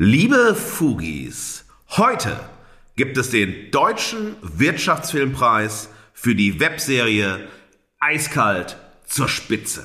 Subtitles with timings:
[0.00, 1.64] Liebe Fugis,
[1.96, 2.38] heute
[2.94, 7.48] gibt es den Deutschen Wirtschaftsfilmpreis für die Webserie
[7.98, 8.76] Eiskalt
[9.08, 9.84] zur Spitze.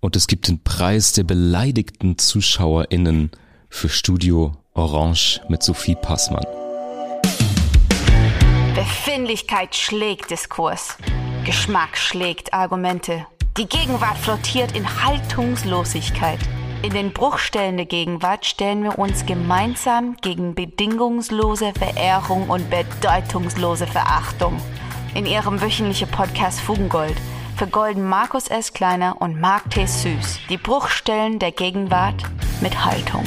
[0.00, 3.30] Und es gibt den Preis der beleidigten ZuschauerInnen
[3.70, 6.44] für Studio Orange mit Sophie Passmann.
[8.74, 10.98] Befindlichkeit schlägt Diskurs.
[11.46, 13.26] Geschmack schlägt Argumente.
[13.56, 16.40] Die Gegenwart flottiert in Haltungslosigkeit.
[16.84, 24.60] In den Bruchstellen der Gegenwart stellen wir uns gemeinsam gegen bedingungslose Verehrung und bedeutungslose Verachtung.
[25.14, 27.16] In ihrem wöchentlichen Podcast Fugengold
[27.56, 28.74] vergolden Markus S.
[28.74, 29.86] Kleiner und Mark T.
[29.86, 32.22] Süß die Bruchstellen der Gegenwart
[32.60, 33.24] mit Haltung.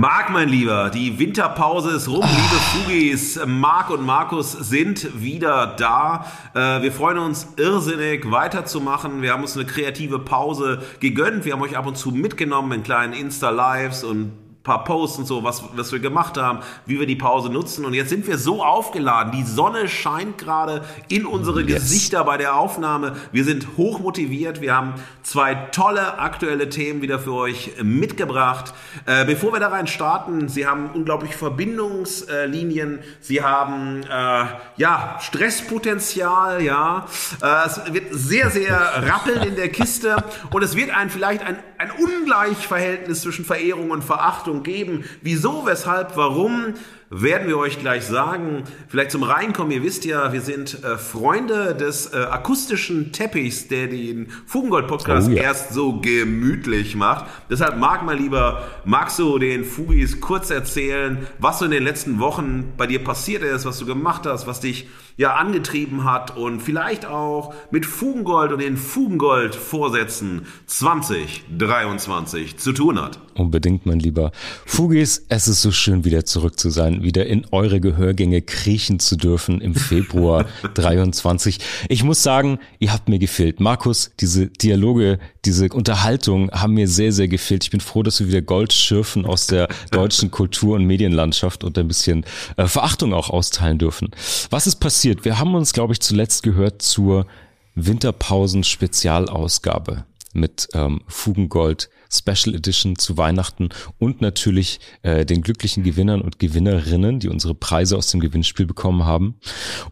[0.00, 2.22] Marc, mein Lieber, die Winterpause ist rum.
[2.22, 6.24] Liebe Fugis, Marc und Markus sind wieder da.
[6.54, 9.20] Äh, wir freuen uns irrsinnig weiterzumachen.
[9.20, 11.44] Wir haben uns eine kreative Pause gegönnt.
[11.44, 15.42] Wir haben euch ab und zu mitgenommen in kleinen Insta-Lives und paar Posts und so,
[15.42, 17.86] was, was wir gemacht haben, wie wir die Pause nutzen.
[17.86, 19.32] Und jetzt sind wir so aufgeladen.
[19.32, 21.80] Die Sonne scheint gerade in unsere yes.
[21.82, 23.16] Gesichter bei der Aufnahme.
[23.32, 24.60] Wir sind hoch motiviert.
[24.60, 28.74] Wir haben zwei tolle aktuelle Themen wieder für euch mitgebracht.
[29.06, 32.98] Äh, bevor wir da rein starten, Sie haben unglaublich Verbindungslinien.
[33.20, 34.44] Sie haben äh,
[34.76, 36.62] ja Stresspotenzial.
[36.62, 37.06] Ja,
[37.42, 41.56] äh, es wird sehr sehr rappeln in der Kiste und es wird ein vielleicht ein
[41.78, 45.04] ein Ungleichverhältnis zwischen Verehrung und Verachtung Beobachtung geben.
[45.22, 46.74] Wieso, weshalb, warum
[47.10, 48.62] werden wir euch gleich sagen.
[48.88, 49.72] Vielleicht zum Reinkommen.
[49.72, 55.32] Ihr wisst ja, wir sind äh, Freunde des äh, akustischen Teppichs, der den Fugengold-Podcast oh,
[55.32, 55.42] ja.
[55.42, 57.26] erst so gemütlich macht.
[57.50, 62.20] Deshalb mag mal lieber, magst du den Fugis kurz erzählen, was so in den letzten
[62.20, 66.60] Wochen bei dir passiert ist, was du gemacht hast, was dich ja angetrieben hat und
[66.60, 73.18] vielleicht auch mit Fugengold und den Fugengold-Vorsätzen 2023 zu tun hat.
[73.40, 74.32] Unbedingt, mein Lieber.
[74.66, 79.16] Fugis, es ist so schön, wieder zurück zu sein, wieder in eure Gehörgänge kriechen zu
[79.16, 81.58] dürfen im Februar 23.
[81.88, 83.58] Ich muss sagen, ihr habt mir gefehlt.
[83.58, 87.64] Markus, diese Dialoge, diese Unterhaltung haben mir sehr, sehr gefehlt.
[87.64, 91.78] Ich bin froh, dass wir wieder Gold schürfen aus der deutschen Kultur- und Medienlandschaft und
[91.78, 92.26] ein bisschen
[92.58, 94.10] äh, Verachtung auch austeilen dürfen.
[94.50, 95.24] Was ist passiert?
[95.24, 97.26] Wir haben uns, glaube ich, zuletzt gehört zur
[97.74, 106.38] Winterpausen-Spezialausgabe mit ähm, Fugengold Special Edition zu Weihnachten und natürlich äh, den glücklichen Gewinnern und
[106.38, 109.36] Gewinnerinnen, die unsere Preise aus dem Gewinnspiel bekommen haben.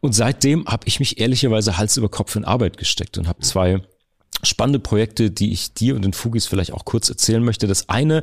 [0.00, 3.82] Und seitdem habe ich mich ehrlicherweise Hals über Kopf in Arbeit gesteckt und habe zwei
[4.42, 7.66] spannende Projekte, die ich dir und den Fugis vielleicht auch kurz erzählen möchte.
[7.66, 8.22] Das eine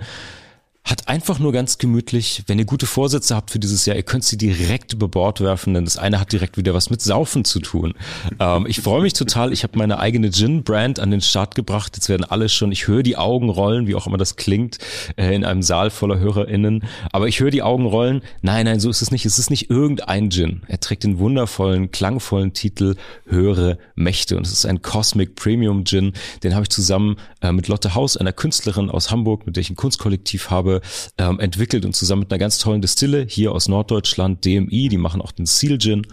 [0.85, 4.23] hat einfach nur ganz gemütlich, wenn ihr gute Vorsätze habt für dieses Jahr, ihr könnt
[4.23, 7.59] sie direkt über Bord werfen, denn das eine hat direkt wieder was mit Saufen zu
[7.59, 7.96] tun.
[8.40, 11.94] Ähm, ich freue mich total, ich habe meine eigene Gin-Brand an den Start gebracht.
[11.96, 14.78] Jetzt werden alle schon, ich höre die Augen rollen, wie auch immer das klingt,
[15.16, 16.84] äh, in einem Saal voller HörerInnen.
[17.12, 18.22] Aber ich höre die Augen rollen.
[18.44, 19.25] Nein, nein, so ist es nicht.
[19.25, 20.62] Es ist nicht irgendein Gin.
[20.67, 24.38] Er trägt den wundervollen, klangvollen Titel Höhere Mächte.
[24.38, 26.13] Und es ist ein Cosmic Premium Gin.
[26.44, 29.72] Den habe ich zusammen äh, mit Lotte Haus, einer Künstlerin aus Hamburg, mit der ich
[29.72, 30.75] ein Kunstkollektiv habe,
[31.18, 35.22] ähm, entwickelt und zusammen mit einer ganz tollen Distille hier aus Norddeutschland, DMI, die machen
[35.22, 36.08] auch den Seal Gin.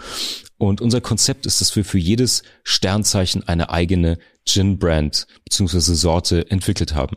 [0.58, 5.78] Und unser Konzept ist, dass wir für jedes Sternzeichen eine eigene Gin-Brand bzw.
[5.94, 7.16] Sorte entwickelt haben.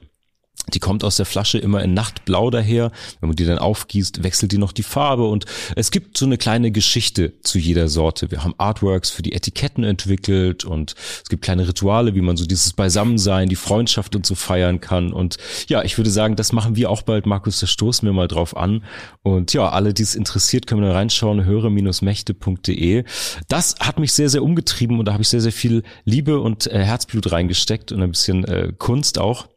[0.74, 2.92] Die kommt aus der Flasche immer in Nachtblau daher.
[3.20, 5.46] Wenn man die dann aufgießt, wechselt die noch die Farbe und
[5.76, 8.32] es gibt so eine kleine Geschichte zu jeder Sorte.
[8.32, 12.46] Wir haben Artworks für die Etiketten entwickelt und es gibt kleine Rituale, wie man so
[12.46, 15.14] dieses Beisammensein, die Freundschaft und so feiern kann.
[15.14, 15.38] Und
[15.68, 18.58] ja, ich würde sagen, das machen wir auch bald, Markus, da stoßen wir mal drauf
[18.58, 18.84] an.
[19.24, 23.04] Und ja, alle, die es interessiert, können da reinschauen, höre-mächte.de.
[23.48, 26.68] Das hat mich sehr, sehr umgetrieben und da habe ich sehr, sehr viel Liebe und
[26.68, 29.48] äh, Herzblut reingesteckt und ein bisschen äh, Kunst auch.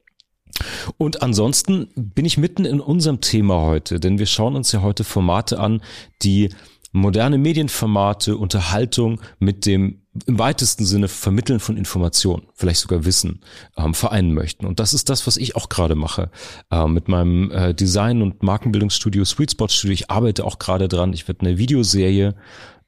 [0.96, 5.04] Und ansonsten bin ich mitten in unserem Thema heute, denn wir schauen uns ja heute
[5.04, 5.82] Formate an,
[6.22, 6.50] die
[6.92, 13.40] moderne Medienformate, Unterhaltung mit dem im weitesten Sinne Vermitteln von Informationen, vielleicht sogar Wissen,
[13.76, 14.66] ähm, vereinen möchten.
[14.66, 16.30] Und das ist das, was ich auch gerade mache
[16.70, 19.94] äh, mit meinem äh, Design- und Markenbildungsstudio Sweet Spot Studio.
[19.94, 21.12] Ich arbeite auch gerade dran.
[21.12, 22.34] Ich werde eine Videoserie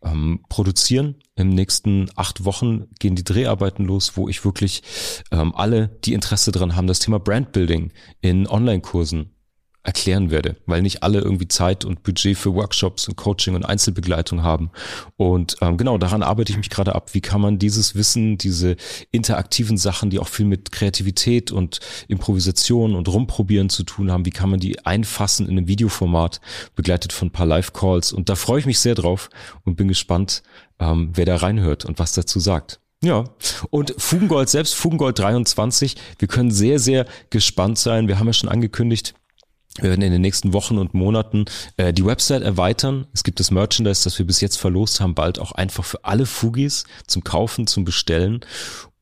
[0.03, 1.17] ähm, produzieren.
[1.37, 4.83] Im nächsten acht Wochen gehen die Dreharbeiten los, wo ich wirklich
[5.31, 9.35] ähm, alle, die Interesse daran haben, das Thema Brandbuilding in Online-Kursen
[9.83, 14.43] erklären werde, weil nicht alle irgendwie Zeit und Budget für Workshops und Coaching und Einzelbegleitung
[14.43, 14.71] haben.
[15.17, 17.15] Und ähm, genau daran arbeite ich mich gerade ab.
[17.15, 18.77] Wie kann man dieses Wissen, diese
[19.11, 24.31] interaktiven Sachen, die auch viel mit Kreativität und Improvisation und Rumprobieren zu tun haben, wie
[24.31, 26.43] kann man die einfassen in einem Videoformat,
[26.77, 28.13] begleitet von ein paar Live-Calls.
[28.13, 29.31] Und da freue ich mich sehr drauf
[29.65, 30.43] und bin gespannt,
[30.79, 32.81] ähm, wer da reinhört und was dazu sagt.
[33.03, 33.25] Ja,
[33.71, 38.09] und Fugengold selbst, Fugengold 23, wir können sehr, sehr gespannt sein.
[38.09, 39.15] Wir haben ja schon angekündigt,
[39.77, 41.45] wir werden in den nächsten Wochen und Monaten
[41.77, 43.07] äh, die Website erweitern.
[43.13, 46.27] Es gibt das Merchandise, das wir bis jetzt verlost haben, bald auch einfach für alle
[46.27, 48.41] Fugis zum Kaufen, zum Bestellen.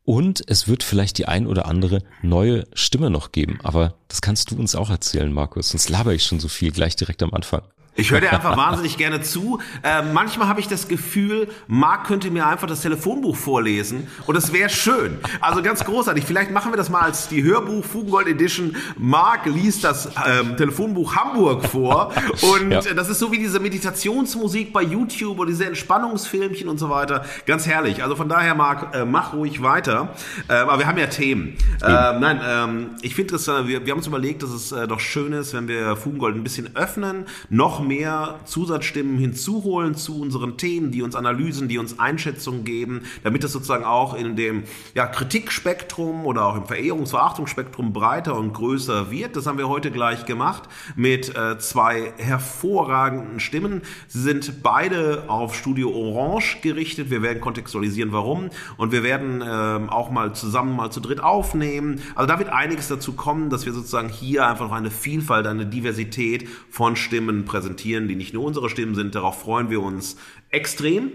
[0.04, 3.58] Und es wird vielleicht die ein oder andere neue Stimme noch geben.
[3.62, 5.70] Aber das kannst du uns auch erzählen, Markus.
[5.70, 7.62] Sonst laber ich schon so viel gleich direkt am Anfang.
[7.98, 9.58] Ich höre dir einfach wahnsinnig gerne zu.
[9.82, 14.52] Äh, manchmal habe ich das Gefühl, Marc könnte mir einfach das Telefonbuch vorlesen und es
[14.52, 15.18] wäre schön.
[15.40, 16.24] Also ganz großartig.
[16.24, 18.76] Vielleicht machen wir das mal als die Hörbuch Fugengold Edition.
[18.96, 22.80] Marc liest das ähm, Telefonbuch Hamburg vor und ja.
[22.82, 27.24] das ist so wie diese Meditationsmusik bei YouTube oder diese Entspannungsfilmchen und so weiter.
[27.46, 28.04] Ganz herrlich.
[28.04, 30.14] Also von daher, Marc, äh, mach ruhig weiter.
[30.46, 31.56] Äh, aber wir haben ja Themen.
[31.82, 34.86] Äh, nein, ähm, ich finde es, äh, wir, wir haben uns überlegt, dass es äh,
[34.86, 40.56] doch schön ist, wenn wir Fugengold ein bisschen öffnen, noch mehr Zusatzstimmen hinzuholen zu unseren
[40.58, 44.64] Themen, die uns Analysen, die uns Einschätzungen geben, damit es sozusagen auch in dem
[44.94, 49.36] ja, Kritikspektrum oder auch im Verehrungs-Verachtungsspektrum breiter und größer wird.
[49.36, 50.64] Das haben wir heute gleich gemacht
[50.96, 53.82] mit äh, zwei hervorragenden Stimmen.
[54.06, 57.10] Sie sind beide auf Studio Orange gerichtet.
[57.10, 58.50] Wir werden kontextualisieren, warum.
[58.76, 62.02] Und wir werden äh, auch mal zusammen mal zu dritt aufnehmen.
[62.14, 65.66] Also da wird einiges dazu kommen, dass wir sozusagen hier einfach noch eine Vielfalt, eine
[65.66, 69.14] Diversität von Stimmen präsentieren präsentieren, die nicht nur unsere Stimmen sind.
[69.14, 70.16] Darauf freuen wir uns
[70.50, 71.12] extrem.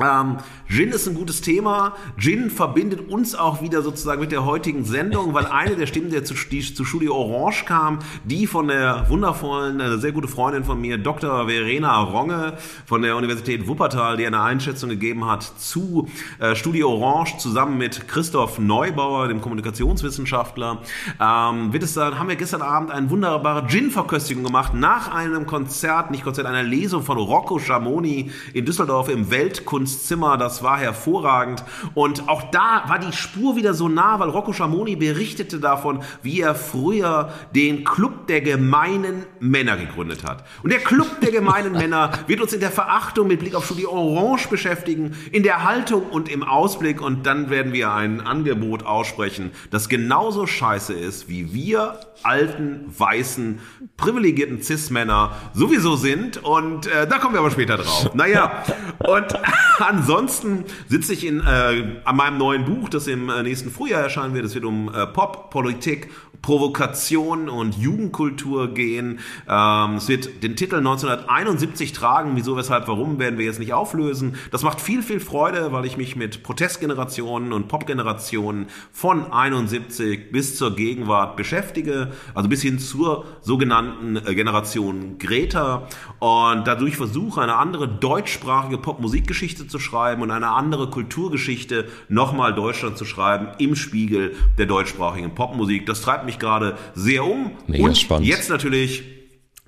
[0.00, 1.94] Ähm, Gin ist ein gutes Thema.
[2.16, 6.24] Gin verbindet uns auch wieder sozusagen mit der heutigen Sendung, weil eine der Stimmen, der
[6.24, 10.80] zu, die zu Studio Orange kam, die von der wundervollen, eine sehr gute Freundin von
[10.80, 11.46] mir, Dr.
[11.46, 12.56] Verena Ronge
[12.86, 18.08] von der Universität Wuppertal, die eine Einschätzung gegeben hat zu äh, Studio Orange zusammen mit
[18.08, 20.80] Christoph Neubauer, dem Kommunikationswissenschaftler,
[21.20, 26.10] ähm, wird es dann, haben wir gestern Abend eine wunderbare Gin-Verköstigung gemacht nach einem Konzert,
[26.10, 31.64] nicht Konzert, einer Lesung von Rocco Schamoni in Düsseldorf im Weltkunst Zimmer, das war hervorragend.
[31.94, 36.40] Und auch da war die Spur wieder so nah, weil Rocco Schamoni berichtete davon, wie
[36.40, 40.44] er früher den Club der gemeinen Männer gegründet hat.
[40.62, 43.90] Und der Club der gemeinen Männer wird uns in der Verachtung mit Blick auf Studio
[43.90, 47.00] Orange beschäftigen, in der Haltung und im Ausblick.
[47.00, 53.60] Und dann werden wir ein Angebot aussprechen, das genauso scheiße ist, wie wir alten, weißen,
[53.96, 56.42] privilegierten Cis-Männer sowieso sind.
[56.42, 58.14] Und äh, da kommen wir aber später drauf.
[58.14, 58.64] Naja,
[58.98, 59.26] und
[59.78, 64.34] ansonsten sitze ich in, äh, an meinem neuen Buch, das im äh, nächsten Frühjahr erscheinen
[64.34, 64.44] wird.
[64.44, 66.10] Es wird um äh, Pop, Politik,
[66.42, 69.20] Provokation und Jugendkultur gehen.
[69.48, 72.32] Ähm, es wird den Titel 1971 tragen.
[72.34, 74.36] Wieso, weshalb, warum werden wir jetzt nicht auflösen.
[74.50, 80.56] Das macht viel, viel Freude, weil ich mich mit Protestgenerationen und Popgenerationen von 71 bis
[80.56, 82.11] zur Gegenwart beschäftige.
[82.34, 85.86] Also bis hin zur sogenannten äh, Generation Greta.
[86.18, 92.98] Und dadurch versuche, eine andere deutschsprachige Popmusikgeschichte zu schreiben und eine andere Kulturgeschichte nochmal Deutschland
[92.98, 95.86] zu schreiben im Spiegel der deutschsprachigen Popmusik.
[95.86, 97.52] Das treibt mich mich gerade sehr um.
[97.66, 98.26] Mega und spannend.
[98.26, 99.04] jetzt natürlich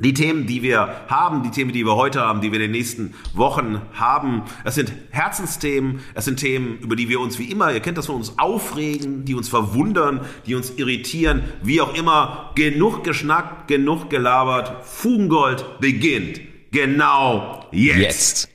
[0.05, 2.71] die Themen, die wir haben, die Themen, die wir heute haben, die wir in den
[2.71, 7.73] nächsten Wochen haben, es sind Herzensthemen, es sind Themen, über die wir uns wie immer,
[7.73, 12.53] ihr kennt das von uns, aufregen, die uns verwundern, die uns irritieren, wie auch immer.
[12.55, 14.85] Genug geschnackt, genug gelabert.
[14.85, 16.41] Fugengold beginnt.
[16.71, 17.99] Genau jetzt.
[17.99, 18.49] jetzt.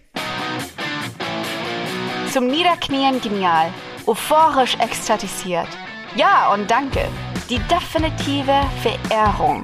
[2.34, 3.74] Zum Niederknien genial,
[4.06, 5.68] euphorisch ekstatisiert.
[6.16, 7.08] Ja und danke
[7.50, 9.64] die definitive Verehrung.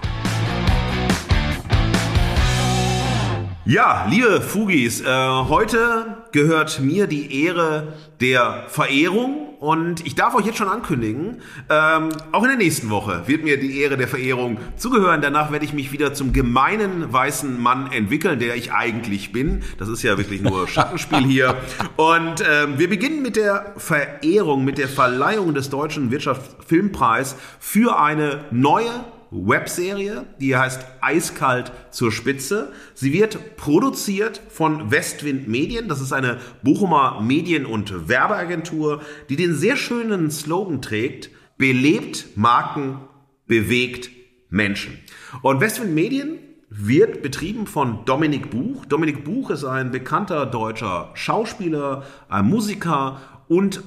[3.67, 10.45] Ja, liebe Fugis, äh, heute gehört mir die Ehre der Verehrung und ich darf euch
[10.45, 11.41] jetzt schon ankündigen,
[11.71, 15.23] ähm, auch in der nächsten Woche wird mir die Ehre der Verehrung zugehören.
[15.23, 19.63] Danach werde ich mich wieder zum gemeinen weißen Mann entwickeln, der ich eigentlich bin.
[19.79, 21.57] Das ist ja wirklich nur Schattenspiel hier.
[21.95, 28.45] Und ähm, wir beginnen mit der Verehrung, mit der Verleihung des Deutschen Wirtschaftsfilmpreis für eine
[28.51, 28.91] neue
[29.35, 32.71] Webserie, die heißt Eiskalt zur Spitze.
[32.93, 35.87] Sie wird produziert von Westwind Medien.
[35.87, 42.99] Das ist eine Bochumer Medien- und Werbeagentur, die den sehr schönen Slogan trägt, belebt Marken,
[43.47, 44.09] bewegt
[44.49, 44.99] Menschen.
[45.41, 46.39] Und Westwind Medien
[46.69, 48.85] wird betrieben von Dominik Buch.
[48.85, 53.83] Dominik Buch ist ein bekannter deutscher Schauspieler, ein Musiker und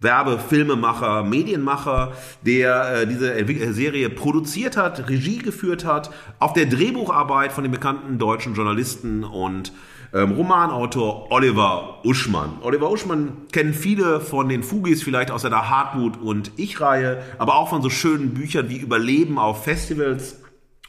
[0.00, 2.12] Werbefilmemacher, Medienmacher,
[2.42, 7.72] der äh, diese äh, Serie produziert hat, Regie geführt hat, auf der Drehbucharbeit von dem
[7.72, 9.72] bekannten deutschen Journalisten und
[10.12, 12.58] ähm, Romanautor Oliver Uschmann.
[12.60, 17.68] Oliver Uschmann kennen viele von den Fugis vielleicht aus seiner Hartmut und Ich-Reihe, aber auch
[17.68, 20.42] von so schönen Büchern wie Überleben auf Festivals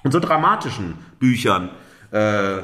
[0.03, 1.69] und so dramatischen Büchern.
[2.11, 2.59] Äh,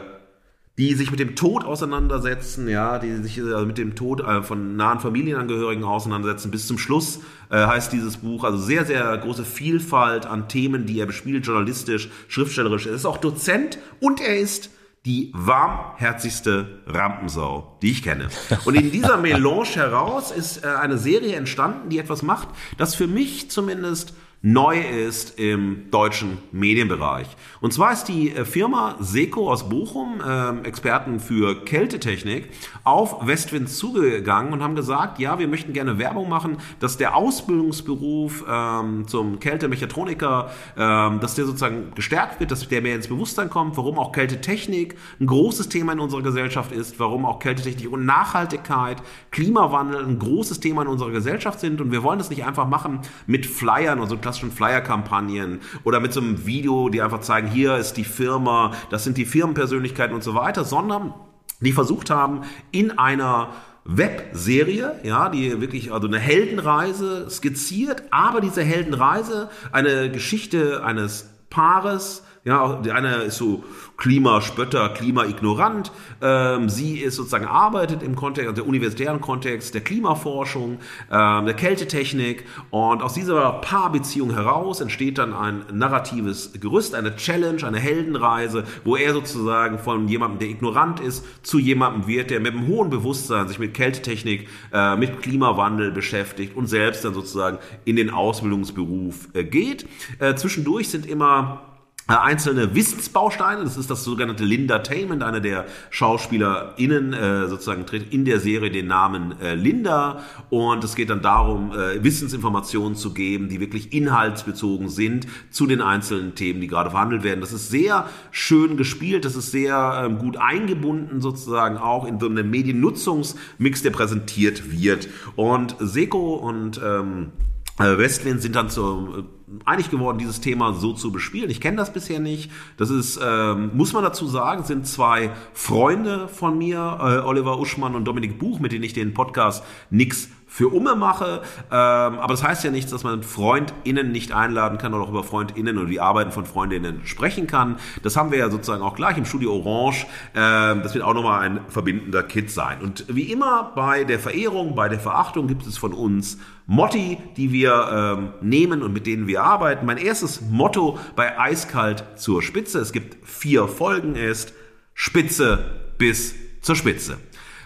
[0.77, 4.75] die sich mit dem Tod auseinandersetzen, ja, die sich also mit dem Tod äh, von
[4.75, 6.49] nahen Familienangehörigen auseinandersetzen.
[6.49, 7.19] Bis zum Schluss
[7.51, 12.09] äh, heißt dieses Buch, also sehr, sehr große Vielfalt an Themen, die er bespielt, journalistisch,
[12.27, 12.87] schriftstellerisch.
[12.87, 14.71] Er ist auch Dozent und er ist
[15.05, 18.29] die warmherzigste Rampensau, die ich kenne.
[18.65, 23.07] Und in dieser Melange heraus ist äh, eine Serie entstanden, die etwas macht, das für
[23.07, 24.13] mich zumindest
[24.43, 27.27] neu ist im deutschen Medienbereich.
[27.63, 32.49] Und zwar ist die äh, Firma Seco aus Bochum, äh, Experten für Kältetechnik,
[32.83, 38.43] auf Westwind zugegangen und haben gesagt, ja, wir möchten gerne Werbung machen, dass der Ausbildungsberuf
[38.51, 43.77] ähm, zum Kältemechatroniker, ähm, dass der sozusagen gestärkt wird, dass der mehr ins Bewusstsein kommt,
[43.77, 49.01] warum auch Kältetechnik ein großes Thema in unserer Gesellschaft ist, warum auch Kältetechnik und Nachhaltigkeit,
[49.31, 51.79] Klimawandel ein großes Thema in unserer Gesellschaft sind.
[51.79, 56.11] Und wir wollen das nicht einfach machen mit Flyern und so klassischen Flyer-Kampagnen oder mit
[56.11, 60.23] so einem Video, die einfach zeigen, hier ist die Firma, das sind die Firmenpersönlichkeiten und
[60.23, 61.13] so weiter, sondern
[61.59, 62.41] die versucht haben,
[62.71, 63.49] in einer
[63.85, 72.23] Webserie, ja, die wirklich also eine Heldenreise skizziert, aber diese Heldenreise eine Geschichte eines Paares,
[72.45, 73.63] ja, der eine ist so
[73.95, 75.93] Klimaspötter, Klimaignorant.
[76.21, 81.53] Ähm, sie ist sozusagen arbeitet im Kontext, also der universitären Kontext der Klimaforschung, ähm, der
[81.53, 82.45] Kältetechnik.
[82.69, 88.97] Und aus dieser Paarbeziehung heraus entsteht dann ein narratives Gerüst, eine Challenge, eine Heldenreise, wo
[88.97, 93.47] er sozusagen von jemandem, der ignorant ist, zu jemandem wird, der mit einem hohen Bewusstsein
[93.47, 99.45] sich mit Kältetechnik, äh, mit Klimawandel beschäftigt und selbst dann sozusagen in den Ausbildungsberuf äh,
[99.45, 99.87] geht.
[100.19, 101.72] Äh, zwischendurch sind immer
[102.07, 103.63] einzelne Wissensbausteine.
[103.63, 105.23] Das ist das sogenannte Linda-Tainment.
[105.23, 110.21] Einer der SchauspielerInnen äh, sozusagen trägt in der Serie den Namen äh, Linda.
[110.49, 115.81] Und es geht dann darum, äh, Wissensinformationen zu geben, die wirklich inhaltsbezogen sind zu den
[115.81, 117.39] einzelnen Themen, die gerade verhandelt werden.
[117.39, 119.23] Das ist sehr schön gespielt.
[119.23, 125.07] Das ist sehr ähm, gut eingebunden sozusagen auch in so einen Mediennutzungsmix, der präsentiert wird.
[125.35, 127.31] Und Seko und ähm,
[127.79, 129.23] äh, Westwind sind dann so äh,
[129.65, 131.49] einig geworden, dieses Thema so zu bespielen.
[131.49, 132.51] Ich kenne das bisher nicht.
[132.77, 137.95] Das ist, ähm, muss man dazu sagen, sind zwei Freunde von mir, äh, Oliver Uschmann
[137.95, 141.41] und Dominik Buch, mit denen ich den Podcast Nix für Umme mache.
[141.71, 145.23] Ähm, aber das heißt ja nichts, dass man FreundInnen nicht einladen kann oder auch über
[145.23, 147.77] FreundInnen oder die Arbeiten von FreundInnen sprechen kann.
[148.03, 150.05] Das haben wir ja sozusagen auch gleich im Studio Orange.
[150.35, 152.81] Ähm, das wird auch nochmal ein verbindender Kit sein.
[152.83, 157.51] Und wie immer bei der Verehrung, bei der Verachtung gibt es von uns Motti, die
[157.51, 159.87] wir ähm, nehmen und mit denen wir arbeiten.
[159.87, 164.53] Mein erstes Motto bei Eiskalt zur Spitze, es gibt vier Folgen, ist
[164.93, 165.65] Spitze
[165.97, 167.17] bis zur Spitze.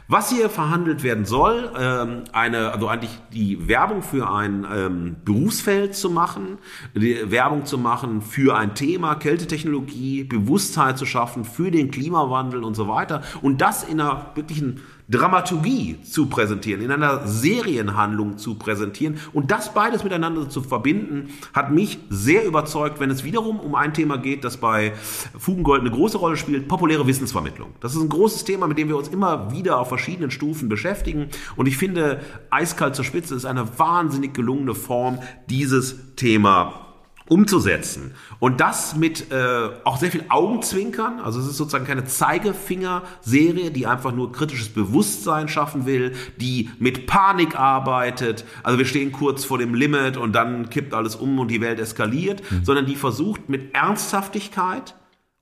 [0.09, 5.95] Was hier verhandelt werden soll, ähm, eine, also eigentlich die Werbung für ein ähm, Berufsfeld
[5.95, 6.59] zu machen,
[6.95, 12.75] die Werbung zu machen für ein Thema, Kältetechnologie, Bewusstheit zu schaffen für den Klimawandel und
[12.75, 13.21] so weiter.
[13.41, 19.73] Und das in einer wirklichen Dramaturgie zu präsentieren, in einer Serienhandlung zu präsentieren und das
[19.73, 24.43] beides miteinander zu verbinden, hat mich sehr überzeugt, wenn es wiederum um ein Thema geht,
[24.43, 24.93] das bei
[25.37, 27.69] Fugengold eine große Rolle spielt, populäre Wissensvermittlung.
[27.79, 31.29] Das ist ein großes Thema, mit dem wir uns immer wieder auf verschiedenen Stufen beschäftigen
[31.55, 36.86] und ich finde, eiskalt zur Spitze ist eine wahnsinnig gelungene Form, dieses Thema
[37.29, 38.15] umzusetzen.
[38.39, 41.19] Und das mit äh, auch sehr viel Augenzwinkern.
[41.19, 47.07] Also es ist sozusagen keine Zeigefinger-Serie, die einfach nur kritisches Bewusstsein schaffen will, die mit
[47.07, 48.45] Panik arbeitet.
[48.63, 51.79] Also wir stehen kurz vor dem Limit und dann kippt alles um und die Welt
[51.79, 52.63] eskaliert, mhm.
[52.63, 54.95] sondern die versucht mit Ernsthaftigkeit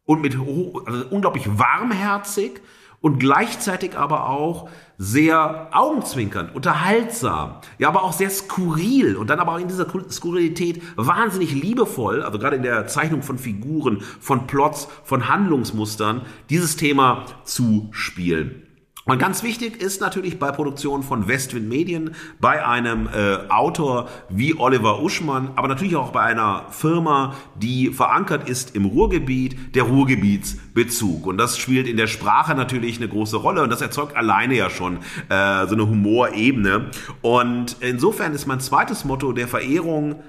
[0.06, 2.62] und mit also unglaublich warmherzig
[3.06, 9.52] und gleichzeitig aber auch sehr augenzwinkernd, unterhaltsam, ja, aber auch sehr skurril und dann aber
[9.52, 14.88] auch in dieser Skurrilität wahnsinnig liebevoll, also gerade in der Zeichnung von Figuren, von Plots,
[15.04, 18.65] von Handlungsmustern, dieses Thema zu spielen.
[19.08, 24.58] Und ganz wichtig ist natürlich bei Produktion von Westwind Medien, bei einem äh, Autor wie
[24.58, 31.28] Oliver Uschmann, aber natürlich auch bei einer Firma, die verankert ist im Ruhrgebiet, der Ruhrgebietsbezug.
[31.28, 34.72] Und das spielt in der Sprache natürlich eine große Rolle und das erzeugt alleine ja
[34.72, 34.98] schon
[35.30, 36.90] äh, so eine Humorebene.
[37.22, 40.24] Und insofern ist mein zweites Motto der Verehrung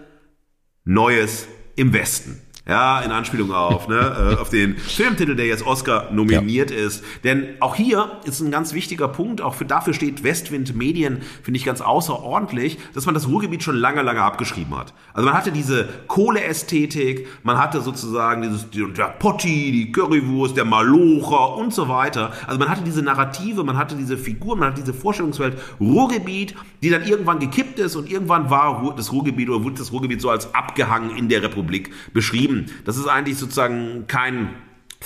[0.85, 2.43] Neues im Westen.
[2.69, 6.79] Ja, in Anspielung auf, ne, äh, auf den Filmtitel, der jetzt Oscar nominiert ja.
[6.79, 7.05] ist.
[7.23, 11.59] Denn auch hier ist ein ganz wichtiger Punkt, auch für dafür steht Westwind Medien, finde
[11.59, 14.95] ich ganz außerordentlich, dass man das Ruhrgebiet schon lange, lange abgeschrieben hat.
[15.15, 21.57] Also man hatte diese Kohleästhetik, man hatte sozusagen dieses, der Potti, die Currywurst, der Malocher
[21.57, 22.33] und so weiter.
[22.49, 26.91] Also man hatte diese Narrative, man hatte diese Figuren, man hatte diese Vorstellungswelt Ruhrgebiet, die
[26.91, 30.53] dann irgendwann gekippt ist und irgendwann war das Ruhrgebiet oder wurde das Ruhrgebiet so als
[30.53, 32.56] abgehangen in der Republik beschrieben.
[32.85, 34.51] Das ist eigentlich sozusagen kein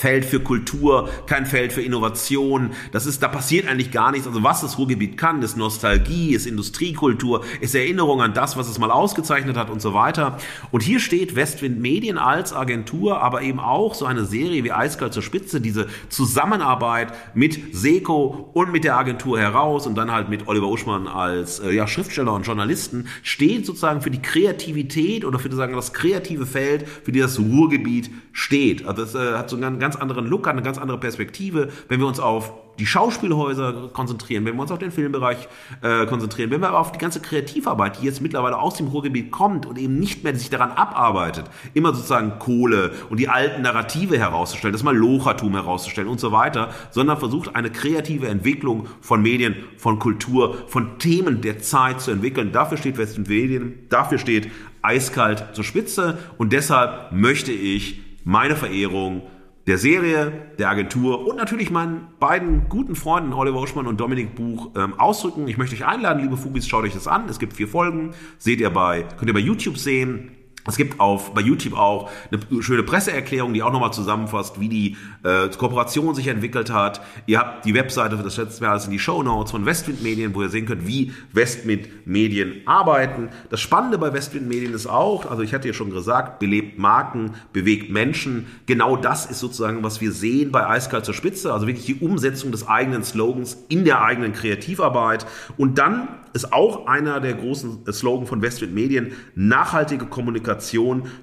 [0.00, 2.70] Feld für Kultur, kein Feld für Innovation.
[2.90, 4.26] Das ist, da passiert eigentlich gar nichts.
[4.26, 8.78] Also was das Ruhrgebiet kann, ist Nostalgie, ist Industriekultur, ist Erinnerung an das, was es
[8.78, 10.38] mal ausgezeichnet hat und so weiter.
[10.70, 15.12] Und hier steht Westwind Medien als Agentur, aber eben auch so eine Serie wie Eiskalt
[15.12, 20.48] zur Spitze, diese Zusammenarbeit mit Seco und mit der Agentur heraus und dann halt mit
[20.48, 25.50] Oliver Uschmann als äh, ja, Schriftsteller und Journalisten, steht sozusagen für die Kreativität oder für
[25.54, 28.86] sagen, das kreative Feld, für die das Ruhrgebiet steht.
[28.86, 32.06] Also das äh, hat so einen ganz anderen Look, eine ganz andere Perspektive, wenn wir
[32.06, 35.48] uns auf die Schauspielhäuser konzentrieren, wenn wir uns auf den Filmbereich
[35.82, 39.30] äh, konzentrieren, wenn wir aber auf die ganze Kreativarbeit, die jetzt mittlerweile aus dem Ruhrgebiet
[39.30, 41.44] kommt und eben nicht mehr sich daran abarbeitet,
[41.74, 47.18] immer sozusagen Kohle und die alten Narrative herauszustellen, das Malochertum herauszustellen und so weiter, sondern
[47.18, 52.50] versucht eine kreative Entwicklung von Medien, von Kultur, von Themen der Zeit zu entwickeln.
[52.52, 59.22] Dafür steht Western Medien, dafür steht eiskalt zur Spitze und deshalb möchte ich meine Verehrung
[59.66, 64.70] der Serie, der Agentur und natürlich meinen beiden guten Freunden Oliver Uschmann und Dominik Buch
[64.76, 65.46] ähm, ausdrücken.
[65.48, 67.28] Ich möchte euch einladen, liebe Fugis, schaut euch das an.
[67.28, 70.32] Es gibt vier Folgen, seht ihr bei, könnt ihr bei YouTube sehen.
[70.66, 74.96] Es gibt auf, bei YouTube auch eine schöne Presseerklärung, die auch nochmal zusammenfasst, wie die
[75.22, 77.00] äh, Kooperation sich entwickelt hat.
[77.26, 80.34] Ihr habt die Webseite, das setzen wir alles in die Show Notes von Westwind Medien,
[80.34, 83.30] wo ihr sehen könnt, wie Westwind Medien arbeiten.
[83.48, 87.32] Das Spannende bei Westwind Medien ist auch, also ich hatte ja schon gesagt, belebt Marken,
[87.52, 88.46] bewegt Menschen.
[88.66, 92.52] Genau das ist sozusagen, was wir sehen bei Eiskalt zur Spitze, also wirklich die Umsetzung
[92.52, 95.26] des eigenen Slogans in der eigenen Kreativarbeit.
[95.56, 100.59] Und dann ist auch einer der großen Slogan von Westwind Medien, nachhaltige Kommunikation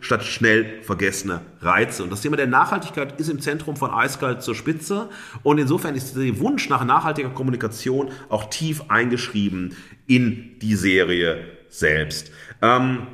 [0.01, 2.03] statt schnell vergessene Reize.
[2.03, 5.09] Und das Thema der Nachhaltigkeit ist im Zentrum von Eiskalt zur Spitze.
[5.43, 9.75] Und insofern ist der Wunsch nach nachhaltiger Kommunikation auch tief eingeschrieben
[10.07, 12.31] in die Serie selbst.
[12.61, 13.07] Ähm,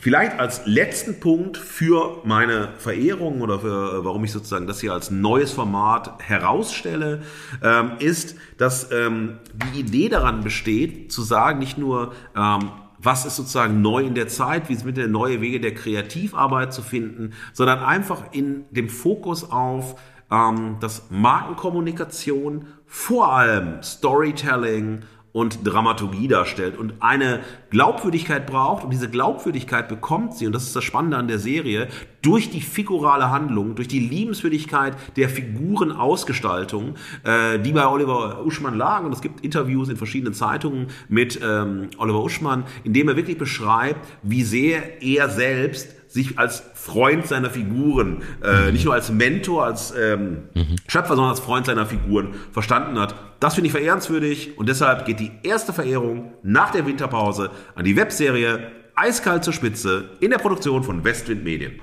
[0.00, 5.10] Vielleicht als letzten Punkt für meine Verehrung oder für, warum ich sozusagen das hier als
[5.10, 7.22] neues Format herausstelle,
[7.62, 9.38] ähm, ist, dass ähm,
[9.74, 12.70] die Idee daran besteht, zu sagen, nicht nur, ähm,
[13.04, 17.32] was ist sozusagen neu in der Zeit, wie sind neue Wege der Kreativarbeit zu finden,
[17.52, 19.96] sondern einfach in dem Fokus auf
[20.30, 25.02] ähm, dass Markenkommunikation, vor allem Storytelling,
[25.34, 30.76] und Dramaturgie darstellt und eine Glaubwürdigkeit braucht und diese Glaubwürdigkeit bekommt sie, und das ist
[30.76, 31.88] das Spannende an der Serie,
[32.22, 36.94] durch die figurale Handlung, durch die Liebenswürdigkeit der Figurenausgestaltung,
[37.24, 39.06] äh, die bei Oliver Uschmann lagen.
[39.06, 43.36] Und es gibt Interviews in verschiedenen Zeitungen mit ähm, Oliver Uschmann, in dem er wirklich
[43.36, 48.72] beschreibt, wie sehr er selbst sich als Freund seiner Figuren, äh, mhm.
[48.72, 50.76] nicht nur als Mentor, als ähm, mhm.
[50.86, 53.16] Schöpfer, sondern als Freund seiner Figuren verstanden hat.
[53.40, 57.96] Das finde ich verehrenswürdig und deshalb geht die erste Verehrung nach der Winterpause an die
[57.96, 61.80] Webserie Eiskalt zur Spitze in der Produktion von Westwind Medien.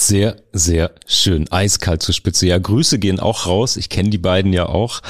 [0.00, 1.50] Sehr, sehr schön.
[1.50, 2.46] Eiskalt zur Spitze.
[2.46, 3.76] Ja, Grüße gehen auch raus.
[3.76, 5.00] Ich kenne die beiden ja auch.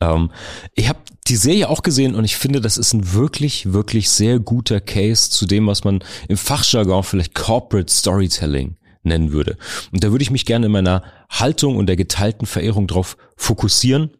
[0.00, 0.30] Ähm,
[0.76, 4.38] ich habe die Serie auch gesehen und ich finde, das ist ein wirklich, wirklich sehr
[4.38, 9.58] guter Case zu dem, was man im Fachjargon vielleicht Corporate Storytelling nennen würde.
[9.90, 14.12] Und da würde ich mich gerne in meiner Haltung und der geteilten Verehrung drauf fokussieren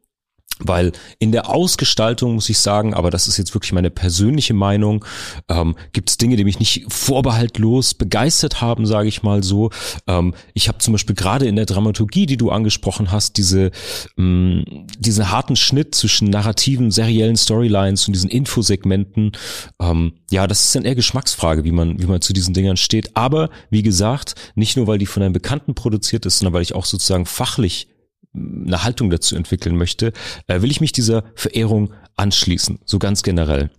[0.58, 5.04] weil in der Ausgestaltung muss ich sagen, aber das ist jetzt wirklich meine persönliche Meinung,
[5.48, 9.70] ähm, gibt es Dinge, die mich nicht vorbehaltlos begeistert haben, sage ich mal so.
[10.06, 13.70] Ähm, ich habe zum Beispiel gerade in der Dramaturgie, die du angesprochen hast, diese
[14.16, 14.64] mh, mm,
[14.98, 19.32] diesen harten Schnitt zwischen narrativen, seriellen Storylines und diesen Infosegmenten.
[19.80, 23.14] Ähm, ja, das ist dann eher Geschmacksfrage, wie man wie man zu diesen Dingern steht.
[23.16, 26.74] Aber wie gesagt, nicht nur weil die von einem Bekannten produziert ist, sondern weil ich
[26.74, 27.88] auch sozusagen fachlich
[28.36, 30.12] eine Haltung dazu entwickeln möchte,
[30.46, 33.70] äh, will ich mich dieser Verehrung anschließen, so ganz generell.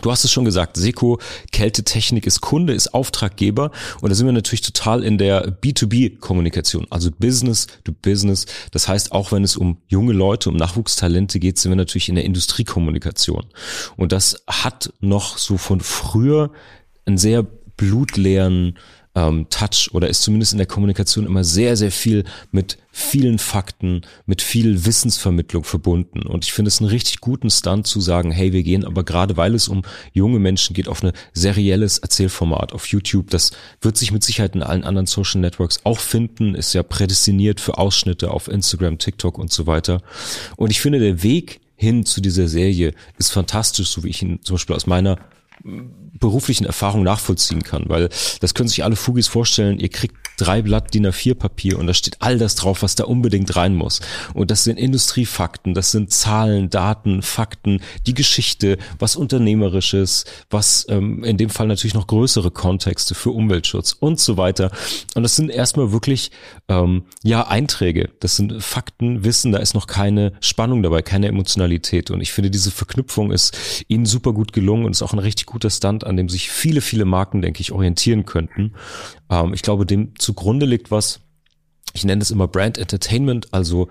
[0.00, 1.18] Du hast es schon gesagt, Seco,
[1.50, 7.10] Kältetechnik ist Kunde, ist Auftraggeber und da sind wir natürlich total in der B2B-Kommunikation, also
[7.10, 8.46] Business to Business.
[8.70, 12.14] Das heißt, auch wenn es um junge Leute, um Nachwuchstalente geht, sind wir natürlich in
[12.14, 13.44] der Industriekommunikation.
[13.96, 16.52] Und das hat noch so von früher
[17.04, 18.78] einen sehr blutleeren
[19.14, 24.02] ähm, Touch oder ist zumindest in der Kommunikation immer sehr, sehr viel mit vielen Fakten,
[24.26, 26.22] mit viel Wissensvermittlung verbunden.
[26.22, 29.36] Und ich finde es einen richtig guten Stunt zu sagen, hey, wir gehen aber gerade,
[29.36, 33.30] weil es um junge Menschen geht, auf ein serielles Erzählformat auf YouTube.
[33.30, 37.60] Das wird sich mit Sicherheit in allen anderen Social Networks auch finden, ist ja prädestiniert
[37.60, 40.02] für Ausschnitte auf Instagram, TikTok und so weiter.
[40.56, 44.40] Und ich finde, der Weg hin zu dieser Serie ist fantastisch, so wie ich ihn
[44.42, 45.18] zum Beispiel aus meiner
[45.64, 48.08] beruflichen Erfahrung nachvollziehen kann, weil
[48.40, 51.94] das können sich alle Fugis vorstellen, ihr kriegt drei Blatt DIN A4 Papier und da
[51.94, 54.00] steht all das drauf, was da unbedingt rein muss.
[54.34, 61.22] Und das sind Industriefakten, das sind Zahlen, Daten, Fakten, die Geschichte, was Unternehmerisches, was ähm,
[61.22, 64.70] in dem Fall natürlich noch größere Kontexte für Umweltschutz und so weiter.
[65.14, 66.30] Und das sind erstmal wirklich
[66.68, 72.10] ähm, ja Einträge, das sind Fakten, Wissen, da ist noch keine Spannung dabei, keine Emotionalität.
[72.10, 75.51] Und ich finde, diese Verknüpfung ist ihnen super gut gelungen und ist auch ein richtig
[75.52, 78.72] guter Stand, an dem sich viele, viele Marken, denke ich, orientieren könnten.
[79.30, 81.20] Ähm, ich glaube, dem zugrunde liegt was,
[81.92, 83.88] ich nenne es immer Brand Entertainment, also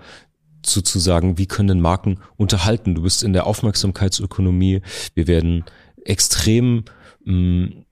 [0.64, 2.94] sozusagen, wie können Marken unterhalten?
[2.94, 4.82] Du bist in der Aufmerksamkeitsökonomie.
[5.14, 5.64] Wir werden
[6.04, 6.84] extrem,
[7.24, 7.84] mh, mm,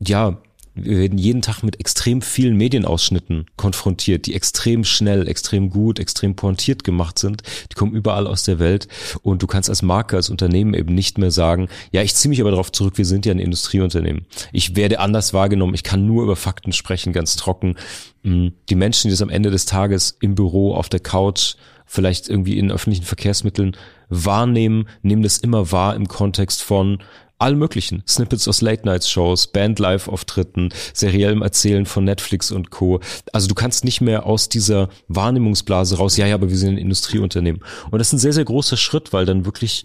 [0.00, 0.38] ja,
[0.76, 6.36] wir werden jeden Tag mit extrem vielen Medienausschnitten konfrontiert, die extrem schnell, extrem gut, extrem
[6.36, 7.42] pointiert gemacht sind.
[7.70, 8.86] Die kommen überall aus der Welt
[9.22, 12.40] und du kannst als Marke, als Unternehmen eben nicht mehr sagen, ja, ich ziehe mich
[12.40, 14.26] aber darauf zurück, wir sind ja ein Industrieunternehmen.
[14.52, 17.76] Ich werde anders wahrgenommen, ich kann nur über Fakten sprechen, ganz trocken.
[18.22, 21.54] Mm, die Menschen, die das am Ende des Tages im Büro, auf der Couch,
[21.86, 23.76] vielleicht irgendwie in öffentlichen Verkehrsmitteln
[24.08, 26.98] wahrnehmen, nehmen das immer wahr im Kontext von
[27.38, 33.00] allen möglichen Snippets aus Late-Night-Shows, Band-Live-Auftritten, seriellem Erzählen von Netflix und Co.
[33.32, 36.78] Also du kannst nicht mehr aus dieser Wahrnehmungsblase raus, ja, ja, aber wir sind ein
[36.78, 37.62] Industrieunternehmen.
[37.90, 39.84] Und das ist ein sehr, sehr großer Schritt, weil dann wirklich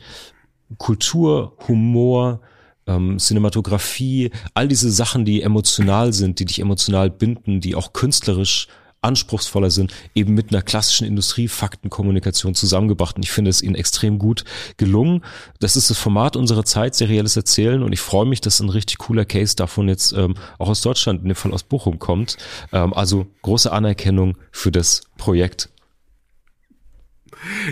[0.77, 2.41] Kultur, Humor,
[2.87, 8.67] ähm, Cinematografie, all diese Sachen, die emotional sind, die dich emotional binden, die auch künstlerisch
[9.01, 13.15] anspruchsvoller sind, eben mit einer klassischen Industriefaktenkommunikation zusammengebracht.
[13.15, 14.45] Und ich finde es ihnen extrem gut
[14.77, 15.23] gelungen.
[15.59, 17.83] Das ist das Format unserer Zeit, serielles Erzählen.
[17.83, 21.23] Und ich freue mich, dass ein richtig cooler Case davon jetzt ähm, auch aus Deutschland,
[21.23, 22.37] in dem Fall aus Bochum kommt.
[22.71, 25.69] Ähm, also große Anerkennung für das Projekt.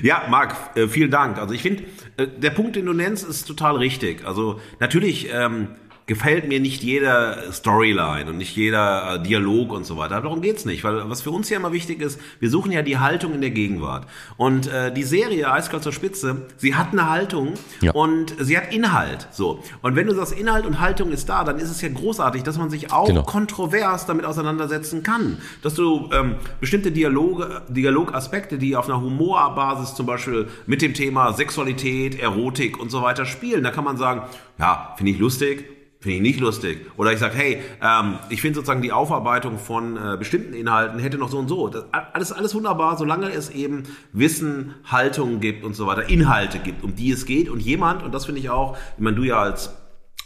[0.02, 1.38] Ja, Marc, äh, vielen Dank.
[1.38, 1.84] Also ich finde,
[2.18, 4.26] äh, der Punkt, den du nennst, ist total richtig.
[4.26, 5.70] Also natürlich ähm,
[6.10, 10.19] gefällt mir nicht jeder Storyline und nicht jeder äh, Dialog und so weiter.
[10.19, 12.98] Darum geht's nicht, weil was für uns ja immer wichtig ist, wir suchen ja die
[12.98, 14.08] Haltung in der Gegenwart.
[14.36, 17.91] Und äh, die Serie Eiskalt zur Spitze, sie hat eine Haltung ja.
[17.91, 19.28] und sie hat Inhalt.
[19.30, 19.63] So.
[19.84, 22.58] Und wenn du sagst, Inhalt und Haltung ist da, dann ist es ja großartig, dass
[22.58, 23.22] man sich auch genau.
[23.22, 25.38] kontrovers damit auseinandersetzen kann.
[25.62, 31.34] Dass du ähm, bestimmte Dialoge, Dialogaspekte, die auf einer Humorbasis zum Beispiel mit dem Thema
[31.34, 34.24] Sexualität, Erotik und so weiter spielen, da kann man sagen,
[34.58, 36.86] ja, finde ich lustig, Finde ich nicht lustig.
[36.96, 41.18] Oder ich sage, hey, ähm, ich finde sozusagen die Aufarbeitung von äh, bestimmten Inhalten hätte
[41.18, 41.68] noch so und so.
[41.68, 43.84] Das, alles, alles wunderbar, solange es eben
[44.14, 47.50] Wissen, Haltung gibt und so weiter, Inhalte gibt, um die es geht.
[47.50, 49.76] Und jemand, und das finde ich auch, ich meine, du ja als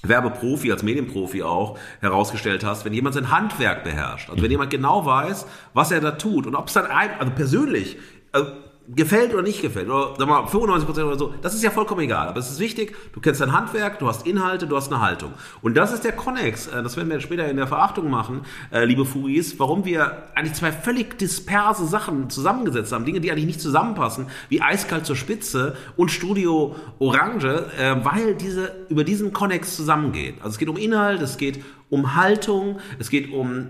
[0.04, 4.52] Werbeprofi, als Medienprofi auch herausgestellt hast, wenn jemand sein Handwerk beherrscht, also wenn mhm.
[4.52, 7.98] jemand genau weiß, was er da tut und ob es dann ein, also persönlich,
[8.32, 8.52] also
[8.88, 12.28] gefällt oder nicht gefällt, oder sag mal 95% oder so, das ist ja vollkommen egal.
[12.28, 15.34] Aber es ist wichtig, du kennst dein Handwerk, du hast Inhalte, du hast eine Haltung.
[15.62, 18.42] Und das ist der Connex, äh, das werden wir später in der Verachtung machen,
[18.72, 23.46] äh, liebe Fugis, warum wir eigentlich zwei völlig disperse Sachen zusammengesetzt haben, Dinge, die eigentlich
[23.46, 29.76] nicht zusammenpassen, wie Eiskalt zur Spitze und Studio Orange, äh, weil diese über diesen Connex
[29.78, 30.36] zusammengeht.
[30.40, 33.70] Also es geht um Inhalt, es geht um Haltung, es geht um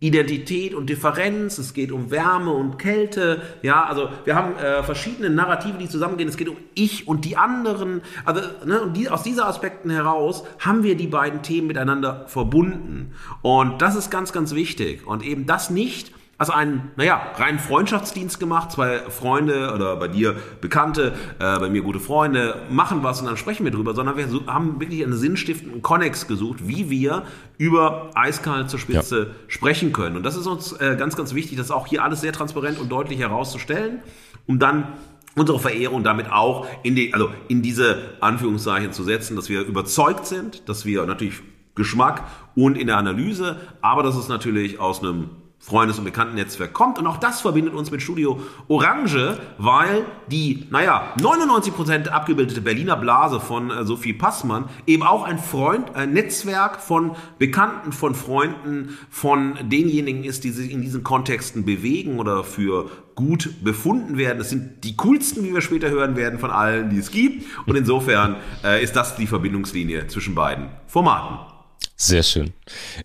[0.00, 5.28] Identität und Differenz, es geht um Wärme und Kälte, ja, also wir haben äh, verschiedene
[5.28, 9.22] Narrative, die zusammengehen, es geht um ich und die anderen, also ne, und die, aus
[9.22, 13.12] diesen Aspekten heraus haben wir die beiden Themen miteinander verbunden.
[13.42, 15.06] Und das ist ganz, ganz wichtig.
[15.06, 18.72] Und eben das nicht also einen, naja, reinen Freundschaftsdienst gemacht.
[18.72, 23.36] Zwei Freunde oder bei dir Bekannte, äh, bei mir gute Freunde machen was und dann
[23.36, 27.24] sprechen wir drüber, sondern wir haben wirklich einen sinnstiftenden Konnex gesucht, wie wir
[27.58, 29.26] über Eiskalt zur Spitze ja.
[29.48, 30.16] sprechen können.
[30.16, 32.90] Und das ist uns äh, ganz, ganz wichtig, das auch hier alles sehr transparent und
[32.90, 33.98] deutlich herauszustellen,
[34.46, 34.94] um dann
[35.36, 40.24] unsere Verehrung damit auch in die, also in diese Anführungszeichen zu setzen, dass wir überzeugt
[40.24, 41.34] sind, dass wir natürlich
[41.74, 42.24] Geschmack
[42.54, 45.28] und in der Analyse, aber dass es natürlich aus einem
[45.62, 46.98] Freundes- und Bekanntennetzwerk kommt.
[46.98, 53.40] Und auch das verbindet uns mit Studio Orange, weil die, naja, 99% abgebildete Berliner Blase
[53.40, 59.58] von äh, Sophie Passmann eben auch ein Freund, ein Netzwerk von Bekannten, von Freunden, von
[59.62, 64.38] denjenigen ist, die sich in diesen Kontexten bewegen oder für gut befunden werden.
[64.38, 67.44] Das sind die coolsten, wie wir später hören werden, von allen, die es gibt.
[67.66, 71.59] Und insofern äh, ist das die Verbindungslinie zwischen beiden Formaten.
[72.02, 72.54] Sehr schön.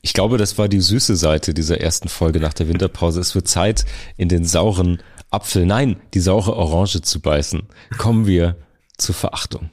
[0.01, 3.19] Ich glaube, das war die süße Seite dieser ersten Folge nach der Winterpause.
[3.19, 3.83] Es wird Zeit,
[4.15, 7.63] in den sauren Apfel, nein, die saure Orange zu beißen.
[7.97, 8.55] Kommen wir
[8.97, 9.69] zur Verachtung.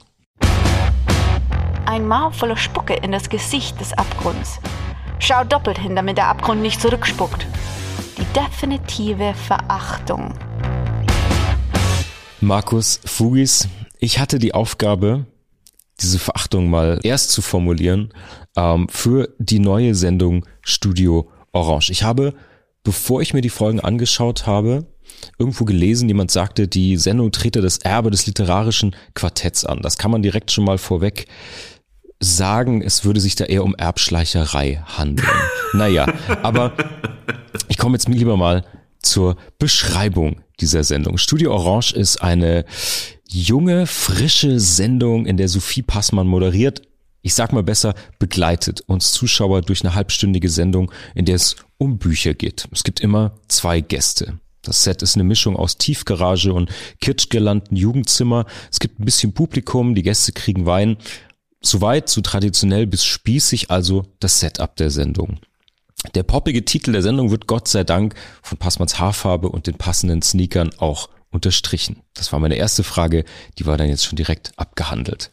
[1.85, 4.59] Ein Maul voller Spucke in das Gesicht des Abgrunds.
[5.19, 7.47] Schau doppelt hin, damit der Abgrund nicht zurückspuckt.
[8.17, 10.33] Die definitive Verachtung.
[12.41, 15.27] Markus Fugis, ich hatte die Aufgabe,
[16.01, 18.13] diese Verachtung mal erst zu formulieren,
[18.55, 21.91] ähm, für die neue Sendung Studio Orange.
[21.91, 22.33] Ich habe,
[22.83, 24.85] bevor ich mir die Folgen angeschaut habe,
[25.37, 29.81] irgendwo gelesen, jemand sagte, die Sendung trete das Erbe des literarischen Quartetts an.
[29.81, 31.27] Das kann man direkt schon mal vorweg
[32.19, 35.27] sagen, es würde sich da eher um Erbschleicherei handeln.
[35.73, 36.07] naja,
[36.41, 36.73] aber
[37.67, 38.63] ich komme jetzt lieber mal
[39.01, 41.17] zur Beschreibung dieser Sendung.
[41.17, 42.65] Studio Orange ist eine
[43.29, 46.81] junge, frische Sendung, in der Sophie Passmann moderiert.
[47.25, 51.97] Ich sag mal besser, begleitet uns Zuschauer durch eine halbstündige Sendung, in der es um
[51.97, 52.67] Bücher geht.
[52.71, 54.39] Es gibt immer zwei Gäste.
[54.61, 58.45] Das Set ist eine Mischung aus Tiefgarage und kitschgelanden Jugendzimmer.
[58.69, 60.97] Es gibt ein bisschen Publikum, die Gäste kriegen Wein.
[61.61, 65.39] Soweit, so traditionell bis spießig also das Setup der Sendung.
[66.15, 70.21] Der poppige Titel der Sendung wird Gott sei Dank von Passmanns Haarfarbe und den passenden
[70.21, 72.03] Sneakern auch unterstrichen?
[72.13, 73.25] Das war meine erste Frage,
[73.57, 75.31] die war dann jetzt schon direkt abgehandelt.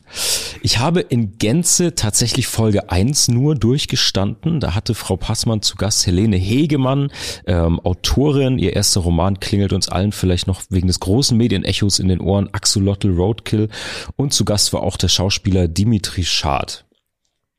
[0.63, 4.61] Ich habe in Gänze tatsächlich Folge 1 nur durchgestanden.
[4.61, 7.13] Da hatte Frau Passmann zu Gast Helene Hegemann,
[7.47, 8.59] ähm, Autorin.
[8.59, 12.53] Ihr erster Roman klingelt uns allen vielleicht noch wegen des großen Medienechos in den Ohren,
[12.53, 13.69] Axolotl Roadkill.
[14.17, 16.87] Und zu Gast war auch der Schauspieler Dimitri Schad.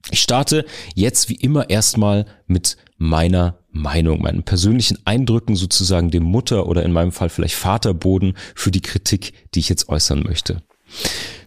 [0.09, 6.67] Ich starte jetzt wie immer erstmal mit meiner Meinung, meinen persönlichen Eindrücken sozusagen dem Mutter
[6.67, 10.61] oder in meinem Fall vielleicht Vaterboden für die Kritik, die ich jetzt äußern möchte.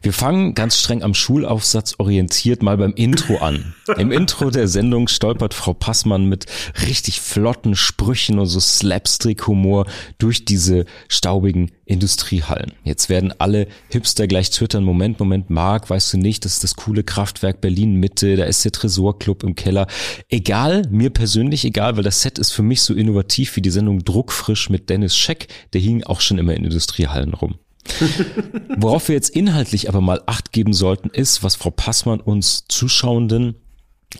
[0.05, 3.75] Wir fangen ganz streng am Schulaufsatz orientiert mal beim Intro an.
[3.97, 6.45] Im Intro der Sendung stolpert Frau Passmann mit
[6.87, 9.87] richtig flotten Sprüchen und so Slapstick-Humor
[10.19, 12.73] durch diese staubigen Industriehallen.
[12.83, 16.77] Jetzt werden alle Hipster gleich twittern, Moment, Moment, Marc, weißt du nicht, das ist das
[16.77, 19.87] coole Kraftwerk Berlin Mitte, da ist der Tresorclub im Keller.
[20.29, 24.05] Egal, mir persönlich egal, weil das Set ist für mich so innovativ wie die Sendung
[24.05, 27.55] Druckfrisch mit Dennis Scheck, der hing auch schon immer in Industriehallen rum.
[28.77, 33.57] Worauf wir jetzt inhaltlich aber mal Acht geben sollten, ist, was Frau Passmann uns Zuschauenden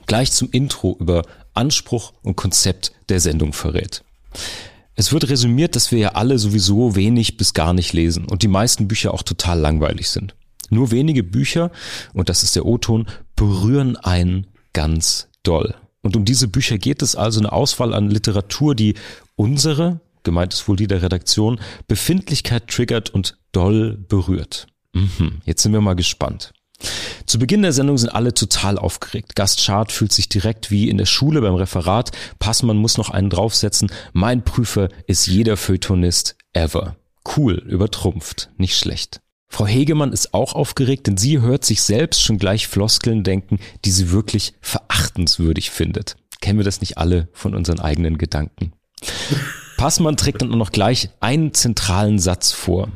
[0.07, 1.23] gleich zum Intro über
[1.55, 4.05] Anspruch und Konzept der Sendung verrät.
[4.97, 8.49] Es wird resümiert, dass wir ja alle sowieso wenig bis gar nicht lesen und die
[8.49, 10.35] meisten Bücher auch total langweilig sind.
[10.71, 11.71] Nur wenige Bücher,
[12.13, 15.75] und das ist der O-Ton, berühren einen ganz doll.
[16.03, 18.95] Und um diese Bücher geht es also eine Auswahl an Literatur, die
[19.37, 24.67] unsere, gemeint ist wohl die der Redaktion, Befindlichkeit triggert und doll berührt.
[24.93, 26.53] Mhm, jetzt sind wir mal gespannt.
[27.27, 29.35] Zu Beginn der Sendung sind alle total aufgeregt.
[29.35, 32.11] Gast Schad fühlt sich direkt wie in der Schule beim Referat.
[32.39, 33.91] Passmann muss noch einen draufsetzen.
[34.13, 36.97] Mein Prüfer ist jeder Feuilletonist ever.
[37.37, 39.21] Cool, übertrumpft, nicht schlecht.
[39.49, 43.93] Frau Hegemann ist auch aufgeregt, denn sie hört sich selbst schon gleich Floskeln denken, die
[43.93, 46.17] sie wirklich verachtenswürdig findet.
[46.41, 48.73] Kennen wir das nicht alle von unseren eigenen Gedanken?
[49.85, 52.89] Passmann trägt dann noch gleich einen zentralen Satz vor,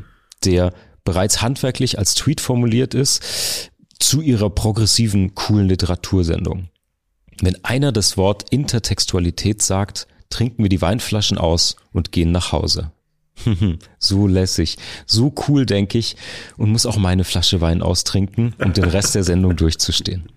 [0.47, 0.73] der
[1.05, 6.71] bereits handwerklich als Tweet formuliert ist, zu ihrer progressiven, coolen Literatursendung.
[7.43, 12.91] Wenn einer das Wort Intertextualität sagt, trinken wir die Weinflaschen aus und gehen nach Hause.
[13.99, 16.17] so lässig, so cool, denke ich,
[16.57, 20.33] und muss auch meine Flasche Wein austrinken, um den Rest der Sendung durchzustehen.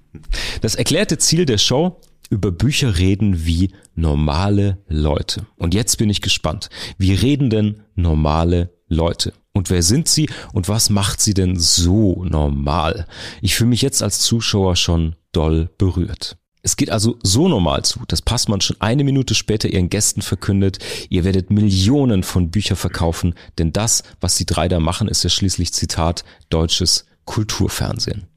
[0.59, 2.01] Das erklärte Ziel der Show,
[2.32, 5.46] über Bücher reden wie normale Leute.
[5.58, 6.70] Und jetzt bin ich gespannt.
[6.98, 9.34] Wie reden denn normale Leute?
[9.54, 13.06] Und wer sind sie und was macht sie denn so normal?
[13.41, 16.38] Ich fühle mich jetzt als Zuschauer schon doll berührt.
[16.63, 20.78] Es geht also so normal zu, dass Passmann schon eine Minute später ihren Gästen verkündet,
[21.10, 25.30] ihr werdet Millionen von Büchern verkaufen, denn das, was die drei da machen, ist ja
[25.30, 28.31] schließlich Zitat deutsches Kulturfernsehen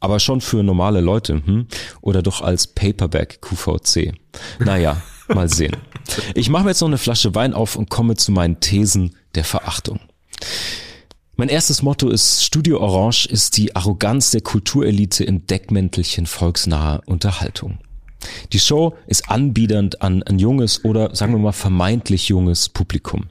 [0.00, 1.66] aber schon für normale Leute, hm?
[2.00, 4.14] Oder doch als Paperback QVC.
[4.58, 5.76] Naja, mal sehen.
[6.34, 9.44] Ich mache mir jetzt noch eine Flasche Wein auf und komme zu meinen Thesen der
[9.44, 10.00] Verachtung.
[11.36, 17.78] Mein erstes Motto ist, Studio Orange ist die Arroganz der Kulturelite im Deckmäntelchen volksnaher Unterhaltung.
[18.52, 23.28] Die Show ist anbiedernd an ein junges oder sagen wir mal vermeintlich junges Publikum.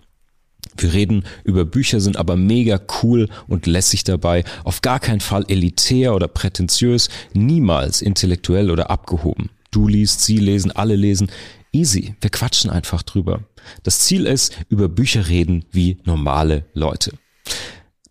[0.78, 5.46] Wir reden über Bücher, sind aber mega cool und lässig dabei, auf gar keinen Fall
[5.48, 9.50] elitär oder prätentiös, niemals intellektuell oder abgehoben.
[9.72, 11.30] Du liest, sie lesen, alle lesen.
[11.72, 13.44] Easy, wir quatschen einfach drüber.
[13.84, 17.14] Das Ziel ist, über Bücher reden wie normale Leute.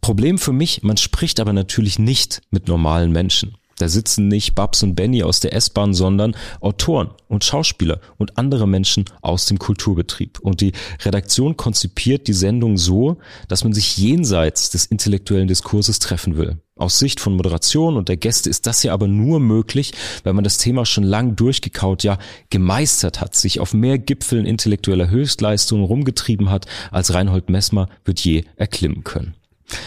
[0.01, 3.58] Problem für mich, man spricht aber natürlich nicht mit normalen Menschen.
[3.79, 8.67] Da sitzen nicht Babs und Benny aus der S-Bahn, sondern Autoren und Schauspieler und andere
[8.67, 10.41] Menschen aus dem Kulturbetrieb.
[10.41, 16.37] Und die Redaktion konzipiert die Sendung so, dass man sich jenseits des intellektuellen Diskurses treffen
[16.37, 16.59] will.
[16.79, 20.45] Aus Sicht von Moderation und der Gäste ist das ja aber nur möglich, weil man
[20.45, 22.19] das Thema schon lang durchgekaut, ja
[22.51, 28.45] gemeistert hat, sich auf mehr Gipfeln intellektueller Höchstleistungen rumgetrieben hat, als Reinhold Messmer wird je
[28.57, 29.35] erklimmen können.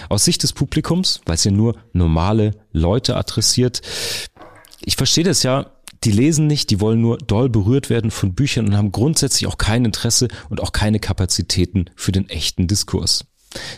[0.10, 3.82] Aus Sicht des Publikums, weil es ja nur normale Leute adressiert,
[4.84, 5.72] ich verstehe das ja,
[6.04, 9.58] die lesen nicht, die wollen nur doll berührt werden von Büchern und haben grundsätzlich auch
[9.58, 13.26] kein Interesse und auch keine Kapazitäten für den echten Diskurs.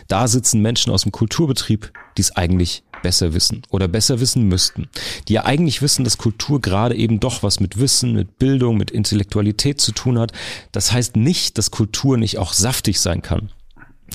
[0.08, 4.88] Da sitzen Menschen aus dem Kulturbetrieb, die es eigentlich besser wissen oder besser wissen müssten,
[5.28, 8.90] die ja eigentlich wissen, dass Kultur gerade eben doch was mit Wissen, mit Bildung, mit
[8.90, 10.32] Intellektualität zu tun hat.
[10.72, 13.50] Das heißt nicht, dass Kultur nicht auch saftig sein kann,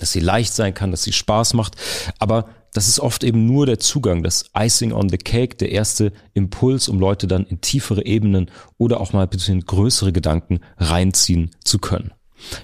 [0.01, 1.75] dass sie leicht sein kann, dass sie Spaß macht,
[2.19, 6.13] aber das ist oft eben nur der Zugang, das Icing on the Cake, der erste
[6.33, 11.51] Impuls, um Leute dann in tiefere Ebenen oder auch mal ein bisschen größere Gedanken reinziehen
[11.63, 12.11] zu können.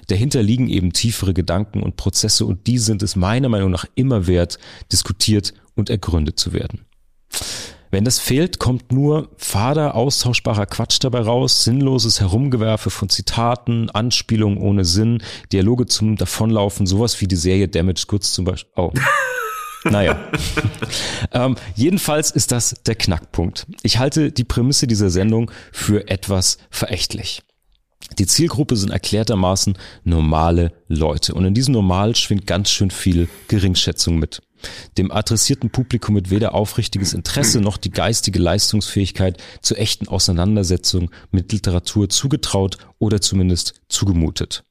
[0.07, 4.27] Dahinter liegen eben tiefere Gedanken und Prozesse und die sind es meiner Meinung nach immer
[4.27, 4.57] wert,
[4.91, 6.85] diskutiert und ergründet zu werden.
[7.95, 14.57] Wenn das fehlt, kommt nur fader, austauschbarer Quatsch dabei raus, sinnloses Herumgewerfe von Zitaten, Anspielungen
[14.57, 18.73] ohne Sinn, Dialoge zum Davonlaufen, sowas wie die Serie Damage Goods zum Beispiel.
[18.75, 18.91] Oh.
[19.85, 20.17] Naja.
[21.31, 23.67] ähm, jedenfalls ist das der Knackpunkt.
[23.83, 27.43] Ich halte die Prämisse dieser Sendung für etwas verächtlich.
[28.19, 31.33] Die Zielgruppe sind erklärtermaßen normale Leute.
[31.33, 34.41] Und in diesem Normal schwingt ganz schön viel Geringschätzung mit.
[34.97, 41.51] Dem adressierten Publikum wird weder aufrichtiges Interesse noch die geistige Leistungsfähigkeit zur echten Auseinandersetzung mit
[41.51, 44.63] Literatur zugetraut oder zumindest zugemutet.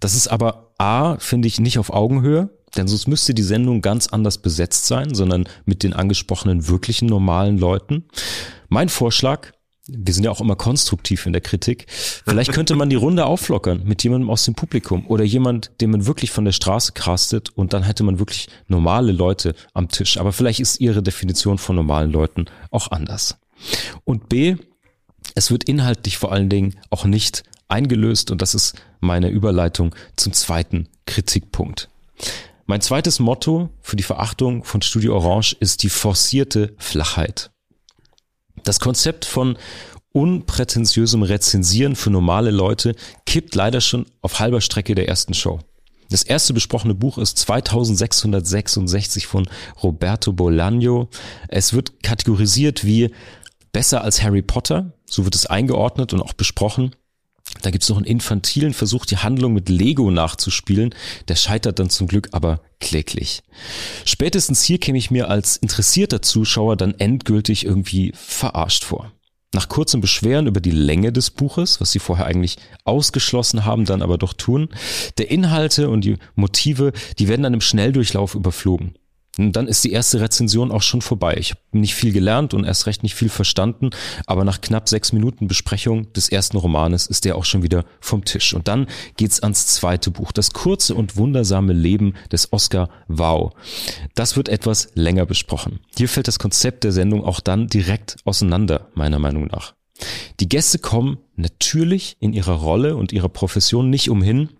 [0.00, 4.08] Das ist aber A, finde ich, nicht auf Augenhöhe, denn sonst müsste die Sendung ganz
[4.08, 8.04] anders besetzt sein, sondern mit den angesprochenen wirklichen normalen Leuten.
[8.68, 9.52] Mein Vorschlag,
[9.88, 11.86] wir sind ja auch immer konstruktiv in der Kritik.
[11.88, 16.06] Vielleicht könnte man die Runde auflockern mit jemandem aus dem Publikum oder jemand, den man
[16.06, 20.18] wirklich von der Straße castet und dann hätte man wirklich normale Leute am Tisch.
[20.18, 23.38] Aber vielleicht ist Ihre Definition von normalen Leuten auch anders.
[24.04, 24.56] Und B,
[25.34, 30.32] es wird inhaltlich vor allen Dingen auch nicht eingelöst und das ist meine Überleitung zum
[30.32, 31.88] zweiten Kritikpunkt.
[32.66, 37.50] Mein zweites Motto für die Verachtung von Studio Orange ist die forcierte Flachheit.
[38.66, 39.56] Das Konzept von
[40.10, 45.60] unprätentiösem Rezensieren für normale Leute kippt leider schon auf halber Strecke der ersten Show.
[46.10, 49.48] Das erste besprochene Buch ist 2666 von
[49.84, 51.06] Roberto Bolaño.
[51.46, 53.12] Es wird kategorisiert wie
[53.70, 56.96] besser als Harry Potter, so wird es eingeordnet und auch besprochen.
[57.62, 60.94] Da gibt's noch einen infantilen Versuch, die Handlung mit Lego nachzuspielen.
[61.28, 63.42] Der scheitert dann zum Glück aber kläglich.
[64.04, 69.12] Spätestens hier käme ich mir als interessierter Zuschauer dann endgültig irgendwie verarscht vor.
[69.54, 74.02] Nach kurzem Beschweren über die Länge des Buches, was sie vorher eigentlich ausgeschlossen haben, dann
[74.02, 74.68] aber doch tun,
[75.18, 78.96] der Inhalte und die Motive, die werden dann im Schnelldurchlauf überflogen.
[79.38, 81.36] Und dann ist die erste Rezension auch schon vorbei.
[81.38, 83.90] Ich habe nicht viel gelernt und erst recht nicht viel verstanden,
[84.26, 88.24] aber nach knapp sechs Minuten Besprechung des ersten Romanes ist der auch schon wieder vom
[88.24, 88.54] Tisch.
[88.54, 93.52] Und dann geht's ans zweite Buch, das kurze und wundersame Leben des Oscar Wow.
[94.14, 95.80] Das wird etwas länger besprochen.
[95.96, 99.74] Hier fällt das Konzept der Sendung auch dann direkt auseinander, meiner Meinung nach.
[100.40, 104.50] Die Gäste kommen natürlich in ihrer Rolle und ihrer Profession nicht umhin,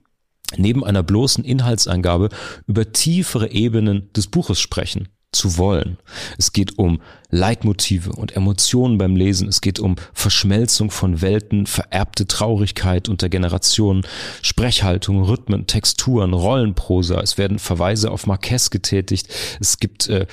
[0.56, 2.28] neben einer bloßen Inhaltsangabe
[2.66, 5.98] über tiefere Ebenen des Buches sprechen zu wollen.
[6.38, 9.48] Es geht um Leitmotive und Emotionen beim Lesen.
[9.48, 14.06] Es geht um Verschmelzung von Welten, vererbte Traurigkeit unter Generationen,
[14.42, 17.20] Sprechhaltung, Rhythmen, Texturen, Rollenprosa.
[17.20, 19.28] Es werden Verweise auf Marquez getätigt.
[19.60, 20.26] Es gibt äh,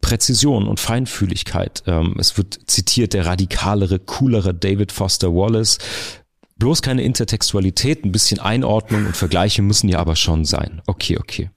[0.00, 1.84] Präzision und Feinfühligkeit.
[1.86, 5.78] Ähm, es wird zitiert der radikalere, coolere David Foster Wallace.
[6.62, 10.80] Bloß keine Intertextualität, ein bisschen Einordnung und Vergleiche müssen ja aber schon sein.
[10.86, 11.50] Okay, okay.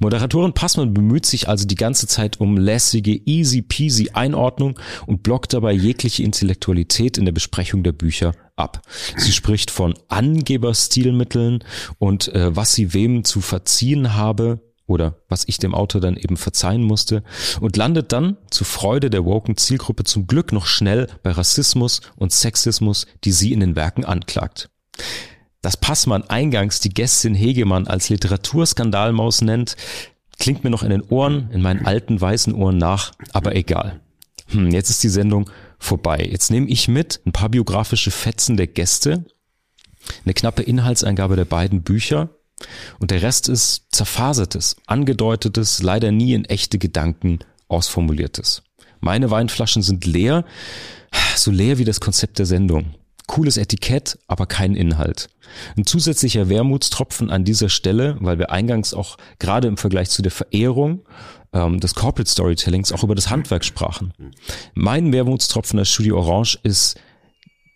[0.00, 5.52] Moderatorin Passmann bemüht sich also die ganze Zeit um lässige, easy peasy Einordnung und blockt
[5.52, 8.82] dabei jegliche Intellektualität in der Besprechung der Bücher ab.
[9.16, 11.62] Sie spricht von Angeberstilmitteln
[12.00, 16.36] und äh, was sie wem zu verziehen habe, oder was ich dem Autor dann eben
[16.36, 17.22] verzeihen musste
[17.60, 22.32] und landet dann zu Freude der woken Zielgruppe zum Glück noch schnell bei Rassismus und
[22.32, 24.70] Sexismus, die sie in den Werken anklagt.
[25.62, 29.76] Dass Passmann eingangs die Gästin Hegemann als Literaturskandalmaus nennt,
[30.38, 34.00] klingt mir noch in den Ohren, in meinen alten weißen Ohren nach, aber egal.
[34.48, 36.28] Hm, jetzt ist die Sendung vorbei.
[36.30, 39.24] Jetzt nehme ich mit ein paar biografische Fetzen der Gäste,
[40.24, 42.28] eine knappe Inhaltsangabe der beiden Bücher
[43.00, 48.62] und der Rest ist zerfasertes, angedeutetes, leider nie in echte Gedanken ausformuliertes.
[49.00, 50.44] Meine Weinflaschen sind leer,
[51.36, 52.94] so leer wie das Konzept der Sendung.
[53.26, 55.28] Cooles Etikett, aber kein Inhalt.
[55.76, 60.30] Ein zusätzlicher Wermutstropfen an dieser Stelle, weil wir eingangs auch gerade im Vergleich zu der
[60.30, 61.04] Verehrung
[61.52, 64.12] ähm, des Corporate Storytellings auch über das Handwerk sprachen.
[64.74, 67.00] Mein Wermutstropfen als Studio Orange ist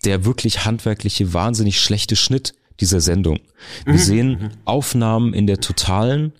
[0.05, 3.41] der wirklich handwerkliche, wahnsinnig schlechte Schnitt dieser Sendung.
[3.85, 3.99] Wir mhm.
[3.99, 4.51] sehen mhm.
[4.65, 6.33] Aufnahmen in der totalen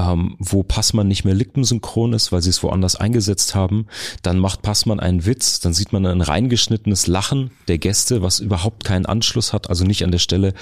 [0.00, 3.86] ähm, wo Passmann nicht mehr lippensynchron ist, weil sie es woanders eingesetzt haben.
[4.22, 8.84] Dann macht Passmann einen Witz, dann sieht man ein reingeschnittenes Lachen der Gäste, was überhaupt
[8.84, 10.54] keinen Anschluss hat, also nicht an der Stelle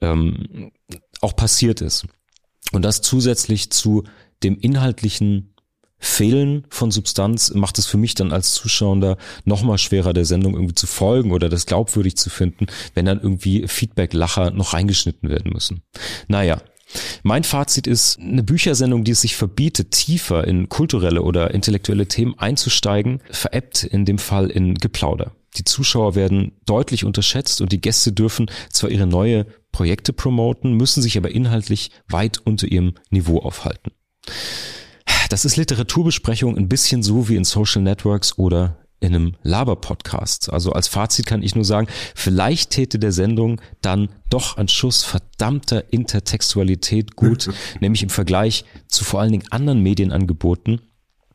[0.00, 0.70] ähm,
[1.20, 2.06] auch passiert ist.
[2.72, 4.04] Und das zusätzlich zu
[4.42, 5.53] dem inhaltlichen
[6.04, 10.74] Fehlen von Substanz macht es für mich dann als Zuschauer nochmal schwerer, der Sendung irgendwie
[10.74, 15.82] zu folgen oder das glaubwürdig zu finden, wenn dann irgendwie Feedback-Lacher noch reingeschnitten werden müssen.
[16.28, 16.60] Naja,
[17.22, 22.38] mein Fazit ist, eine Büchersendung, die es sich verbietet, tiefer in kulturelle oder intellektuelle Themen
[22.38, 25.32] einzusteigen, veräppt in dem Fall in Geplauder.
[25.56, 31.02] Die Zuschauer werden deutlich unterschätzt und die Gäste dürfen zwar ihre neue Projekte promoten, müssen
[31.02, 33.92] sich aber inhaltlich weit unter ihrem Niveau aufhalten.
[35.28, 40.52] Das ist Literaturbesprechung ein bisschen so wie in Social Networks oder in einem Laber-Podcast.
[40.52, 45.04] Also als Fazit kann ich nur sagen, vielleicht täte der Sendung dann doch ein Schuss
[45.04, 47.50] verdammter Intertextualität gut,
[47.80, 50.80] nämlich im Vergleich zu vor allen Dingen anderen Medienangeboten.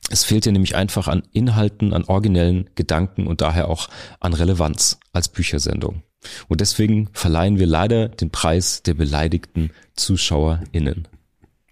[0.09, 4.99] Es fehlt ja nämlich einfach an Inhalten, an originellen Gedanken und daher auch an Relevanz
[5.13, 6.01] als Büchersendung.
[6.47, 11.07] Und deswegen verleihen wir leider den Preis der beleidigten ZuschauerInnen.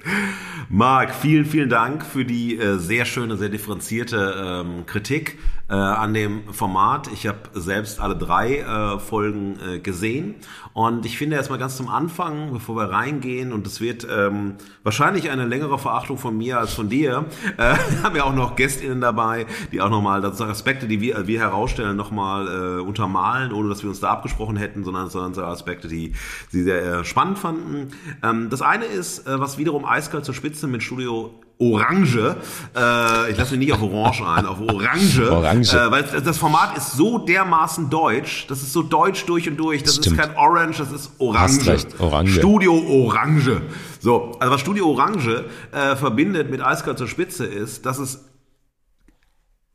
[0.69, 5.37] Marc, vielen, vielen Dank für die äh, sehr schöne, sehr differenzierte ähm, Kritik
[5.69, 7.09] äh, an dem Format.
[7.11, 10.35] Ich habe selbst alle drei äh, Folgen äh, gesehen
[10.73, 15.29] und ich finde erstmal ganz zum Anfang, bevor wir reingehen, und es wird ähm, wahrscheinlich
[15.29, 17.25] eine längere Verachtung von mir als von dir,
[17.57, 21.39] äh, wir haben ja auch noch GästInnen dabei, die auch nochmal Aspekte, die wir, wir
[21.39, 26.13] herausstellen, nochmal äh, untermalen, ohne dass wir uns da abgesprochen hätten, sondern, sondern Aspekte, die
[26.49, 27.91] sie sehr äh, spannend fanden.
[28.23, 32.35] Ähm, das eine ist, äh, was wiederum eiskalt zur Spitze mit Studio Orange.
[32.75, 35.31] Äh, ich lasse mich nicht auf Orange ein, auf Orange.
[35.31, 35.73] Orange.
[35.73, 38.45] Äh, weil das Format ist so dermaßen deutsch.
[38.47, 39.81] Das ist so deutsch durch und durch.
[39.81, 40.17] Das Stimmt.
[40.17, 41.67] ist kein Orange, das ist Orange.
[41.67, 42.33] Recht, Orange.
[42.33, 43.61] Studio Orange.
[43.99, 48.26] So, also was Studio Orange äh, verbindet mit Eiskalt zur Spitze ist, dass es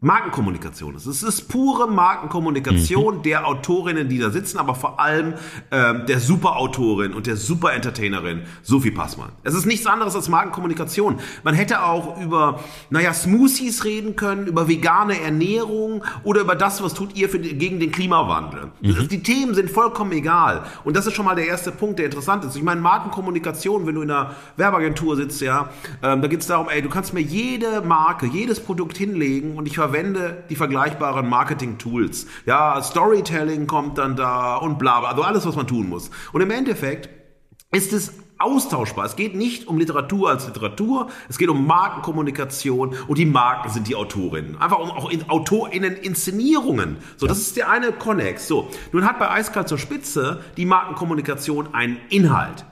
[0.05, 1.07] Markenkommunikation ist.
[1.07, 3.23] Es ist pure Markenkommunikation mhm.
[3.23, 5.35] der Autorinnen, die da sitzen, aber vor allem
[5.71, 9.31] ähm, der Superautorin und der Superentertainerin Sophie Passmann.
[9.45, 11.21] Es ist nichts anderes als Markenkommunikation.
[11.45, 12.59] Man hätte auch über,
[12.91, 17.79] naja, Smoothies reden können, über vegane Ernährung oder über das, was tut ihr für, gegen
[17.79, 18.73] den Klimawandel.
[18.81, 19.07] Mhm.
[19.07, 20.65] Die Themen sind vollkommen egal.
[20.83, 22.57] Und das ist schon mal der erste Punkt, der interessant ist.
[22.57, 25.71] Ich meine, Markenkommunikation, wenn du in einer Werbeagentur sitzt, ja,
[26.03, 29.69] ähm, da geht es darum, ey, du kannst mir jede Marke, jedes Produkt hinlegen und
[29.69, 32.27] ich verwende verwende die vergleichbaren Marketing-Tools.
[32.47, 36.11] Ja, Storytelling kommt dann da und bla, bla, also alles, was man tun muss.
[36.33, 37.11] Und im Endeffekt
[37.73, 39.05] ist es austauschbar.
[39.05, 43.87] Es geht nicht um Literatur als Literatur, es geht um Markenkommunikation und die Marken sind
[43.87, 44.61] die Autorinnen.
[44.61, 46.97] Einfach um auch in AutorInnen Inszenierungen.
[47.19, 48.49] So, das ist der eine Connex.
[48.49, 52.65] So, nun hat bei Eiskalt zur Spitze die Markenkommunikation einen Inhalt.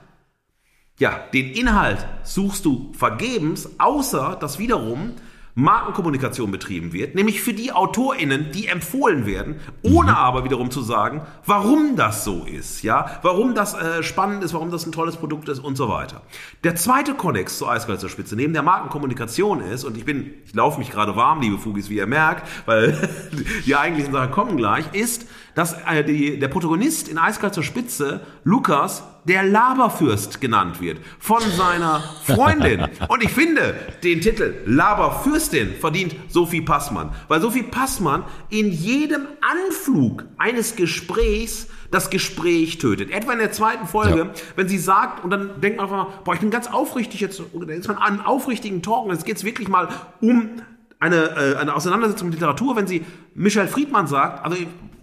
[0.97, 5.13] Ja, den Inhalt suchst du vergebens, außer dass wiederum
[5.55, 10.17] Markenkommunikation betrieben wird, nämlich für die AutorInnen, die empfohlen werden, ohne mhm.
[10.17, 14.71] aber wiederum zu sagen, warum das so ist, ja, warum das äh, spannend ist, warum
[14.71, 16.21] das ein tolles Produkt ist und so weiter.
[16.63, 20.79] Der zweite Konnex zur Eiskalzer Spitze, neben der Markenkommunikation ist, und ich bin, ich laufe
[20.79, 23.09] mich gerade warm, liebe Fugis, wie ihr merkt, weil
[23.65, 28.21] die eigentlichen Sachen kommen gleich, ist, dass äh, die, der Protagonist in Eiskalt zur Spitze,
[28.43, 32.87] Lukas, der Laberfürst genannt wird von seiner Freundin.
[33.07, 40.25] Und ich finde, den Titel Laberfürstin verdient Sophie Passmann, weil Sophie Passmann in jedem Anflug
[40.37, 43.11] eines Gesprächs das Gespräch tötet.
[43.11, 44.29] Etwa in der zweiten Folge, ja.
[44.55, 47.87] wenn sie sagt, und dann denkt man einfach, boah, ich bin ganz aufrichtig jetzt, ist
[47.87, 49.89] man an aufrichtigen Talk, und jetzt geht's wirklich mal
[50.21, 50.61] um
[50.99, 53.03] eine, äh, eine Auseinandersetzung mit Literatur, wenn sie
[53.35, 54.55] Michel Friedmann sagt, also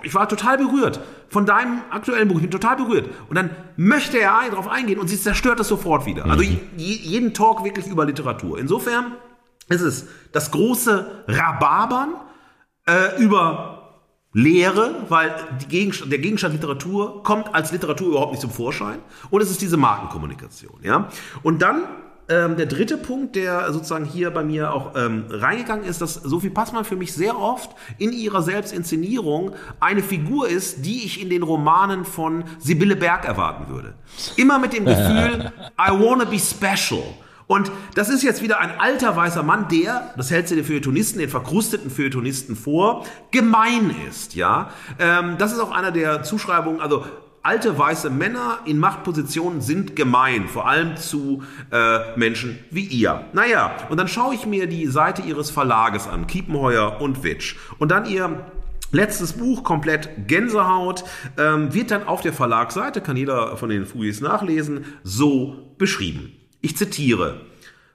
[0.03, 3.09] ich war total berührt von deinem aktuellen Buch, ich bin total berührt.
[3.29, 6.27] Und dann möchte er darauf eingehen und sie zerstört es sofort wieder.
[6.27, 6.61] Also mhm.
[6.77, 8.59] jeden Talk wirklich über Literatur.
[8.59, 9.17] Insofern
[9.69, 12.15] ist es das große Rhabarbern
[12.87, 13.79] äh, über
[14.33, 15.35] Lehre, weil
[15.69, 19.01] Gegenstand, der Gegenstand Literatur kommt als Literatur überhaupt nicht zum Vorschein.
[19.31, 20.81] Und es ist diese Markenkommunikation.
[20.83, 21.09] Ja?
[21.43, 21.85] Und dann
[22.29, 26.51] ähm, der dritte Punkt, der sozusagen hier bei mir auch ähm, reingegangen ist, dass Sophie
[26.51, 31.43] Passmann für mich sehr oft in ihrer Selbstinszenierung eine Figur ist, die ich in den
[31.43, 33.95] Romanen von Sibylle Berg erwarten würde.
[34.37, 37.03] Immer mit dem Gefühl, I wanna be special.
[37.47, 41.19] Und das ist jetzt wieder ein alter weißer Mann, der, das hält sie den Feuilletonisten,
[41.19, 44.71] den verkrusteten Feuilletonisten vor, gemein ist, ja.
[44.99, 47.07] Ähm, das ist auch einer der Zuschreibungen, also
[47.43, 53.25] alte weiße Männer in Machtpositionen sind gemein, vor allem zu äh, Menschen wie ihr.
[53.33, 57.57] Naja, und dann schaue ich mir die Seite ihres Verlages an, Kiepenheuer und Witsch.
[57.79, 58.45] Und dann ihr
[58.91, 61.05] Letztes Buch, komplett Gänsehaut,
[61.37, 66.33] ähm, wird dann auf der Verlagsseite, kann jeder von den Fuis nachlesen, so beschrieben.
[66.63, 67.43] Ich zitiere.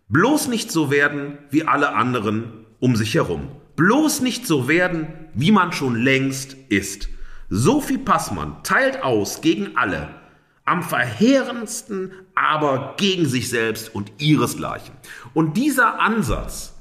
[0.09, 3.47] Bloß nicht so werden wie alle anderen um sich herum.
[3.75, 7.09] Bloß nicht so werden, wie man schon längst ist.
[7.49, 10.09] Sophie Passmann teilt aus gegen alle,
[10.65, 14.95] am verheerendsten aber gegen sich selbst und ihresgleichen.
[15.33, 16.73] Und dieser Ansatz,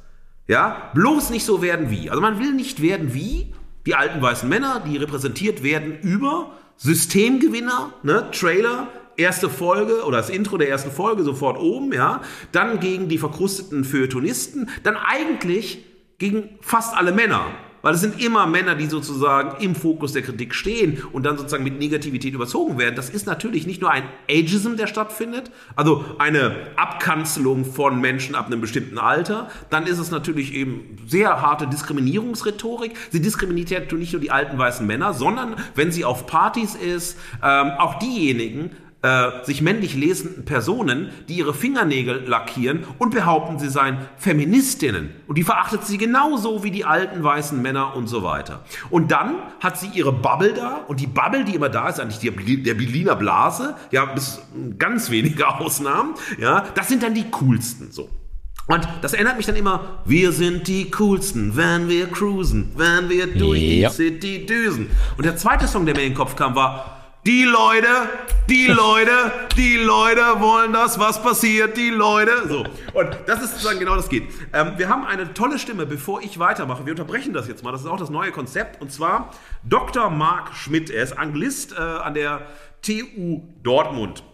[0.46, 2.10] ja, bloß nicht so werden wie.
[2.10, 3.54] Also man will nicht werden wie
[3.86, 10.30] die alten weißen Männer, die repräsentiert werden über Systemgewinner, ne, Trailer, erste Folge oder das
[10.30, 15.84] Intro der ersten Folge sofort oben, ja, dann gegen die verkrusteten Feuilletonisten, dann eigentlich
[16.18, 17.46] gegen fast alle Männer.
[17.82, 21.64] Weil es sind immer Männer, die sozusagen im Fokus der Kritik stehen und dann sozusagen
[21.64, 22.94] mit Negativität überzogen werden.
[22.94, 28.46] Das ist natürlich nicht nur ein Ageism, der stattfindet, also eine Abkanzelung von Menschen ab
[28.46, 29.48] einem bestimmten Alter.
[29.70, 32.92] Dann ist es natürlich eben sehr harte Diskriminierungsrhetorik.
[33.10, 37.18] Sie diskriminiert ja nicht nur die alten weißen Männer, sondern wenn sie auf Partys ist,
[37.42, 38.70] ähm, auch diejenigen,
[39.02, 45.10] äh, sich männlich lesenden Personen, die ihre Fingernägel lackieren und behaupten, sie seien Feministinnen.
[45.26, 48.64] Und die verachtet sie genauso wie die alten weißen Männer und so weiter.
[48.90, 52.20] Und dann hat sie ihre Bubble da und die Bubble, die immer da ist, eigentlich
[52.20, 54.40] die, der Berliner Blase, ja, bis
[54.78, 58.08] ganz wenige Ausnahmen, ja, das sind dann die coolsten, so.
[58.68, 63.26] Und das erinnert mich dann immer, wir sind die coolsten, wenn wir cruisen, wenn wir
[63.26, 63.88] durch ja.
[63.88, 64.88] die City düsen.
[65.16, 67.88] Und der zweite Song, der mir in den Kopf kam, war die Leute,
[68.48, 72.48] die Leute, die Leute wollen das, was passiert, die Leute.
[72.48, 72.64] So.
[72.94, 74.28] Und das ist sozusagen genau das geht.
[74.52, 76.84] Ähm, wir haben eine tolle Stimme, bevor ich weitermache.
[76.84, 77.72] Wir unterbrechen das jetzt mal.
[77.72, 78.80] Das ist auch das neue Konzept.
[78.80, 79.30] Und zwar
[79.62, 80.10] Dr.
[80.10, 80.90] Marc Schmidt.
[80.90, 82.46] Er ist Anglist äh, an der
[82.82, 84.24] TU Dortmund.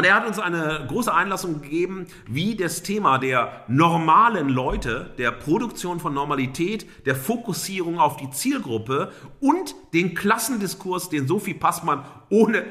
[0.00, 5.30] Und er hat uns eine große Einlassung gegeben, wie das Thema der normalen Leute, der
[5.30, 12.64] Produktion von Normalität, der Fokussierung auf die Zielgruppe und den Klassendiskurs, den Sophie Passmann ohne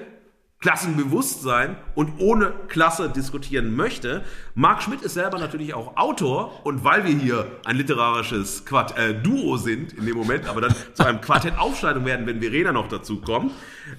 [0.62, 4.26] Klassenbewusstsein und ohne Klasse diskutieren möchte.
[4.56, 9.14] Marc Schmidt ist selber natürlich auch Autor und weil wir hier ein literarisches Quart äh,
[9.14, 12.90] Duo sind in dem Moment, aber dann zu einem Quartett Aufschneidung werden, wenn Verena noch
[12.90, 13.54] dazu kommt.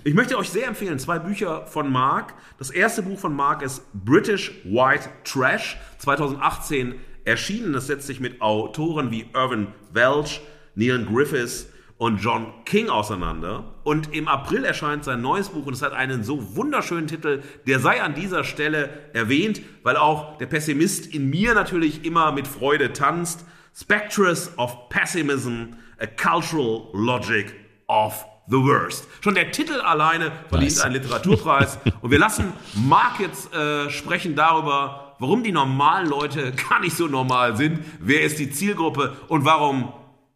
[0.05, 2.35] Ich möchte euch sehr empfehlen, zwei Bücher von Marc.
[2.59, 6.95] Das erste Buch von Marc ist British White Trash, 2018
[7.25, 7.73] erschienen.
[7.73, 10.43] Das setzt sich mit Autoren wie Irvin Welch,
[10.75, 11.69] Neil Griffiths,
[12.01, 13.75] und John King auseinander.
[13.85, 17.79] Und im April erscheint sein neues Buch und es hat einen so wunderschönen Titel, der
[17.79, 22.95] sei an dieser Stelle erwähnt, weil auch der Pessimist in mir natürlich immer mit Freude
[22.95, 23.45] tanzt.
[23.79, 27.55] Spectres of Pessimism, a Cultural Logic
[27.87, 29.07] of the Worst.
[29.21, 30.81] Schon der Titel alleine verdient nice.
[30.81, 31.81] einen Literaturpreis.
[32.01, 37.09] und wir lassen Mark jetzt äh, sprechen darüber, warum die normalen Leute gar nicht so
[37.09, 39.93] normal sind, wer ist die Zielgruppe und warum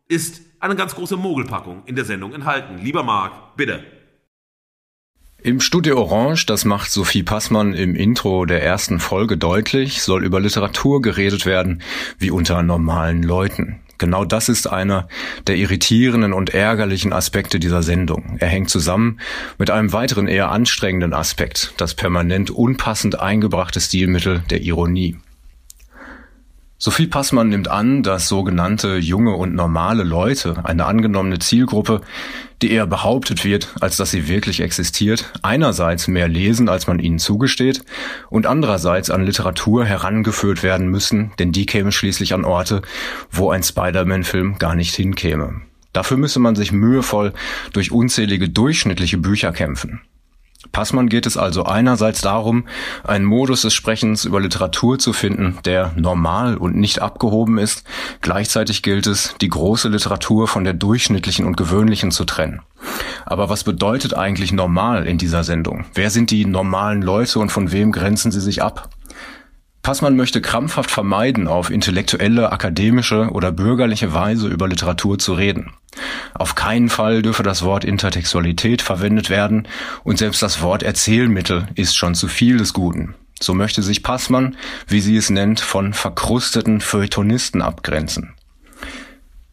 [0.08, 2.78] ist eine ganz große Mogelpackung in der Sendung enthalten.
[2.78, 3.84] Lieber Marc, bitte.
[5.42, 10.40] Im Studio Orange, das macht Sophie Passmann im Intro der ersten Folge deutlich, soll über
[10.40, 11.82] Literatur geredet werden
[12.18, 13.80] wie unter normalen Leuten.
[13.98, 15.06] Genau das ist einer
[15.46, 18.38] der irritierenden und ärgerlichen Aspekte dieser Sendung.
[18.40, 19.20] Er hängt zusammen
[19.58, 25.18] mit einem weiteren eher anstrengenden Aspekt, das permanent unpassend eingebrachte Stilmittel der Ironie.
[26.76, 32.00] Sophie Passmann nimmt an, dass sogenannte junge und normale Leute, eine angenommene Zielgruppe,
[32.62, 37.20] die eher behauptet wird, als dass sie wirklich existiert, einerseits mehr lesen, als man ihnen
[37.20, 37.84] zugesteht,
[38.28, 42.82] und andererseits an Literatur herangeführt werden müssen, denn die käme schließlich an Orte,
[43.30, 45.60] wo ein Spider-Man-Film gar nicht hinkäme.
[45.92, 47.32] Dafür müsse man sich mühevoll
[47.72, 50.00] durch unzählige durchschnittliche Bücher kämpfen.
[50.72, 52.64] Passmann geht es also einerseits darum,
[53.04, 57.84] einen Modus des Sprechens über Literatur zu finden, der normal und nicht abgehoben ist.
[58.20, 62.62] Gleichzeitig gilt es, die große Literatur von der durchschnittlichen und gewöhnlichen zu trennen.
[63.24, 65.86] Aber was bedeutet eigentlich normal in dieser Sendung?
[65.94, 68.90] Wer sind die normalen Leute und von wem grenzen sie sich ab?
[69.84, 75.74] Passmann möchte krampfhaft vermeiden, auf intellektuelle, akademische oder bürgerliche Weise über Literatur zu reden.
[76.32, 79.68] Auf keinen Fall dürfe das Wort Intertextualität verwendet werden
[80.02, 83.14] und selbst das Wort Erzählmittel ist schon zu viel des Guten.
[83.38, 84.56] So möchte sich Passmann,
[84.88, 88.32] wie sie es nennt, von verkrusteten Feuilletonisten abgrenzen.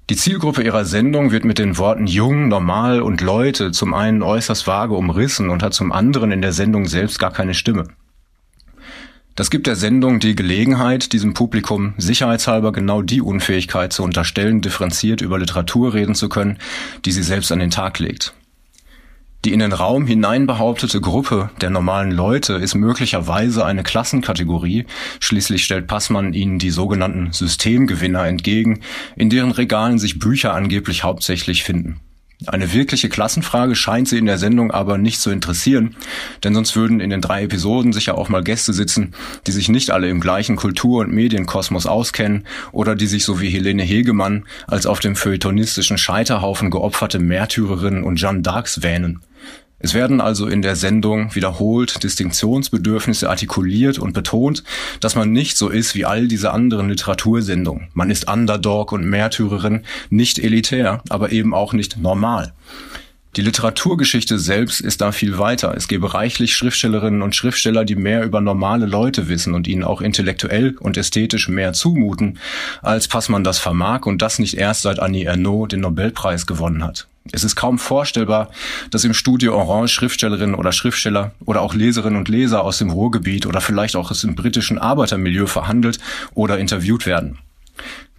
[0.09, 4.65] Die Zielgruppe ihrer Sendung wird mit den Worten jung, normal und Leute zum einen äußerst
[4.65, 7.89] vage umrissen und hat zum anderen in der Sendung selbst gar keine Stimme.
[9.35, 15.21] Das gibt der Sendung die Gelegenheit, diesem Publikum sicherheitshalber genau die Unfähigkeit zu unterstellen, differenziert
[15.21, 16.57] über Literatur reden zu können,
[17.05, 18.33] die sie selbst an den Tag legt.
[19.45, 24.85] Die in den Raum hinein behauptete Gruppe der normalen Leute ist möglicherweise eine Klassenkategorie,
[25.19, 28.81] schließlich stellt Passmann ihnen die sogenannten Systemgewinner entgegen,
[29.15, 32.01] in deren Regalen sich Bücher angeblich hauptsächlich finden.
[32.47, 35.95] Eine wirkliche Klassenfrage scheint sie in der Sendung aber nicht zu interessieren,
[36.43, 39.13] denn sonst würden in den drei Episoden sicher auch mal Gäste sitzen,
[39.45, 43.49] die sich nicht alle im gleichen Kultur- und Medienkosmos auskennen oder die sich so wie
[43.49, 49.21] Helene Hegemann als auf dem feuilletonistischen Scheiterhaufen geopferte Märtyrerin und Jeanne d'Arcs wähnen.
[49.83, 54.63] Es werden also in der Sendung wiederholt Distinktionsbedürfnisse artikuliert und betont,
[54.99, 57.87] dass man nicht so ist wie all diese anderen Literatursendungen.
[57.93, 62.53] Man ist Underdog und Märtyrerin, nicht elitär, aber eben auch nicht normal.
[63.37, 65.73] Die Literaturgeschichte selbst ist da viel weiter.
[65.77, 70.01] Es gäbe reichlich Schriftstellerinnen und Schriftsteller, die mehr über normale Leute wissen und ihnen auch
[70.01, 72.39] intellektuell und ästhetisch mehr zumuten,
[72.81, 77.07] als Passmann das vermag und das nicht erst seit Annie Ernaux den Nobelpreis gewonnen hat.
[77.31, 78.49] Es ist kaum vorstellbar,
[78.89, 83.45] dass im Studio Orange Schriftstellerinnen oder Schriftsteller oder auch Leserinnen und Leser aus dem Ruhrgebiet
[83.45, 85.99] oder vielleicht auch aus dem britischen Arbeitermilieu verhandelt
[86.33, 87.37] oder interviewt werden.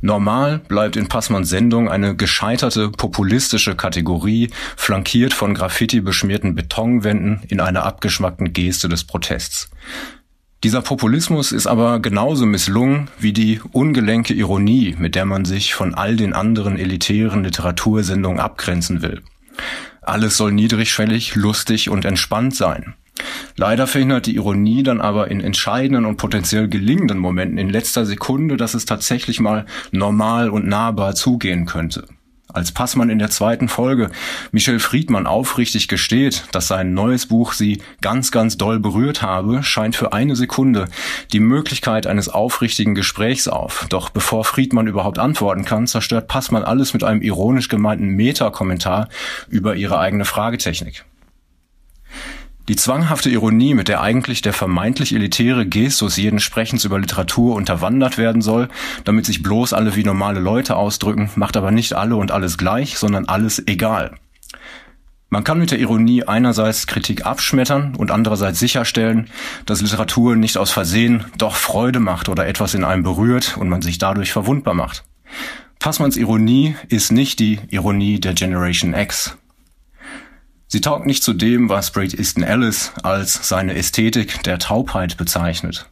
[0.01, 7.61] Normal bleibt in Passmanns Sendung eine gescheiterte populistische Kategorie, flankiert von Graffiti beschmierten Betonwänden in
[7.61, 9.71] einer abgeschmackten Geste des Protests.
[10.65, 15.95] Dieser Populismus ist aber genauso misslungen wie die ungelenke Ironie, mit der man sich von
[15.95, 19.23] all den anderen elitären Literatursendungen abgrenzen will.
[20.03, 22.95] Alles soll niedrigschwellig, lustig und entspannt sein.
[23.57, 28.57] Leider verhindert die Ironie dann aber in entscheidenden und potenziell gelingenden Momenten in letzter Sekunde,
[28.57, 32.07] dass es tatsächlich mal normal und nahbar zugehen könnte.
[32.53, 34.11] Als Passmann in der zweiten Folge
[34.51, 39.97] Michel Friedmann aufrichtig gesteht, dass sein neues Buch sie ganz, ganz doll berührt habe, scheint
[39.97, 40.89] für eine Sekunde
[41.33, 43.87] die Möglichkeit eines aufrichtigen Gesprächs auf.
[43.89, 49.09] Doch bevor Friedmann überhaupt antworten kann, zerstört Passmann alles mit einem ironisch gemeinten Meta-Kommentar
[49.49, 51.07] über ihre eigene Fragetechnik.
[52.69, 58.19] Die zwanghafte Ironie, mit der eigentlich der vermeintlich elitäre Gestus jeden Sprechens über Literatur unterwandert
[58.19, 58.69] werden soll,
[59.03, 62.99] damit sich bloß alle wie normale Leute ausdrücken, macht aber nicht alle und alles gleich,
[62.99, 64.15] sondern alles egal.
[65.29, 69.31] Man kann mit der Ironie einerseits Kritik abschmettern und andererseits sicherstellen,
[69.67, 73.83] dass Literatur nicht aus Versehen doch Freude macht oder etwas in einem berührt und man
[73.83, 75.05] sich dadurch verwundbar macht.
[75.79, 79.37] Passmanns Ironie ist nicht die Ironie der Generation X.
[80.73, 85.91] Sie taugt nicht zu dem, was Braid Easton Ellis als seine Ästhetik der Taubheit bezeichnet.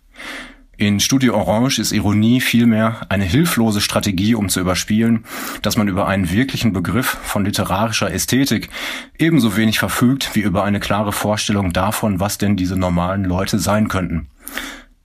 [0.78, 5.26] In Studio Orange ist Ironie vielmehr eine hilflose Strategie, um zu überspielen,
[5.60, 8.70] dass man über einen wirklichen Begriff von literarischer Ästhetik
[9.18, 13.88] ebenso wenig verfügt wie über eine klare Vorstellung davon, was denn diese normalen Leute sein
[13.88, 14.30] könnten.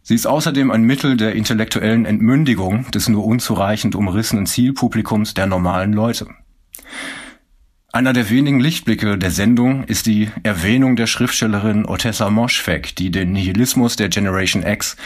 [0.04, 5.92] Sie ist außerdem ein Mittel der intellektuellen Entmündigung des nur unzureichend umrissenen Zielpublikums der normalen
[5.92, 6.28] Leute.
[7.96, 13.32] Einer der wenigen Lichtblicke der Sendung ist die Erwähnung der Schriftstellerin Otessa Moschweg, die den
[13.32, 14.98] Nihilismus der Generation X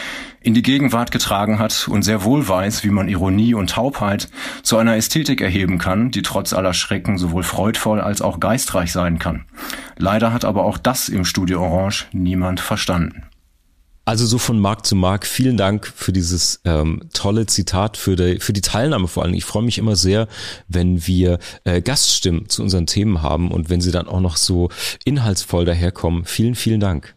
[0.42, 4.28] in die Gegenwart getragen hat und sehr wohl weiß, wie man Ironie und Taubheit
[4.64, 9.20] zu einer Ästhetik erheben kann, die trotz aller Schrecken sowohl freudvoll als auch geistreich sein
[9.20, 9.46] kann.
[9.96, 13.29] Leider hat aber auch das im Studio Orange niemand verstanden.
[14.10, 15.28] Also so von Markt zu Markt.
[15.28, 19.36] Vielen Dank für dieses ähm, tolle Zitat, für die, für die Teilnahme vor allem.
[19.36, 20.28] Ich freue mich immer sehr,
[20.68, 24.70] wenn wir äh, Gaststimmen zu unseren Themen haben und wenn sie dann auch noch so
[25.06, 26.26] inhaltsvoll daherkommen.
[26.26, 27.14] Vielen, vielen Dank.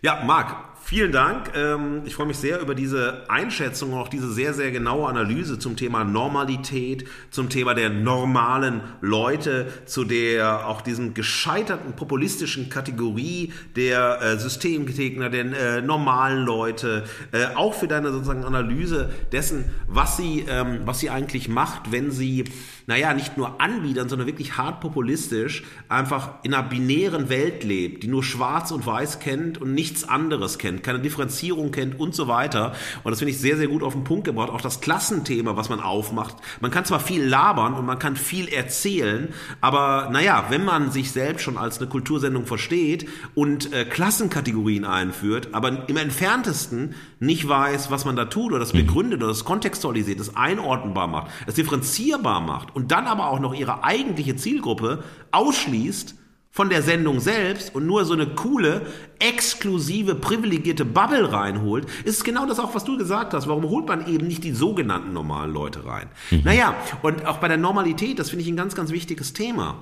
[0.00, 1.50] Ja, Marc, Vielen Dank.
[1.54, 5.76] Ähm, ich freue mich sehr über diese Einschätzung, auch diese sehr, sehr genaue Analyse zum
[5.76, 14.22] Thema Normalität, zum Thema der normalen Leute, zu der auch diesem gescheiterten populistischen Kategorie der
[14.22, 15.44] äh, Systemgegner, der
[15.76, 21.10] äh, normalen Leute, äh, auch für deine sozusagen Analyse dessen, was sie, ähm, was sie
[21.10, 22.44] eigentlich macht, wenn sie
[22.88, 28.08] naja, nicht nur anbiedern, sondern wirklich hart populistisch einfach in einer binären Welt lebt, die
[28.08, 32.72] nur schwarz und weiß kennt und nichts anderes kennt, keine Differenzierung kennt und so weiter.
[33.04, 34.50] Und das finde ich sehr, sehr gut auf den Punkt gebracht.
[34.50, 36.36] Auch das Klassenthema, was man aufmacht.
[36.60, 39.28] Man kann zwar viel labern und man kann viel erzählen,
[39.60, 45.48] aber naja, wenn man sich selbst schon als eine Kultursendung versteht und äh, Klassenkategorien einführt,
[45.52, 48.86] aber im entferntesten nicht weiß, was man da tut oder das mhm.
[48.86, 53.54] begründet oder das kontextualisiert, das einordnbar macht, das differenzierbar macht und dann aber auch noch
[53.54, 55.02] ihre eigentliche Zielgruppe
[55.32, 56.17] ausschließt
[56.58, 58.84] von der Sendung selbst und nur so eine coole,
[59.20, 63.46] exklusive, privilegierte Bubble reinholt, ist genau das auch, was du gesagt hast.
[63.46, 66.08] Warum holt man eben nicht die sogenannten normalen Leute rein?
[66.32, 66.40] Mhm.
[66.42, 69.76] Naja, und auch bei der Normalität, das finde ich ein ganz, ganz wichtiges Thema.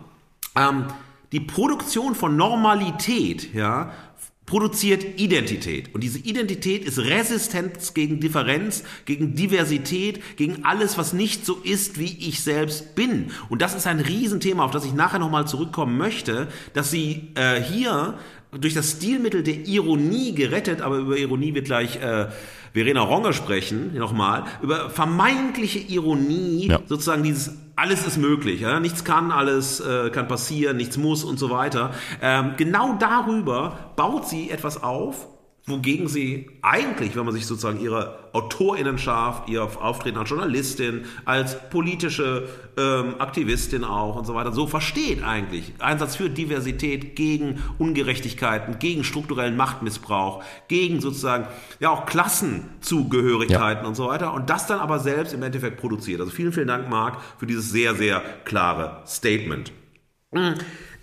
[0.54, 0.84] Ähm,
[1.32, 3.92] die Produktion von Normalität, ja,
[4.46, 5.92] produziert Identität.
[5.92, 11.98] Und diese Identität ist Resistenz gegen Differenz, gegen Diversität, gegen alles, was nicht so ist,
[11.98, 13.32] wie ich selbst bin.
[13.48, 17.60] Und das ist ein Riesenthema, auf das ich nachher nochmal zurückkommen möchte, dass sie äh,
[17.60, 18.18] hier
[18.52, 22.28] durch das Stilmittel der Ironie gerettet, aber über Ironie wird gleich äh,
[22.76, 26.78] Verena Ronger sprechen, nochmal, über vermeintliche Ironie, ja.
[26.84, 28.80] sozusagen dieses alles ist möglich, ja?
[28.80, 31.94] nichts kann, alles äh, kann passieren, nichts muss und so weiter.
[32.20, 35.26] Ähm, genau darüber baut sie etwas auf,
[35.66, 42.48] wogegen sie eigentlich, wenn man sich sozusagen ihre Autorinnenschaft, ihr Auftreten als Journalistin, als politische
[42.76, 45.72] ähm, Aktivistin auch und so weiter, so versteht eigentlich.
[45.80, 51.48] Einsatz für Diversität, gegen Ungerechtigkeiten, gegen strukturellen Machtmissbrauch, gegen sozusagen
[51.80, 53.88] ja auch Klassenzugehörigkeiten ja.
[53.88, 56.20] und so weiter und das dann aber selbst im Endeffekt produziert.
[56.20, 59.72] Also vielen, vielen Dank, Marc, für dieses sehr, sehr klare Statement.
[60.32, 60.54] Hm.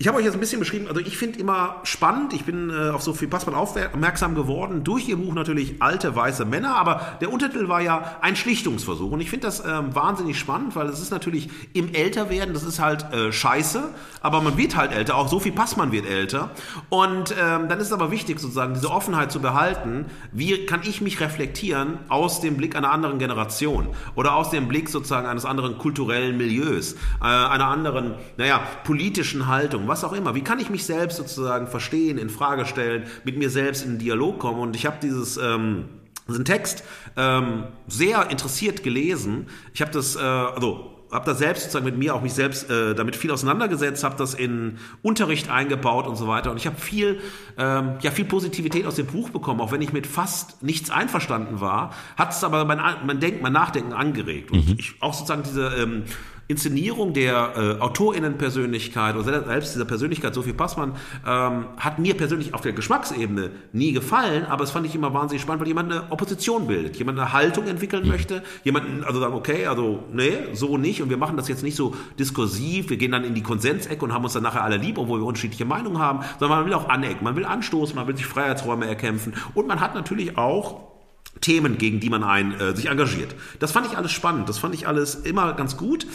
[0.04, 2.90] Ich habe euch jetzt ein bisschen beschrieben, also ich finde immer spannend, ich bin äh,
[2.90, 7.70] auf Sophie Passmann aufmerksam geworden, durch ihr Buch natürlich Alte weiße Männer, aber der Untertitel
[7.70, 11.48] war ja ein Schlichtungsversuch und ich finde das ähm, wahnsinnig spannend, weil es ist natürlich
[11.72, 13.82] im Älterwerden, das ist halt äh, scheiße,
[14.20, 16.52] aber man wird halt älter, auch Sophie Passmann wird älter
[16.90, 21.00] und ähm, dann ist es aber wichtig sozusagen diese Offenheit zu behalten, wie kann ich
[21.00, 25.78] mich reflektieren aus dem Blick einer anderen Generation oder aus dem Blick sozusagen eines anderen
[25.78, 30.34] kulturellen Milieus, äh, einer anderen, naja, politischen Haltung was auch immer.
[30.34, 34.00] Wie kann ich mich selbst sozusagen verstehen, in Frage stellen, mit mir selbst in einen
[34.00, 34.60] Dialog kommen?
[34.60, 35.86] Und ich habe dieses ähm,
[36.28, 36.84] diesen Text
[37.18, 39.48] ähm, sehr interessiert gelesen.
[39.74, 42.96] Ich habe das, äh, also habe da selbst sozusagen mit mir auch mich selbst äh,
[42.96, 46.50] damit viel auseinandergesetzt, habe das in Unterricht eingebaut und so weiter.
[46.50, 47.20] Und ich habe viel,
[47.58, 51.62] ähm, ja, viel Positivität aus dem Buch bekommen, auch wenn ich mit fast nichts einverstanden
[51.62, 54.52] war, hat es aber mein, mein Denken, mein Nachdenken angeregt.
[54.52, 54.76] Und mhm.
[54.80, 56.06] ich auch sozusagen diese ähm,
[56.48, 60.94] Inszenierung der äh, AutorInnenpersönlichkeit oder selbst dieser Persönlichkeit Sophie Passmann
[61.26, 65.42] ähm, hat mir persönlich auf der Geschmacksebene nie gefallen, aber es fand ich immer wahnsinnig
[65.42, 69.68] spannend, weil jemand eine Opposition bildet, jemand eine Haltung entwickeln möchte, jemand also sagen, okay,
[69.68, 73.24] also nee, so nicht und wir machen das jetzt nicht so diskursiv, wir gehen dann
[73.24, 76.20] in die Konsensecke und haben uns dann nachher alle lieb, obwohl wir unterschiedliche Meinungen haben,
[76.40, 79.80] sondern man will auch anecken, man will anstoßen, man will sich Freiheitsräume erkämpfen und man
[79.80, 80.93] hat natürlich auch
[81.42, 83.36] Themen, gegen die man ein, äh, sich engagiert.
[83.60, 86.06] Das fand ich alles spannend, das fand ich alles immer ganz gut.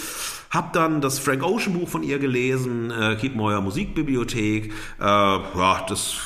[0.51, 4.73] Hab dann das Frank Ocean Buch von ihr gelesen, äh, Moyer Musikbibliothek.
[4.99, 6.17] Äh, ja, das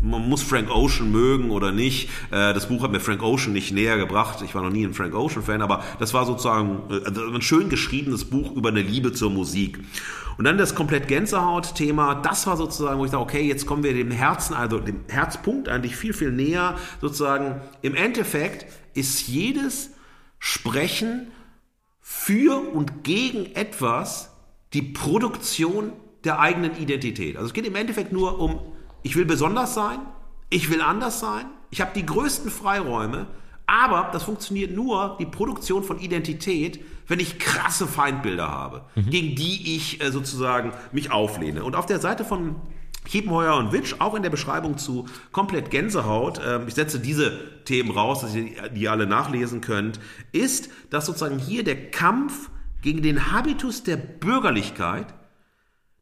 [0.00, 2.08] man muss Frank Ocean mögen oder nicht.
[2.30, 4.42] Äh, das Buch hat mir Frank Ocean nicht näher gebracht.
[4.42, 7.68] Ich war noch nie ein Frank Ocean Fan, aber das war sozusagen äh, ein schön
[7.68, 9.78] geschriebenes Buch über eine Liebe zur Musik.
[10.38, 13.92] Und dann das komplett Gänsehaut-Thema, das war sozusagen, wo ich sage, okay, jetzt kommen wir
[13.92, 16.76] dem Herzen, also dem Herzpunkt eigentlich viel, viel näher.
[17.00, 19.90] Sozusagen im Endeffekt ist jedes
[20.38, 21.32] Sprechen
[22.00, 24.30] für und gegen etwas
[24.74, 25.92] die Produktion
[26.22, 27.36] der eigenen Identität.
[27.36, 28.60] Also es geht im Endeffekt nur um,
[29.08, 30.00] ich will besonders sein,
[30.50, 33.26] ich will anders sein, ich habe die größten Freiräume,
[33.66, 39.08] aber das funktioniert nur, die Produktion von Identität, wenn ich krasse Feindbilder habe, mhm.
[39.08, 41.64] gegen die ich äh, sozusagen mich auflehne.
[41.64, 42.56] Und auf der Seite von
[43.06, 47.90] Kiepenheuer und Witsch, auch in der Beschreibung zu komplett Gänsehaut, äh, ich setze diese Themen
[47.90, 50.00] raus, dass ihr die alle nachlesen könnt,
[50.32, 52.50] ist, dass sozusagen hier der Kampf
[52.82, 55.14] gegen den Habitus der Bürgerlichkeit,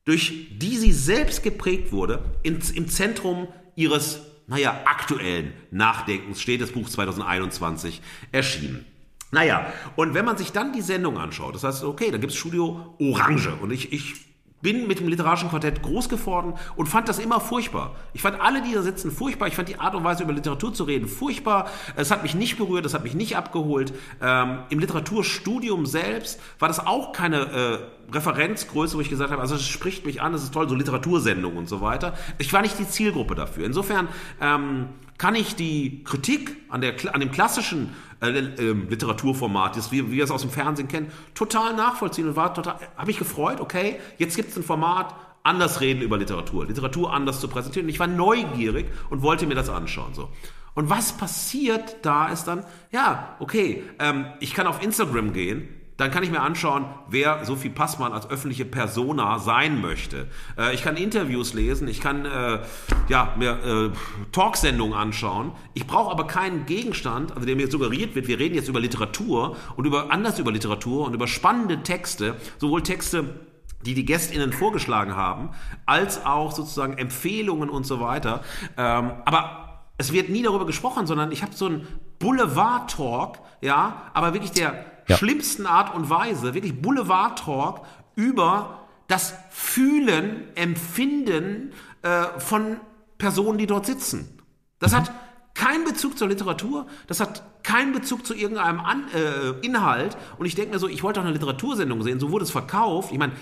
[0.07, 6.71] durch die sie selbst geprägt wurde, ins, im Zentrum ihres naja, aktuellen Nachdenkens steht das
[6.71, 8.01] Buch 2021
[8.33, 8.87] erschienen.
[9.33, 12.39] Naja, und wenn man sich dann die Sendung anschaut, das heißt, okay, da gibt es
[12.39, 14.15] Studio Orange und ich, ich
[14.67, 17.95] bin mit dem literarischen Quartett groß geworden und fand das immer furchtbar.
[18.15, 19.47] Ich fand alle, die da sitzen, furchtbar.
[19.47, 21.71] Ich fand die Art und Weise, über Literatur zu reden, furchtbar.
[21.95, 23.95] Es hat mich nicht berührt, es hat mich nicht abgeholt.
[24.21, 27.37] Ähm, Im Literaturstudium selbst war das auch keine
[28.11, 30.75] äh, Referenzgröße, wo ich gesagt habe, also es spricht mich an, es ist toll, so
[30.75, 32.15] Literatursendungen und so weiter.
[32.39, 33.67] Ich war nicht die Zielgruppe dafür.
[33.67, 34.09] Insofern
[34.41, 40.11] ähm, kann ich die Kritik an, der, an dem klassischen äh, äh, Literaturformat, das, wie,
[40.11, 43.61] wie wir es aus dem Fernsehen kennen, total nachvollziehen und war total, habe ich gefreut,
[43.61, 47.87] okay, jetzt gibt es ein Format, anders reden über Literatur, Literatur anders zu präsentieren.
[47.87, 50.13] Und ich war neugierig und wollte mir das anschauen.
[50.13, 50.29] So.
[50.75, 56.11] Und was passiert da ist dann, ja, okay, ähm, ich kann auf Instagram gehen, dann
[56.11, 60.29] kann ich mir anschauen, wer Sophie Passmann als öffentliche Persona sein möchte.
[60.59, 62.59] Äh, ich kann Interviews lesen, ich kann äh,
[63.09, 65.53] ja, mir äh, Talksendungen anschauen.
[65.75, 69.57] Ich brauche aber keinen Gegenstand, also der mir suggeriert wird, wir reden jetzt über Literatur
[69.77, 73.41] und über anders über Literatur und über spannende Texte, sowohl Texte,
[73.85, 75.51] die die GästInnen vorgeschlagen haben,
[75.87, 78.43] als auch sozusagen Empfehlungen und so weiter.
[78.77, 81.87] Ähm, aber es wird nie darüber gesprochen, sondern ich habe so einen
[82.19, 85.17] Boulevard-Talk, ja, aber wirklich der ja.
[85.17, 87.83] schlimmsten Art und Weise, wirklich Boulevard-Talk
[88.15, 92.79] über das Fühlen, Empfinden äh, von
[93.19, 94.43] Personen, die dort sitzen.
[94.79, 94.97] Das mhm.
[94.97, 95.13] hat
[95.55, 100.17] keinen Bezug zur Literatur, das hat keinen Bezug zu irgendeinem An äh, Inhalt.
[100.39, 103.11] Und ich denke mir so, ich wollte doch eine Literatursendung sehen, so wurde es verkauft.
[103.13, 103.33] Ich meine,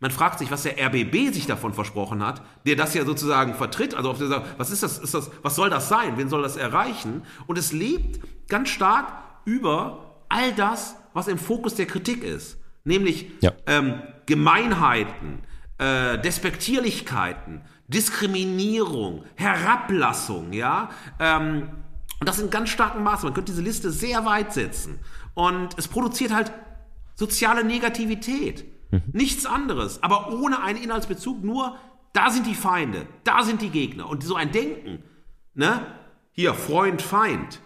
[0.00, 3.94] Man fragt sich, was der RBB sich davon versprochen hat, der das ja sozusagen vertritt.
[3.94, 6.18] Also, der sagt, was ist das, ist das, was soll das sein?
[6.18, 7.22] Wen soll das erreichen?
[7.46, 9.12] Und es lebt ganz stark
[9.46, 12.58] über all das, was im Fokus der Kritik ist.
[12.84, 13.52] Nämlich ja.
[13.66, 15.38] ähm, Gemeinheiten,
[15.78, 20.90] äh, Despektierlichkeiten, Diskriminierung, Herablassung, ja.
[21.18, 21.70] Ähm,
[22.20, 23.24] und das in ganz starkem Maße.
[23.24, 24.98] Man könnte diese Liste sehr weit setzen.
[25.34, 26.52] Und es produziert halt
[27.14, 28.64] soziale Negativität.
[28.90, 29.02] Mhm.
[29.12, 31.76] Nichts anderes, aber ohne einen Inhaltsbezug, nur
[32.12, 34.08] da sind die Feinde, da sind die Gegner.
[34.08, 35.02] Und so ein Denken,
[35.54, 35.86] ne?
[36.32, 37.60] Hier, Freund, Feind,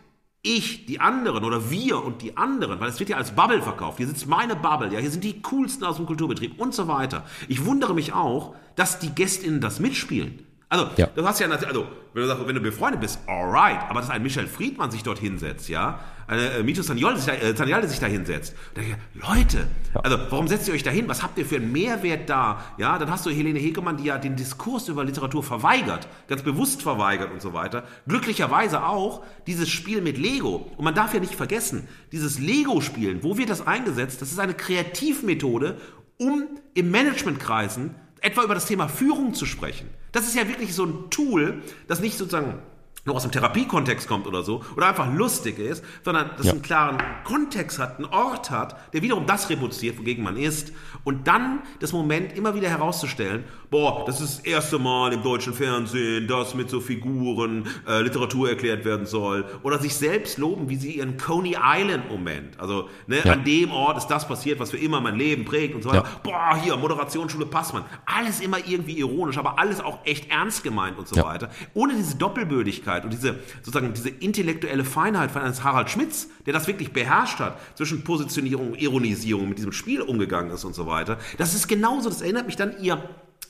[0.56, 3.98] ich, die anderen oder wir und die anderen, weil es wird ja als Bubble verkauft.
[3.98, 7.24] Hier sitzt meine Bubble, ja, hier sind die coolsten aus dem Kulturbetrieb und so weiter.
[7.48, 10.47] Ich wundere mich auch, dass die GästInnen das mitspielen.
[10.70, 11.06] Also, ja.
[11.06, 14.22] du hast ja, also, wenn du, sagst, wenn du befreundet bist, alright, aber dass ein
[14.22, 18.00] Michel Friedmann sich dort hinsetzt, ja, eine äh, Mitos Zaniolde sich, da, äh, Zaniolde sich
[18.00, 18.54] da hinsetzt.
[18.74, 20.00] Da ich, Leute, ja.
[20.02, 21.08] also warum setzt ihr euch da hin?
[21.08, 22.62] Was habt ihr für einen Mehrwert da?
[22.76, 26.82] Ja, dann hast du Helene Hegemann, die ja den Diskurs über Literatur verweigert, ganz bewusst
[26.82, 27.84] verweigert und so weiter.
[28.06, 30.70] Glücklicherweise auch dieses Spiel mit Lego.
[30.76, 34.20] Und man darf ja nicht vergessen, dieses Lego-Spielen, wo wird das eingesetzt?
[34.20, 35.78] Das ist eine Kreativmethode,
[36.18, 39.88] um im Managementkreisen etwa über das Thema Führung zu sprechen.
[40.12, 42.58] Das ist ja wirklich so ein Tool, das nicht sozusagen
[43.04, 46.52] nur aus dem Therapiekontext kommt oder so, oder einfach lustig ist, sondern das ja.
[46.52, 50.72] einen klaren Kontext hat, einen Ort hat, der wiederum das reproduziert, wogegen man ist,
[51.04, 55.54] und dann das Moment immer wieder herauszustellen, boah, das ist das erste Mal im deutschen
[55.54, 60.76] Fernsehen, dass mit so Figuren äh, Literatur erklärt werden soll, oder sich selbst loben, wie
[60.76, 63.32] sie ihren Coney Island Moment, also ne, ja.
[63.32, 66.04] an dem Ort ist das passiert, was für immer mein Leben prägt und so weiter.
[66.04, 66.20] Ja.
[66.22, 71.08] Boah, hier Moderationsschule Passmann, alles immer irgendwie ironisch, aber alles auch echt ernst gemeint und
[71.08, 75.90] so weiter, ohne diese Doppelbödigkeit Feinheit und diese sozusagen diese intellektuelle Feinheit von eines Harald
[75.90, 80.64] Schmitz, der das wirklich beherrscht hat, zwischen Positionierung und Ironisierung mit diesem Spiel umgegangen ist
[80.64, 81.18] und so weiter.
[81.36, 83.02] Das ist genauso, das erinnert mich dann ihr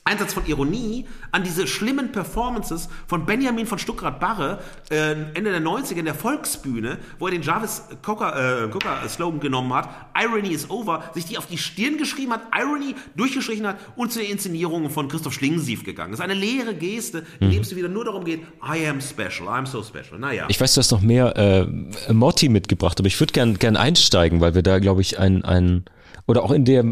[0.09, 5.97] Einsatz von Ironie an diese schlimmen Performances von Benjamin von Stuckrad-Barre äh, Ende der 90er
[5.97, 9.89] in der Volksbühne, wo er den Jarvis Cocker-Slogan äh, genommen hat,
[10.19, 14.19] Irony is over, sich die auf die Stirn geschrieben hat, Irony durchgeschrieben hat und zu
[14.19, 16.11] den Inszenierungen von Christoph Schlingensief gegangen.
[16.11, 17.51] Das ist eine leere Geste, in mhm.
[17.51, 20.19] dem es wieder nur darum geht, I am special, I'm so special.
[20.19, 20.45] Naja.
[20.49, 24.41] Ich weiß, du hast noch mehr äh, Motti mitgebracht, aber ich würde gern, gern einsteigen,
[24.41, 25.85] weil wir da, glaube ich, ein, ein
[26.25, 26.85] oder auch in der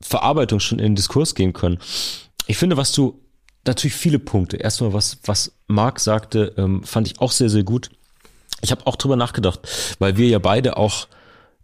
[0.00, 1.78] Verarbeitung schon in den Diskurs gehen können
[2.46, 3.20] ich finde, was du
[3.66, 4.56] natürlich viele Punkte.
[4.56, 7.90] Erstmal, was, was Marc sagte, ähm, fand ich auch sehr, sehr gut.
[8.60, 9.60] Ich habe auch drüber nachgedacht,
[9.98, 11.08] weil wir ja beide auch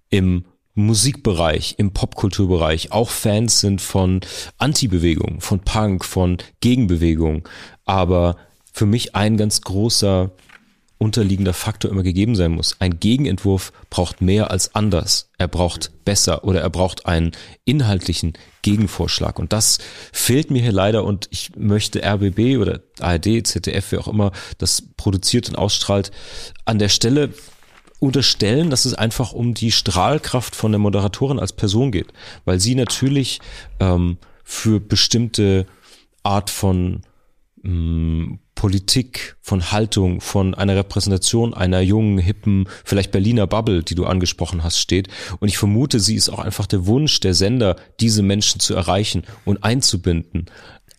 [0.09, 4.21] im Musikbereich, im Popkulturbereich auch Fans sind von
[4.59, 7.49] Anti-Bewegung, von Punk, von Gegenbewegung.
[7.85, 8.37] Aber
[8.73, 10.31] für mich ein ganz großer
[11.01, 12.77] unterliegender Faktor immer gegeben sein muss.
[12.79, 15.31] Ein Gegenentwurf braucht mehr als anders.
[15.39, 17.33] Er braucht besser oder er braucht einen
[17.65, 19.39] inhaltlichen Gegenvorschlag.
[19.39, 19.79] Und das
[20.13, 24.83] fehlt mir hier leider und ich möchte RBB oder ARD, ZDF, wer auch immer das
[24.99, 26.11] produziert und ausstrahlt,
[26.67, 27.33] an der Stelle
[27.99, 32.09] unterstellen, dass es einfach um die Strahlkraft von der Moderatorin als Person geht,
[32.45, 33.41] weil sie natürlich
[33.81, 35.67] ähm, für bestimmte
[36.23, 37.01] Art von
[37.63, 43.95] mh, mm, Politik, von Haltung, von einer Repräsentation einer jungen, hippen, vielleicht Berliner Bubble, die
[43.95, 45.09] du angesprochen hast, steht.
[45.39, 49.23] Und ich vermute, sie ist auch einfach der Wunsch der Sender, diese Menschen zu erreichen
[49.47, 50.45] und einzubinden.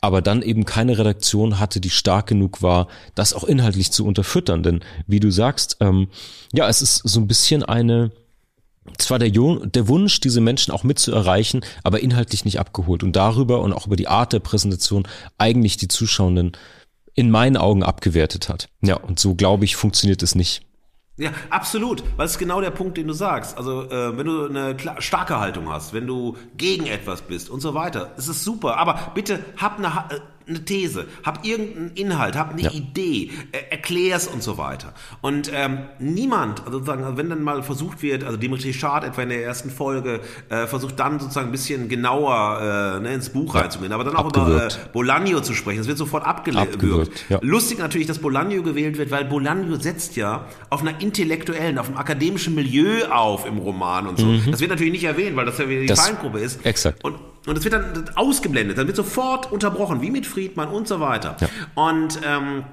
[0.01, 4.63] Aber dann eben keine Redaktion hatte, die stark genug war, das auch inhaltlich zu unterfüttern.
[4.63, 6.07] Denn wie du sagst, ähm,
[6.53, 8.09] ja, es ist so ein bisschen eine,
[8.97, 13.71] zwar der, der Wunsch, diese Menschen auch mitzuerreichen, aber inhaltlich nicht abgeholt und darüber und
[13.71, 15.07] auch über die Art der Präsentation
[15.37, 16.53] eigentlich die Zuschauenden
[17.13, 18.69] in meinen Augen abgewertet hat.
[18.81, 20.63] Ja, und so glaube ich, funktioniert es nicht.
[21.17, 23.57] Ja, absolut, weil es genau der Punkt, den du sagst.
[23.57, 27.73] Also äh, wenn du eine starke Haltung hast, wenn du gegen etwas bist und so
[27.73, 28.77] weiter, ist es super.
[28.77, 32.71] Aber bitte hab eine, äh, eine These, hab irgendeinen Inhalt, hab eine ja.
[32.71, 34.93] Idee, äh, erklär's und so weiter.
[35.21, 39.29] Und ähm, niemand, also sozusagen, wenn dann mal versucht wird, also Dimitri Schad etwa in
[39.29, 43.61] der ersten Folge äh, versucht dann sozusagen ein bisschen genauer äh, ne, ins Buch ja.
[43.61, 44.79] reinzugehen, aber dann auch Abgewürgt.
[44.93, 47.25] über äh, Bolaño zu sprechen, das wird sofort abgewürgt.
[47.29, 47.39] Ja.
[47.41, 51.97] Lustig natürlich, dass Bolaño gewählt wird, weil Bolaño setzt ja auf einer intellektuellen, auf einem
[51.97, 54.25] akademischen Milieu auf im Roman und so.
[54.25, 54.51] Mhm.
[54.51, 56.65] Das wird natürlich nicht erwähnt, weil das ja wieder die das, Feindgruppe ist.
[56.65, 57.03] Exakt.
[57.03, 57.15] Und
[57.47, 61.37] und es wird dann ausgeblendet, dann wird sofort unterbrochen, wie mit Friedmann und so weiter.
[61.39, 61.47] Ja.
[61.75, 62.63] Und ähm,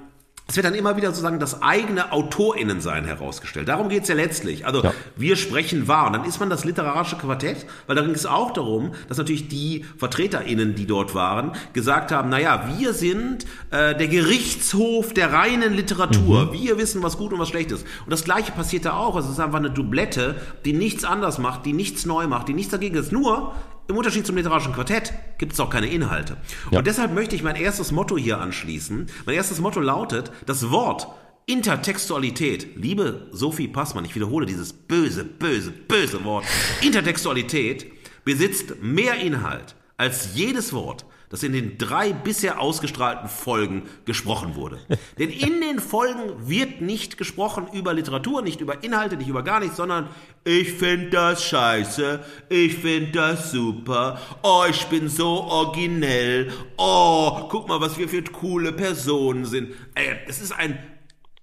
[0.50, 3.68] es wird dann immer wieder sozusagen das eigene AutorInnensein herausgestellt.
[3.68, 4.64] Darum geht's ja letztlich.
[4.66, 4.94] Also ja.
[5.14, 6.06] wir sprechen wahr.
[6.06, 9.48] Und dann ist man das literarische Quartett, weil da ging es auch darum, dass natürlich
[9.48, 15.74] die VertreterInnen, die dort waren, gesagt haben, naja, wir sind äh, der Gerichtshof der reinen
[15.74, 16.46] Literatur.
[16.46, 16.52] Mhm.
[16.54, 17.86] Wir wissen, was gut und was schlecht ist.
[18.06, 19.16] Und das gleiche passiert da auch.
[19.16, 22.70] Es ist einfach eine Doublette, die nichts anders macht, die nichts neu macht, die nichts
[22.70, 23.12] dagegen ist.
[23.12, 23.52] Nur
[23.88, 26.36] im Unterschied zum literarischen Quartett gibt es auch keine Inhalte.
[26.70, 26.78] Ja.
[26.78, 29.06] Und deshalb möchte ich mein erstes Motto hier anschließen.
[29.24, 31.08] Mein erstes Motto lautet, das Wort
[31.46, 36.44] Intertextualität, liebe Sophie Passmann, ich wiederhole dieses böse, böse, böse Wort.
[36.82, 37.90] Intertextualität
[38.24, 44.78] besitzt mehr Inhalt als jedes Wort, das in den drei bisher ausgestrahlten Folgen gesprochen wurde.
[45.18, 49.60] Denn in den Folgen wird nicht gesprochen über Literatur, nicht über Inhalte, nicht über gar
[49.60, 50.08] nichts, sondern
[50.44, 57.68] ich finde das scheiße, ich finde das super, oh, ich bin so originell, oh, guck
[57.68, 59.72] mal, was wir für coole Personen sind.
[59.94, 60.78] Ey, es ist ein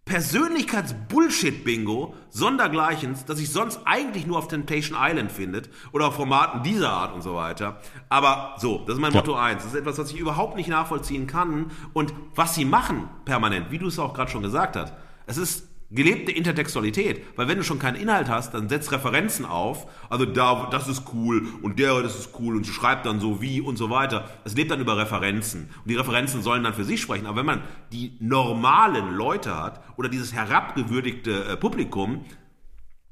[0.06, 6.92] Persönlichkeits-Bullshit-Bingo sondergleichens, das sich sonst eigentlich nur auf Temptation Island findet oder auf Formaten dieser
[6.92, 7.82] Art und so weiter.
[8.08, 9.20] Aber so, das ist mein ja.
[9.20, 9.64] Motto eins.
[9.64, 11.72] Das ist etwas, was ich überhaupt nicht nachvollziehen kann.
[11.94, 14.94] Und was sie machen permanent, wie du es auch gerade schon gesagt hast,
[15.26, 19.88] es ist gelebte Intertextualität, weil wenn du schon keinen Inhalt hast, dann setzt Referenzen auf,
[20.10, 23.62] also da, das ist cool und der, das ist cool und schreibt dann so wie
[23.62, 24.30] und so weiter.
[24.44, 27.46] Es lebt dann über Referenzen und die Referenzen sollen dann für sich sprechen, aber wenn
[27.46, 27.62] man
[27.92, 32.26] die normalen Leute hat oder dieses herabgewürdigte äh, Publikum,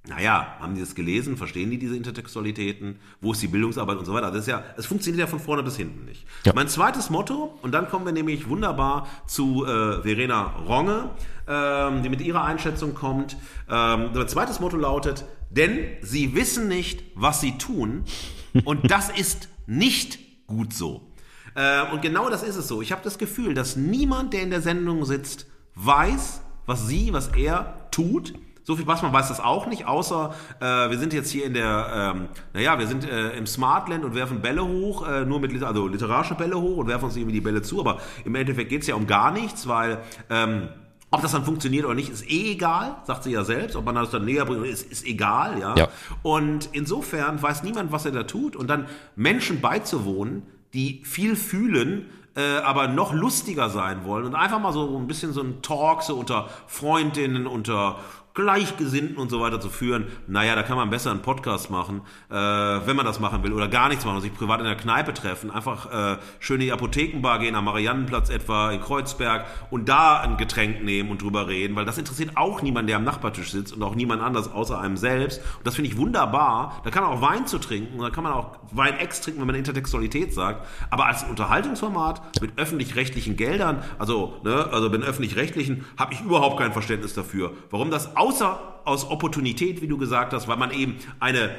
[0.06, 1.38] naja, haben die das gelesen?
[1.38, 3.00] Verstehen die diese Intertextualitäten?
[3.22, 4.32] Wo ist die Bildungsarbeit und so weiter?
[4.32, 6.26] Das ist ja, es funktioniert ja von vorne bis hinten nicht.
[6.44, 6.52] Ja.
[6.54, 11.12] Mein zweites Motto, und dann kommen wir nämlich wunderbar zu äh, Verena Ronge,
[11.48, 13.38] ähm, die mit ihrer Einschätzung kommt.
[13.70, 18.04] Ähm, mein zweites Motto lautet, denn sie wissen nicht, was sie tun,
[18.66, 21.10] und das ist nicht gut so.
[21.56, 22.82] Äh, und genau das ist es so.
[22.82, 27.30] Ich habe das Gefühl, dass niemand, der in der Sendung sitzt, weiß, was sie, was
[27.30, 28.34] er tut
[28.66, 32.30] Sophie Passmann weiß das auch nicht, außer äh, wir sind jetzt hier in der, ähm,
[32.54, 36.36] naja, wir sind äh, im Smartland und werfen Bälle hoch, äh, nur mit also literarische
[36.36, 38.96] Bälle hoch und werfen uns irgendwie die Bälle zu, aber im Endeffekt geht es ja
[38.96, 40.70] um gar nichts, weil ähm,
[41.14, 43.76] ob das dann funktioniert oder nicht, ist eh egal, sagt sie ja selbst.
[43.76, 45.76] Ob man das dann näher bringt, ist, ist egal, ja?
[45.78, 45.88] ja.
[46.24, 48.56] Und insofern weiß niemand, was er da tut.
[48.56, 50.42] Und dann Menschen beizuwohnen,
[50.74, 55.34] die viel fühlen, äh, aber noch lustiger sein wollen und einfach mal so ein bisschen
[55.34, 58.00] so ein Talk so unter Freundinnen, unter
[58.34, 62.34] Gleichgesinnten und so weiter zu führen, naja, da kann man besser einen Podcast machen, äh,
[62.34, 65.14] wenn man das machen will oder gar nichts machen und sich privat in der Kneipe
[65.14, 70.20] treffen, einfach äh, schön in die Apothekenbar gehen, am Mariannenplatz etwa, in Kreuzberg und da
[70.22, 73.74] ein Getränk nehmen und drüber reden, weil das interessiert auch niemand, der am Nachbartisch sitzt
[73.74, 75.40] und auch niemand anders außer einem selbst.
[75.60, 78.34] Und das finde ich wunderbar, da kann man auch Wein zu trinken, da kann man
[78.34, 84.40] auch Wein ex trinken, wenn man Intertextualität sagt, aber als Unterhaltungsformat mit öffentlich-rechtlichen Geldern, also,
[84.44, 89.82] ne, also mit öffentlich-rechtlichen, habe ich überhaupt kein Verständnis dafür, warum das außer aus Opportunität,
[89.82, 91.52] wie du gesagt hast, weil man eben eine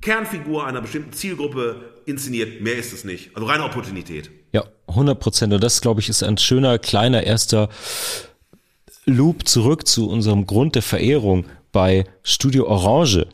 [0.00, 2.60] Kernfigur einer bestimmten Zielgruppe inszeniert.
[2.60, 3.34] Mehr ist es nicht.
[3.34, 4.30] Also reine Opportunität.
[4.52, 5.52] Ja, 100 Prozent.
[5.52, 7.68] Und das, glaube ich, ist ein schöner, kleiner erster
[9.04, 13.26] Loop zurück zu unserem Grund der Verehrung bei Studio Orange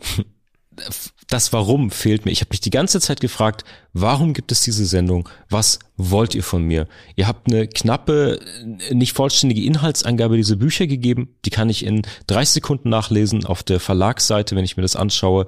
[1.29, 2.33] das Warum fehlt mir.
[2.33, 5.29] Ich habe mich die ganze Zeit gefragt, warum gibt es diese Sendung?
[5.51, 6.89] Was wollt ihr von mir?
[7.16, 8.41] Ihr habt eine knappe,
[8.93, 11.37] nicht vollständige Inhaltsangabe dieser Bücher gegeben.
[11.45, 15.47] Die kann ich in 30 Sekunden nachlesen auf der Verlagsseite, wenn ich mir das anschaue.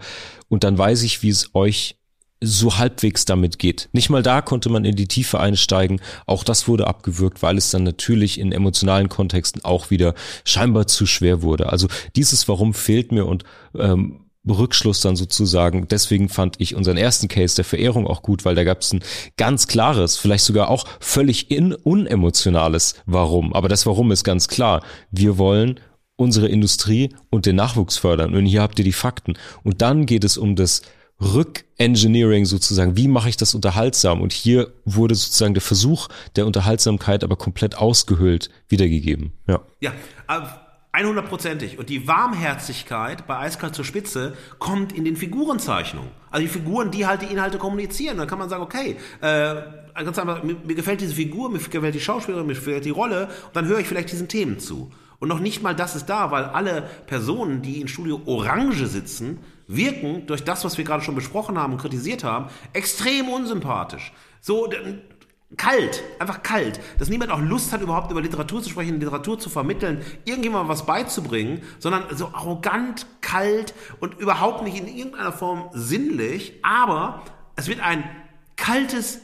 [0.48, 1.96] Und dann weiß ich, wie es euch
[2.42, 3.88] so halbwegs damit geht.
[3.92, 6.00] Nicht mal da konnte man in die Tiefe einsteigen.
[6.26, 10.14] Auch das wurde abgewürgt, weil es dann natürlich in emotionalen Kontexten auch wieder
[10.44, 11.70] scheinbar zu schwer wurde.
[11.70, 15.86] Also dieses Warum fehlt mir und ähm, Rückschluss dann sozusagen.
[15.88, 19.04] Deswegen fand ich unseren ersten Case der Verehrung auch gut, weil da gab es ein
[19.36, 23.52] ganz klares, vielleicht sogar auch völlig in unemotionales Warum.
[23.52, 24.82] Aber das Warum ist ganz klar.
[25.10, 25.80] Wir wollen
[26.16, 28.34] unsere Industrie und den Nachwuchs fördern.
[28.34, 29.34] Und hier habt ihr die Fakten.
[29.62, 30.82] Und dann geht es um das
[31.20, 32.96] Rückengineering sozusagen.
[32.96, 34.22] Wie mache ich das unterhaltsam?
[34.22, 39.32] Und hier wurde sozusagen der Versuch der Unterhaltsamkeit aber komplett ausgehöhlt wiedergegeben.
[39.46, 39.60] Ja.
[39.80, 39.92] Ja.
[40.28, 41.78] Äh 100%ig.
[41.78, 46.10] Und die Warmherzigkeit bei Eiskalt zur Spitze kommt in den Figurenzeichnungen.
[46.30, 48.18] Also die Figuren, die halt die Inhalte kommunizieren.
[48.18, 49.54] Dann kann man sagen, okay, äh,
[50.04, 53.26] ganz einfach, mir, mir gefällt diese Figur, mir gefällt die Schauspielerin, mir gefällt die Rolle.
[53.46, 54.90] Und dann höre ich vielleicht diesen Themen zu.
[55.20, 59.38] Und noch nicht mal das ist da, weil alle Personen, die in Studio Orange sitzen,
[59.68, 64.12] wirken durch das, was wir gerade schon besprochen haben und kritisiert haben, extrem unsympathisch.
[64.40, 64.68] So,
[65.56, 69.50] kalt, einfach kalt, dass niemand auch Lust hat, überhaupt über Literatur zu sprechen, Literatur zu
[69.50, 76.54] vermitteln, irgendjemandem was beizubringen, sondern so arrogant, kalt und überhaupt nicht in irgendeiner Form sinnlich,
[76.62, 77.22] aber
[77.56, 78.04] es wird ein
[78.56, 79.20] kaltes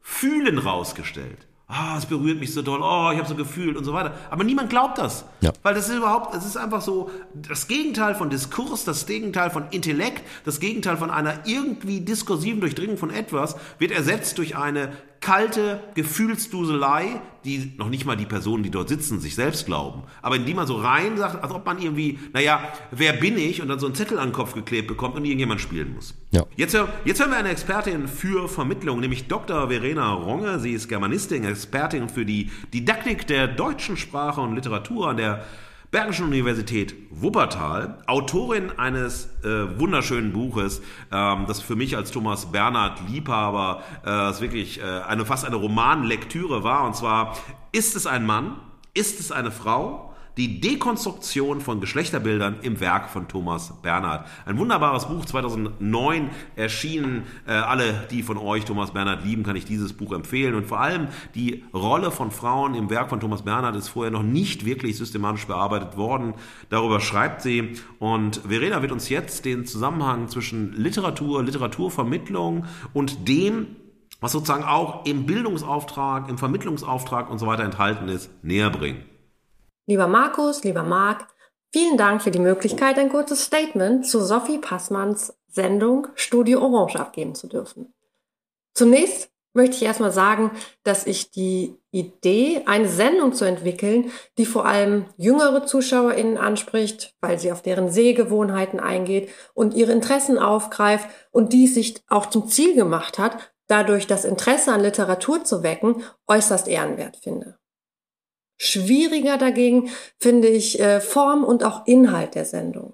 [0.00, 3.92] Fühlen rausgestellt ah, es berührt mich so doll, oh, ich habe so gefühlt und so
[3.92, 4.14] weiter.
[4.28, 5.24] Aber niemand glaubt das.
[5.40, 5.52] Ja.
[5.62, 9.68] Weil das ist überhaupt, es ist einfach so das Gegenteil von Diskurs, das Gegenteil von
[9.70, 15.80] Intellekt, das Gegenteil von einer irgendwie diskursiven Durchdringung von etwas wird ersetzt durch eine kalte
[15.94, 20.46] Gefühlsduselei, die noch nicht mal die Personen, die dort sitzen, sich selbst glauben, aber in
[20.46, 23.60] die man so rein sagt, als ob man irgendwie, naja, wer bin ich?
[23.60, 26.14] Und dann so einen Zettel an den Kopf geklebt bekommt und irgendjemand spielen muss.
[26.30, 26.44] Ja.
[26.56, 29.68] Jetzt, jetzt hören wir eine Expertin für Vermittlung, nämlich Dr.
[29.68, 30.58] Verena Ronge.
[30.58, 35.44] Sie ist Germanistin, Expertin für die Didaktik der deutschen Sprache und Literatur an der
[35.90, 43.00] Bergischen Universität Wuppertal, Autorin eines äh, wunderschönen Buches, ähm, das für mich als Thomas Bernhard
[43.08, 46.84] Liebhaber äh, wirklich äh, eine fast eine Romanlektüre war.
[46.84, 47.36] Und zwar
[47.72, 48.54] ist es ein Mann,
[48.94, 54.26] ist es eine Frau, die Dekonstruktion von Geschlechterbildern im Werk von Thomas Bernhard.
[54.46, 57.24] Ein wunderbares Buch, 2009 erschienen.
[57.46, 60.54] Äh, alle, die von euch Thomas Bernhard lieben, kann ich dieses Buch empfehlen.
[60.54, 64.22] Und vor allem die Rolle von Frauen im Werk von Thomas Bernhard ist vorher noch
[64.22, 66.34] nicht wirklich systematisch bearbeitet worden.
[66.68, 67.74] Darüber schreibt sie.
[67.98, 73.76] Und Verena wird uns jetzt den Zusammenhang zwischen Literatur, Literaturvermittlung und dem,
[74.20, 79.09] was sozusagen auch im Bildungsauftrag, im Vermittlungsauftrag und so weiter enthalten ist, näher bringen.
[79.90, 81.26] Lieber Markus, lieber Marc,
[81.72, 87.34] vielen Dank für die Möglichkeit, ein kurzes Statement zu Sophie Passmanns Sendung Studio Orange abgeben
[87.34, 87.92] zu dürfen.
[88.72, 90.52] Zunächst möchte ich erstmal sagen,
[90.84, 97.40] dass ich die Idee, eine Sendung zu entwickeln, die vor allem jüngere ZuschauerInnen anspricht, weil
[97.40, 102.76] sie auf deren Sehgewohnheiten eingeht und ihre Interessen aufgreift und die sich auch zum Ziel
[102.76, 107.59] gemacht hat, dadurch das Interesse an Literatur zu wecken, äußerst ehrenwert finde.
[108.62, 109.88] Schwieriger dagegen
[110.18, 112.92] finde ich äh, Form und auch Inhalt der Sendung.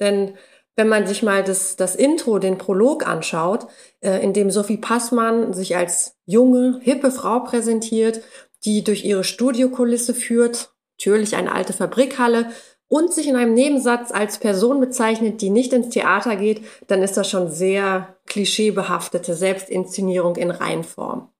[0.00, 0.38] Denn
[0.74, 3.66] wenn man sich mal das, das Intro, den Prolog anschaut,
[4.00, 8.22] äh, in dem Sophie Passmann sich als junge, hippe Frau präsentiert,
[8.64, 12.50] die durch ihre Studiokulisse führt, natürlich eine alte Fabrikhalle,
[12.88, 17.18] und sich in einem Nebensatz als Person bezeichnet, die nicht ins Theater geht, dann ist
[17.18, 21.31] das schon sehr klischeebehaftete Selbstinszenierung in Reinform.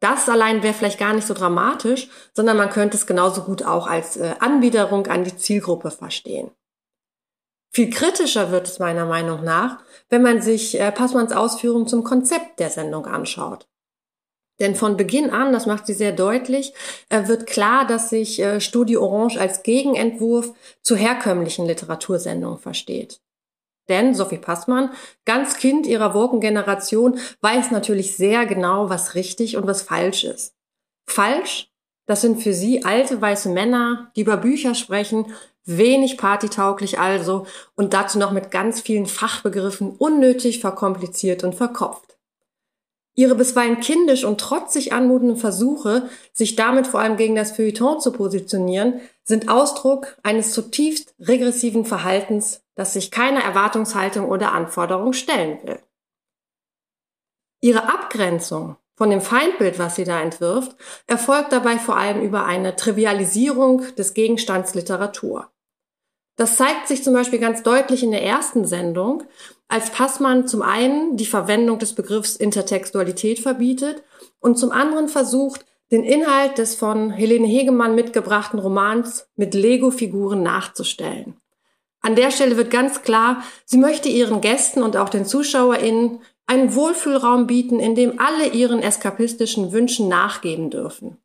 [0.00, 3.86] Das allein wäre vielleicht gar nicht so dramatisch, sondern man könnte es genauso gut auch
[3.86, 6.50] als äh, Anbiederung an die Zielgruppe verstehen.
[7.72, 9.78] Viel kritischer wird es meiner Meinung nach,
[10.08, 13.68] wenn man sich äh, Passmanns Ausführungen zum Konzept der Sendung anschaut.
[14.58, 16.74] Denn von Beginn an, das macht sie sehr deutlich,
[17.10, 23.20] äh, wird klar, dass sich äh, Studio Orange als Gegenentwurf zu herkömmlichen Literatursendungen versteht.
[23.90, 24.90] Denn Sophie Passmann,
[25.26, 30.54] ganz Kind ihrer Woken-Generation, weiß natürlich sehr genau, was richtig und was falsch ist.
[31.06, 31.70] Falsch,
[32.06, 35.26] das sind für sie alte weiße Männer, die über Bücher sprechen,
[35.64, 42.16] wenig partytauglich also und dazu noch mit ganz vielen Fachbegriffen unnötig verkompliziert und verkopft.
[43.14, 48.12] Ihre bisweilen kindisch und trotzig anmutenden Versuche, sich damit vor allem gegen das Feuilleton zu
[48.12, 55.78] positionieren, sind Ausdruck eines zutiefst regressiven Verhaltens, das sich keiner Erwartungshaltung oder Anforderung stellen will.
[57.60, 60.74] Ihre Abgrenzung von dem Feindbild, was sie da entwirft,
[61.06, 65.50] erfolgt dabei vor allem über eine Trivialisierung des Gegenstands Literatur.
[66.36, 69.24] Das zeigt sich zum Beispiel ganz deutlich in der ersten Sendung,
[69.68, 74.02] als Passmann zum einen die Verwendung des Begriffs Intertextualität verbietet
[74.38, 81.36] und zum anderen versucht, den Inhalt des von Helene Hegemann mitgebrachten Romans mit Lego-Figuren nachzustellen.
[82.00, 86.74] An der Stelle wird ganz klar, sie möchte ihren Gästen und auch den ZuschauerInnen einen
[86.74, 91.18] Wohlfühlraum bieten, in dem alle ihren eskapistischen Wünschen nachgeben dürfen.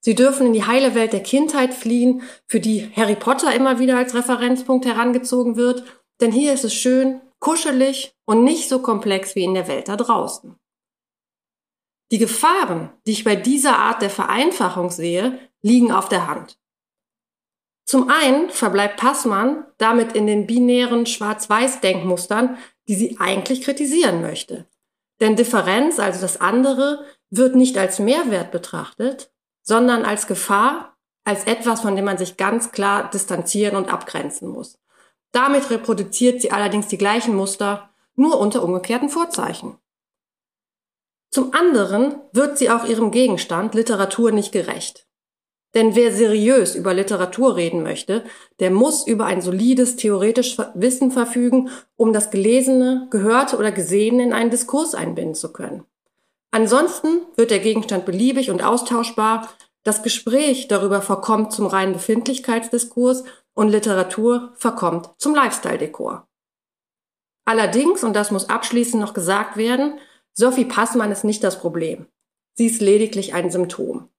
[0.00, 3.96] Sie dürfen in die heile Welt der Kindheit fliehen, für die Harry Potter immer wieder
[3.96, 5.84] als Referenzpunkt herangezogen wird,
[6.20, 9.96] denn hier ist es schön, kuschelig und nicht so komplex wie in der Welt da
[9.96, 10.56] draußen.
[12.10, 16.58] Die Gefahren, die ich bei dieser Art der Vereinfachung sehe, liegen auf der Hand.
[17.92, 22.56] Zum einen verbleibt Passmann damit in den binären Schwarz-Weiß-Denkmustern,
[22.88, 24.66] die sie eigentlich kritisieren möchte.
[25.20, 29.30] Denn Differenz, also das andere, wird nicht als Mehrwert betrachtet,
[29.60, 34.78] sondern als Gefahr, als etwas, von dem man sich ganz klar distanzieren und abgrenzen muss.
[35.30, 39.76] Damit reproduziert sie allerdings die gleichen Muster, nur unter umgekehrten Vorzeichen.
[41.30, 45.06] Zum anderen wird sie auch ihrem Gegenstand Literatur nicht gerecht.
[45.74, 48.24] Denn wer seriös über Literatur reden möchte,
[48.60, 54.32] der muss über ein solides theoretisches Wissen verfügen, um das Gelesene, Gehörte oder Gesehene in
[54.32, 55.84] einen Diskurs einbinden zu können.
[56.50, 59.48] Ansonsten wird der Gegenstand beliebig und austauschbar,
[59.82, 66.28] das Gespräch darüber verkommt zum reinen Befindlichkeitsdiskurs und Literatur verkommt zum Lifestyle-Dekor.
[67.44, 69.98] Allerdings, und das muss abschließend noch gesagt werden,
[70.32, 72.06] Sophie Passmann ist nicht das Problem.
[72.54, 74.11] Sie ist lediglich ein Symptom.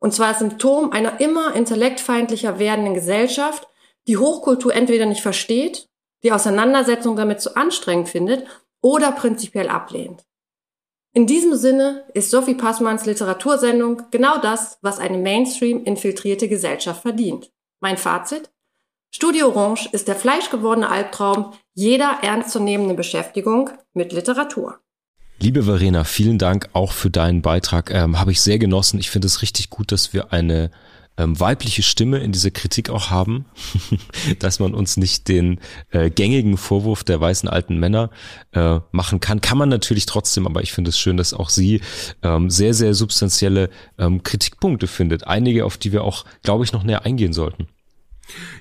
[0.00, 3.68] Und zwar Symptom einer immer intellektfeindlicher werdenden Gesellschaft,
[4.08, 5.88] die Hochkultur entweder nicht versteht,
[6.22, 8.46] die Auseinandersetzung damit zu anstrengend findet
[8.82, 10.24] oder prinzipiell ablehnt.
[11.12, 17.50] In diesem Sinne ist Sophie Passmanns Literatursendung genau das, was eine Mainstream-infiltrierte Gesellschaft verdient.
[17.80, 18.50] Mein Fazit?
[19.12, 24.78] Studio Orange ist der fleischgewordene Albtraum jeder ernstzunehmenden Beschäftigung mit Literatur.
[25.42, 27.90] Liebe Verena, vielen Dank auch für deinen Beitrag.
[27.90, 29.00] Ähm, Habe ich sehr genossen.
[29.00, 30.70] Ich finde es richtig gut, dass wir eine
[31.16, 33.46] ähm, weibliche Stimme in dieser Kritik auch haben,
[34.38, 35.58] dass man uns nicht den
[35.92, 38.10] äh, gängigen Vorwurf der weißen alten Männer
[38.52, 39.40] äh, machen kann.
[39.40, 41.80] Kann man natürlich trotzdem, aber ich finde es schön, dass auch sie
[42.22, 45.26] ähm, sehr, sehr substanzielle ähm, Kritikpunkte findet.
[45.26, 47.66] Einige, auf die wir auch, glaube ich, noch näher eingehen sollten.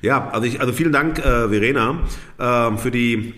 [0.01, 2.03] Ja, also, ich, also vielen Dank, äh, Verena,
[2.37, 3.33] äh, für die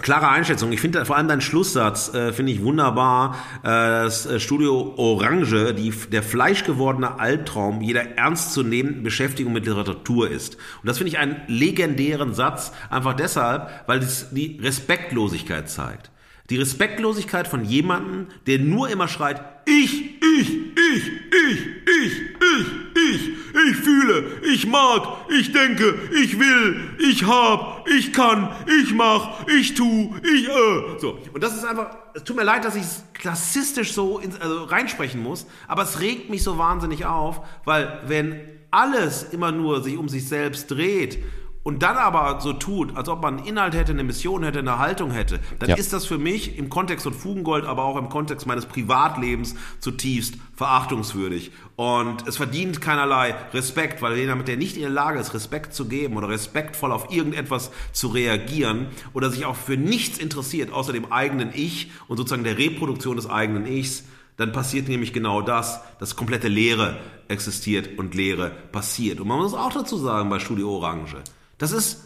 [0.00, 0.72] Klare Einschätzung.
[0.72, 3.36] Ich finde vor allem dein Schlusssatz äh, finde ich wunderbar.
[3.62, 10.56] Äh, das äh, Studio Orange, die, der fleischgewordene Albtraum jeder ernstzunehmenden Beschäftigung mit Literatur ist.
[10.82, 16.10] Und das finde ich einen legendären Satz, einfach deshalb, weil es die Respektlosigkeit zeigt.
[16.50, 23.30] Die Respektlosigkeit von jemandem, der nur immer schreit, ich, ich, ich, ich, ich, ich, ich,
[23.70, 29.72] ich fühle, ich mag, ich denke, ich will, ich hab, ich kann, ich mach, ich
[29.72, 30.98] tu, ich äh.
[30.98, 31.18] So.
[31.32, 34.64] Und das ist einfach, es tut mir leid, dass ich es klassistisch so ins, also
[34.64, 38.38] reinsprechen muss, aber es regt mich so wahnsinnig auf, weil wenn
[38.70, 41.22] alles immer nur sich um sich selbst dreht
[41.64, 44.78] und dann aber so tut, als ob man einen Inhalt hätte, eine Mission hätte, eine
[44.78, 45.76] Haltung hätte, dann ja.
[45.76, 50.34] ist das für mich im Kontext von Fugengold, aber auch im Kontext meines Privatlebens zutiefst
[50.54, 51.52] verachtungswürdig.
[51.76, 55.86] Und es verdient keinerlei Respekt, weil jemand, der nicht in der Lage ist, Respekt zu
[55.86, 61.10] geben oder respektvoll auf irgendetwas zu reagieren oder sich auch für nichts interessiert, außer dem
[61.10, 64.04] eigenen Ich und sozusagen der Reproduktion des eigenen Ichs,
[64.36, 69.20] dann passiert nämlich genau das, dass komplette Leere existiert und Leere passiert.
[69.20, 71.22] Und man muss auch dazu sagen bei Studio Orange,
[71.58, 72.04] das ist,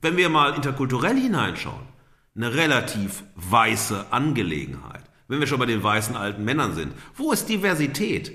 [0.00, 1.94] wenn wir mal interkulturell hineinschauen,
[2.36, 5.02] eine relativ weiße Angelegenheit.
[5.28, 6.92] Wenn wir schon bei den weißen alten Männern sind.
[7.14, 8.32] Wo ist Diversität?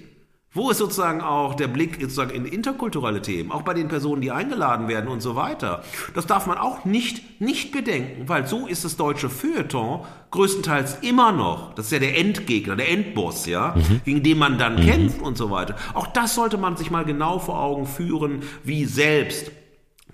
[0.52, 4.32] Wo ist sozusagen auch der Blick sozusagen in interkulturelle Themen, auch bei den Personen, die
[4.32, 5.84] eingeladen werden und so weiter?
[6.16, 11.32] Das darf man auch nicht, nicht bedenken, weil so ist das deutsche Feuilleton größtenteils immer
[11.32, 11.76] noch.
[11.76, 14.02] Das ist ja der Endgegner, der Endboss, ja, mhm.
[14.04, 14.86] gegen den man dann mhm.
[14.88, 15.76] kämpft und so weiter.
[15.94, 19.52] Auch das sollte man sich mal genau vor Augen führen, wie selbst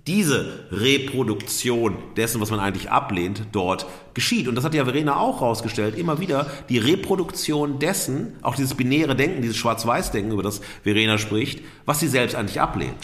[0.07, 4.47] diese Reproduktion dessen, was man eigentlich ablehnt, dort geschieht.
[4.47, 9.15] Und das hat ja Verena auch rausgestellt, immer wieder die Reproduktion dessen, auch dieses binäre
[9.15, 12.97] Denken, dieses Schwarz-Weiß-Denken, über das Verena spricht, was sie selbst eigentlich ablehnt.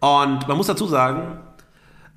[0.00, 1.38] Und man muss dazu sagen,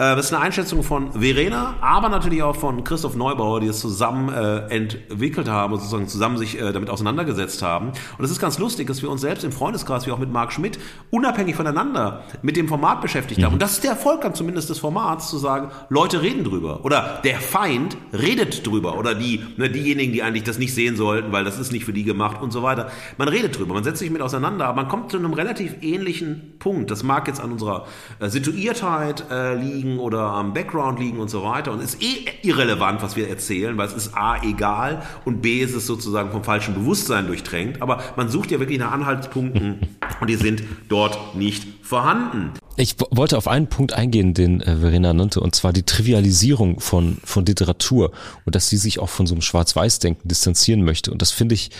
[0.02, 4.30] das ist eine Einschätzung von Verena, aber natürlich auch von Christoph Neubauer, die es zusammen
[4.30, 7.92] äh, entwickelt haben sozusagen zusammen sich äh, damit auseinandergesetzt haben.
[8.18, 10.54] Und es ist ganz lustig, dass wir uns selbst im Freundeskreis, wie auch mit Marc
[10.54, 10.80] Schmidt,
[11.10, 13.46] unabhängig voneinander mit dem Format beschäftigt mhm.
[13.46, 13.54] haben.
[13.54, 16.86] Und das ist der Erfolg dann zumindest des Formats, zu sagen, Leute reden drüber.
[16.86, 18.98] Oder der Feind redet drüber.
[18.98, 21.94] Oder die, ne, diejenigen, die eigentlich das nicht sehen sollten, weil das ist nicht für
[21.94, 22.90] die gemacht und so weiter.
[23.18, 26.54] Man redet drüber, man setzt sich mit auseinander, aber man kommt zu einem relativ ähnlichen
[26.60, 26.92] Punkt.
[26.92, 27.86] Das mag jetzt an unserer
[28.20, 31.72] äh, Situiertheit äh, liegen liegen oder am Background liegen und so weiter.
[31.72, 35.76] Und ist eh irrelevant, was wir erzählen, weil es ist A, egal und B, ist
[35.76, 37.82] es sozusagen vom falschen Bewusstsein durchdrängt.
[37.82, 42.52] Aber man sucht ja wirklich nach Anhaltspunkten und die sind dort nicht vorhanden.
[42.78, 47.18] Ich wollte auf einen Punkt eingehen, den äh, Verena nannte, und zwar die Trivialisierung von,
[47.24, 48.12] von Literatur
[48.46, 51.12] und dass sie sich auch von so einem Schwarz-Weiß-Denken distanzieren möchte.
[51.12, 51.72] Und das finde ich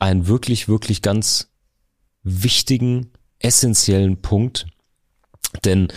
[0.00, 1.50] einen wirklich, wirklich ganz
[2.24, 4.66] wichtigen, essentiellen Punkt,
[5.62, 5.88] denn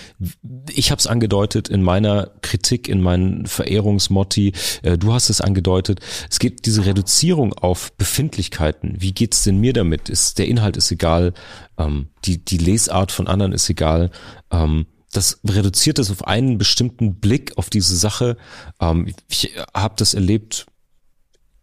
[0.74, 4.54] ich habe es angedeutet in meiner Kritik, in meinen Verehrungsmotti,
[4.84, 8.96] äh, du hast es angedeutet, es geht diese Reduzierung auf Befindlichkeiten.
[9.00, 10.10] Wie geht's denn mir damit?
[10.10, 11.34] Ist, der Inhalt ist egal,
[11.78, 14.12] ähm, die, die Lesart von anderen ist egal.
[14.52, 18.38] Ähm, das reduziert es auf einen bestimmten Blick auf diese Sache.
[18.80, 20.68] Ähm, ich habe das erlebt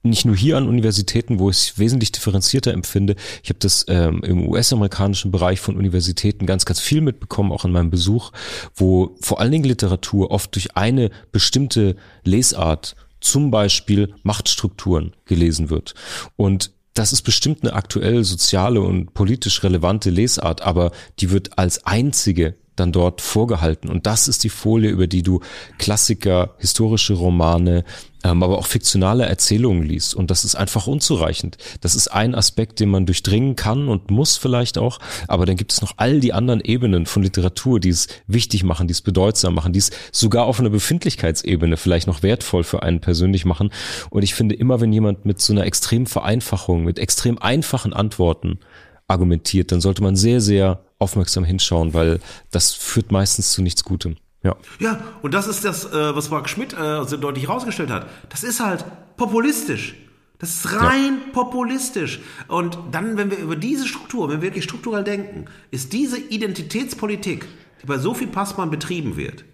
[0.04, 3.16] nicht nur hier an Universitäten, wo ich es wesentlich differenzierter empfinde.
[3.42, 7.72] Ich habe das ähm, im US-amerikanischen Bereich von Universitäten ganz, ganz viel mitbekommen, auch in
[7.72, 8.30] meinem Besuch,
[8.74, 15.94] wo vor allen Dingen Literatur oft durch eine bestimmte Lesart, zum Beispiel Machtstrukturen, gelesen wird.
[16.36, 21.86] Und das ist bestimmt eine aktuell soziale und politisch relevante Lesart, aber die wird als
[21.86, 23.88] einzige dann dort vorgehalten.
[23.88, 25.40] Und das ist die Folie, über die du
[25.78, 27.84] Klassiker, historische Romane,
[28.24, 30.14] ähm, aber auch fiktionale Erzählungen liest.
[30.14, 31.58] Und das ist einfach unzureichend.
[31.82, 34.98] Das ist ein Aspekt, den man durchdringen kann und muss vielleicht auch.
[35.28, 38.88] Aber dann gibt es noch all die anderen Ebenen von Literatur, die es wichtig machen,
[38.88, 43.00] die es bedeutsam machen, die es sogar auf einer Befindlichkeitsebene vielleicht noch wertvoll für einen
[43.00, 43.70] persönlich machen.
[44.08, 48.58] Und ich finde immer, wenn jemand mit so einer extremen Vereinfachung, mit extrem einfachen Antworten
[49.06, 52.20] argumentiert, dann sollte man sehr, sehr aufmerksam hinschauen, weil
[52.50, 54.16] das führt meistens zu nichts Gutem.
[54.44, 54.54] Ja.
[54.78, 58.08] Ja, und das ist das, äh, was Marc Schmidt äh, so deutlich herausgestellt hat.
[58.28, 58.84] Das ist halt
[59.16, 59.96] populistisch.
[60.38, 61.32] Das ist rein ja.
[61.32, 62.20] populistisch.
[62.48, 67.46] Und dann, wenn wir über diese Struktur, wenn wir wirklich strukturell denken, ist diese Identitätspolitik,
[67.82, 69.44] die bei Sophie Passmann betrieben wird,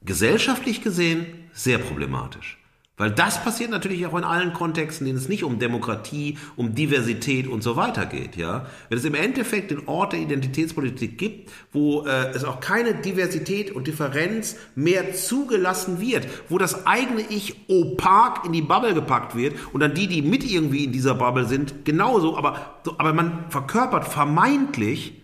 [0.00, 2.61] gesellschaftlich gesehen sehr problematisch.
[2.98, 6.74] Weil das passiert natürlich auch in allen Kontexten, in denen es nicht um Demokratie, um
[6.74, 8.36] Diversität und so weiter geht.
[8.36, 8.66] Ja?
[8.90, 13.70] Wenn es im Endeffekt den Ort der Identitätspolitik gibt, wo äh, es auch keine Diversität
[13.70, 19.54] und Differenz mehr zugelassen wird, wo das eigene Ich opak in die Bubble gepackt wird
[19.72, 24.06] und dann die, die mit irgendwie in dieser Bubble sind, genauso, aber, aber man verkörpert
[24.06, 25.21] vermeintlich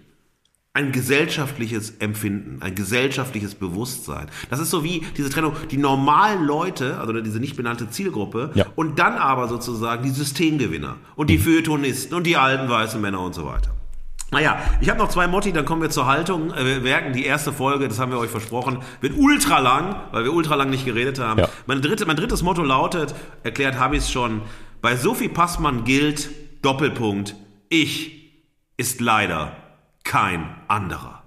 [0.74, 4.28] ein gesellschaftliches Empfinden, ein gesellschaftliches Bewusstsein.
[4.48, 8.66] Das ist so wie diese Trennung, die normalen Leute, also diese nicht benannte Zielgruppe, ja.
[8.76, 13.34] und dann aber sozusagen die Systemgewinner und die Feuilletonisten und die alten weißen Männer und
[13.34, 13.74] so weiter.
[14.30, 16.52] Naja, ich habe noch zwei Motti, dann kommen wir zur Haltung.
[16.52, 20.24] Äh, wir merken, die erste Folge, das haben wir euch versprochen, wird ultra lang, weil
[20.24, 21.40] wir ultra lang nicht geredet haben.
[21.40, 21.48] Ja.
[21.66, 24.42] Mein, dritte, mein drittes Motto lautet, erklärt habe ich es schon,
[24.82, 26.28] bei Sophie Passmann gilt,
[26.62, 27.36] Doppelpunkt,
[27.68, 28.18] ich
[28.76, 29.56] ist leider
[30.08, 31.22] kein anderer.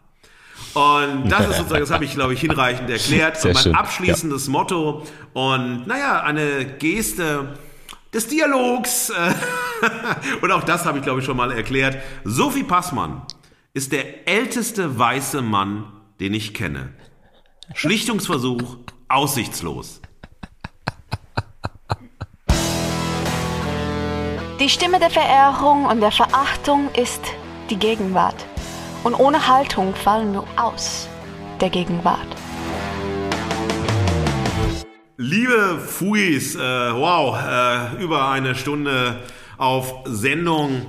[0.74, 3.38] Und das ist sozusagen, das habe ich, glaube ich, hinreichend erklärt.
[3.38, 3.76] Sehr und mein schön.
[3.76, 4.52] abschließendes ja.
[4.52, 7.58] Motto und naja, eine Geste
[8.14, 9.12] des Dialogs.
[10.41, 11.98] Und auch das habe ich, glaube ich, schon mal erklärt.
[12.26, 13.22] Sophie Passmann
[13.74, 15.86] ist der älteste weiße Mann,
[16.20, 16.94] den ich kenne.
[17.74, 20.02] Schlichtungsversuch aussichtslos.
[24.60, 27.22] Die Stimme der Verehrung und der Verachtung ist
[27.70, 28.45] die Gegenwart
[29.03, 31.07] und ohne Haltung fallen wir aus
[31.60, 32.28] der Gegenwart.
[35.18, 39.19] Liebe Fuis, äh, wow, äh, über eine Stunde
[39.57, 40.88] auf Sendung.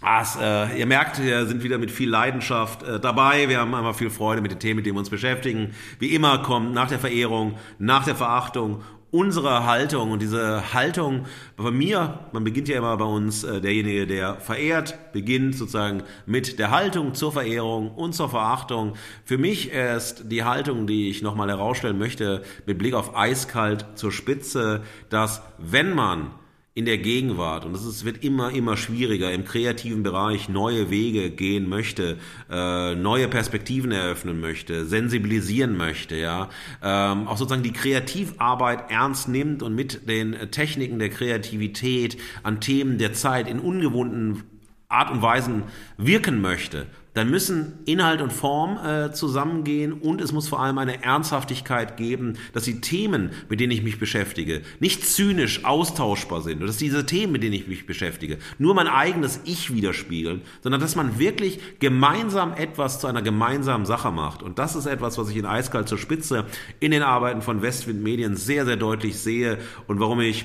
[0.00, 3.48] Was, äh, ihr merkt, wir sind wieder mit viel Leidenschaft äh, dabei.
[3.48, 5.74] Wir haben einfach viel Freude mit den Themen, mit denen wir uns beschäftigen.
[5.98, 8.82] Wie immer kommt nach der Verehrung, nach der Verachtung
[9.16, 11.24] unsere Haltung und diese Haltung
[11.56, 16.58] bei mir, man beginnt ja immer bei uns, äh, derjenige, der verehrt, beginnt sozusagen mit
[16.58, 18.94] der Haltung zur Verehrung und zur Verachtung.
[19.24, 24.12] Für mich ist die Haltung, die ich nochmal herausstellen möchte, mit Blick auf eiskalt zur
[24.12, 26.30] Spitze, dass wenn man
[26.76, 27.64] in der Gegenwart.
[27.64, 32.18] Und es wird immer, immer schwieriger im kreativen Bereich neue Wege gehen möchte,
[32.50, 36.50] äh, neue Perspektiven eröffnen möchte, sensibilisieren möchte, ja,
[36.82, 42.98] ähm, auch sozusagen die Kreativarbeit ernst nimmt und mit den Techniken der Kreativität an Themen
[42.98, 44.42] der Zeit in ungewohnten
[44.88, 45.62] Art und Weisen
[45.96, 46.86] wirken möchte,
[47.16, 52.34] dann müssen Inhalt und Form äh, zusammengehen und es muss vor allem eine Ernsthaftigkeit geben,
[52.52, 57.06] dass die Themen, mit denen ich mich beschäftige, nicht zynisch austauschbar sind und dass diese
[57.06, 61.58] Themen, mit denen ich mich beschäftige, nur mein eigenes Ich widerspiegeln, sondern dass man wirklich
[61.78, 64.42] gemeinsam etwas zu einer gemeinsamen Sache macht.
[64.42, 66.44] Und das ist etwas, was ich in Eiskalt zur Spitze
[66.80, 69.56] in den Arbeiten von Westwind Medien sehr, sehr deutlich sehe
[69.86, 70.44] und warum ich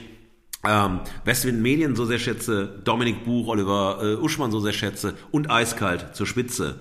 [0.68, 5.50] ähm, Westwind Medien so sehr schätze, Dominik Buch, Oliver äh, Uschmann so sehr schätze und
[5.50, 6.80] eiskalt zur Spitze.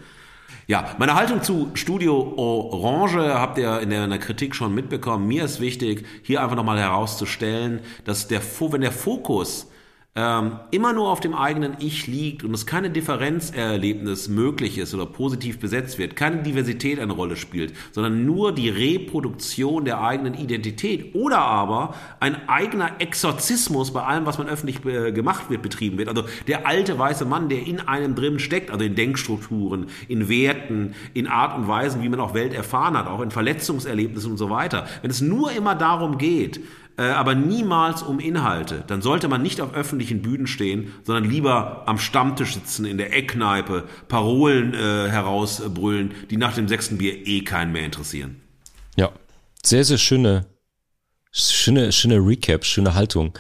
[0.67, 5.27] Ja, meine Haltung zu Studio Orange habt ihr in der, in der Kritik schon mitbekommen.
[5.27, 9.69] Mir ist wichtig, hier einfach nochmal herauszustellen, dass der, wenn der Fokus
[10.17, 15.07] ähm, immer nur auf dem eigenen Ich liegt und es keine Differenzerlebnis möglich ist oder
[15.07, 21.15] positiv besetzt wird, keine Diversität eine Rolle spielt, sondern nur die Reproduktion der eigenen Identität
[21.15, 26.09] oder aber ein eigener Exorzismus bei allem, was man öffentlich gemacht wird, betrieben wird.
[26.09, 30.95] Also der alte weiße Mann, der in einem drin steckt, also in Denkstrukturen, in Werten,
[31.15, 34.51] in Art und Weisen, wie man auch Welt erfahren hat, auch in Verletzungserlebnissen und so
[34.51, 34.89] weiter.
[35.03, 36.61] Wenn es nur immer darum geht,
[37.09, 38.85] aber niemals um Inhalte.
[38.87, 43.17] Dann sollte man nicht auf öffentlichen Bühnen stehen, sondern lieber am Stammtisch sitzen, in der
[43.17, 48.41] Eckkneipe, Parolen äh, herausbrüllen, die nach dem sechsten Bier eh keinen mehr interessieren.
[48.97, 49.11] Ja,
[49.65, 50.47] sehr, sehr schöne,
[51.33, 53.39] schöne, schöne Recap, schöne Haltung.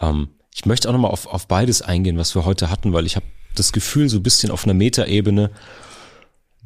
[0.00, 3.16] Ähm, ich möchte auch nochmal auf, auf beides eingehen, was wir heute hatten, weil ich
[3.16, 5.50] habe das Gefühl, so ein bisschen auf einer Metaebene,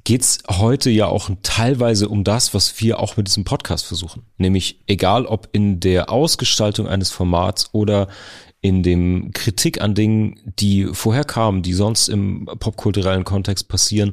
[0.05, 4.23] geht's heute ja auch teilweise um das, was wir auch mit diesem Podcast versuchen.
[4.37, 8.09] Nämlich egal ob in der Ausgestaltung eines Formats oder
[8.61, 14.13] in dem Kritik an Dingen, die vorher kamen, die sonst im popkulturellen Kontext passieren,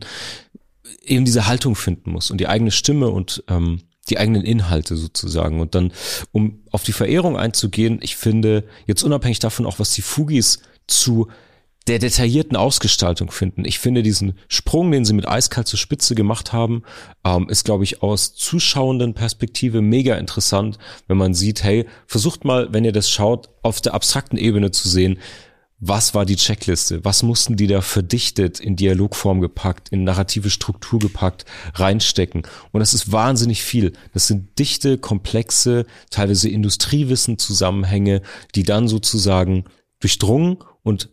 [1.03, 5.59] eben diese Haltung finden muss und die eigene Stimme und ähm, die eigenen Inhalte sozusagen.
[5.59, 5.93] Und dann,
[6.31, 11.27] um auf die Verehrung einzugehen, ich finde, jetzt unabhängig davon auch, was die Fugis zu
[11.87, 13.65] der detaillierten Ausgestaltung finden.
[13.65, 16.83] Ich finde diesen Sprung, den sie mit Eiskalt zur Spitze gemacht haben,
[17.25, 20.77] ähm, ist, glaube ich, aus zuschauenden Perspektive mega interessant,
[21.07, 24.87] wenn man sieht, hey, versucht mal, wenn ihr das schaut, auf der abstrakten Ebene zu
[24.87, 25.17] sehen,
[25.83, 27.03] was war die Checkliste?
[27.03, 32.43] Was mussten die da verdichtet, in Dialogform gepackt, in narrative Struktur gepackt, reinstecken?
[32.71, 33.93] Und das ist wahnsinnig viel.
[34.13, 38.21] Das sind dichte, komplexe, teilweise Industriewissen Zusammenhänge,
[38.53, 39.65] die dann sozusagen
[39.99, 41.09] durchdrungen und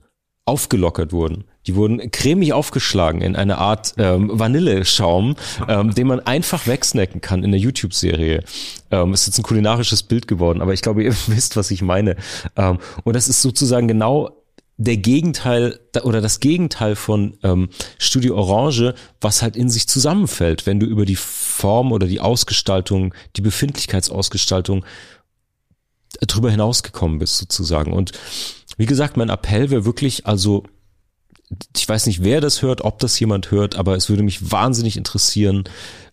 [0.48, 1.44] aufgelockert wurden.
[1.66, 5.36] Die wurden cremig aufgeschlagen in eine Art ähm, Vanilleschaum,
[5.68, 8.42] ähm, den man einfach wegsnacken kann in der YouTube-Serie.
[8.90, 12.16] Ähm, ist jetzt ein kulinarisches Bild geworden, aber ich glaube, ihr wisst, was ich meine.
[12.56, 14.30] Ähm, und das ist sozusagen genau
[14.78, 17.68] der Gegenteil oder das Gegenteil von ähm,
[17.98, 23.12] Studio Orange, was halt in sich zusammenfällt, wenn du über die Form oder die Ausgestaltung,
[23.36, 24.84] die Befindlichkeitsausgestaltung
[26.26, 27.92] drüber hinausgekommen bist sozusagen.
[27.92, 28.12] Und
[28.78, 30.64] wie gesagt, mein Appell wäre wirklich, also
[31.76, 34.96] ich weiß nicht, wer das hört, ob das jemand hört, aber es würde mich wahnsinnig
[34.96, 35.64] interessieren,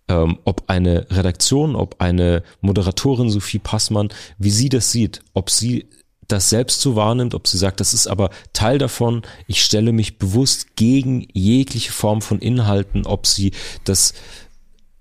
[0.08, 5.90] ähm, ob eine Redaktion, ob eine Moderatorin Sophie Passmann, wie sie das sieht, ob sie
[6.28, 10.18] das selbst so wahrnimmt, ob sie sagt, das ist aber Teil davon, ich stelle mich
[10.18, 13.52] bewusst gegen jegliche Form von Inhalten, ob sie
[13.84, 14.14] das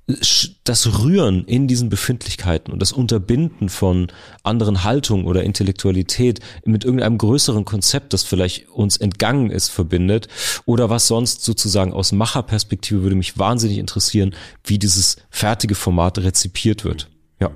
[0.06, 4.08] das Rühren in diesen Befindlichkeiten und das Unterbinden von
[4.42, 10.28] anderen Haltungen oder Intellektualität mit irgendeinem größeren Konzept, das vielleicht uns entgangen ist, verbindet
[10.66, 16.84] oder was sonst sozusagen aus Macherperspektive würde mich wahnsinnig interessieren, wie dieses fertige Format rezipiert
[16.84, 17.08] wird.
[17.40, 17.50] Ja.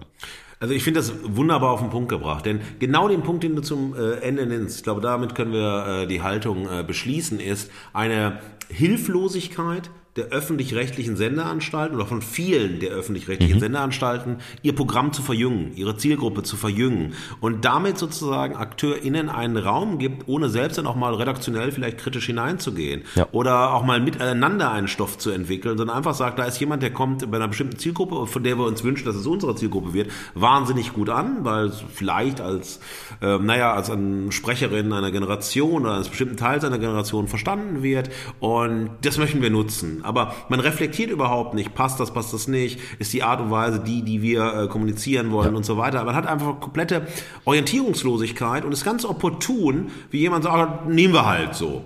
[0.60, 3.62] Also ich finde das wunderbar auf den Punkt gebracht, denn genau den Punkt, den du
[3.62, 7.70] zum äh, Ende nennst, ich glaube, damit können wir äh, die Haltung äh, beschließen, ist
[7.92, 13.60] eine Hilflosigkeit, der öffentlich-rechtlichen Sendeanstalten oder von vielen der öffentlich-rechtlichen mhm.
[13.60, 19.98] Sendeanstalten, ihr Programm zu verjüngen, ihre Zielgruppe zu verjüngen und damit sozusagen AkteurInnen einen Raum
[19.98, 23.28] gibt, ohne selbst dann auch mal redaktionell vielleicht kritisch hineinzugehen ja.
[23.32, 26.92] oder auch mal miteinander einen Stoff zu entwickeln, sondern einfach sagt, da ist jemand, der
[26.92, 30.10] kommt bei einer bestimmten Zielgruppe, von der wir uns wünschen, dass es unsere Zielgruppe wird,
[30.34, 32.80] wahnsinnig gut an, weil es vielleicht als,
[33.20, 38.10] äh, naja, als eine Sprecherin einer Generation oder eines bestimmten Teils einer Generation verstanden wird
[38.40, 42.80] und das möchten wir nutzen aber man reflektiert überhaupt nicht, passt das, passt das nicht,
[42.98, 45.56] ist die Art und Weise die, die wir äh, kommunizieren wollen ja.
[45.56, 46.02] und so weiter.
[46.04, 47.06] Man hat einfach komplette
[47.44, 51.84] Orientierungslosigkeit und ist ganz opportun, wie jemand sagt, nehmen wir halt so.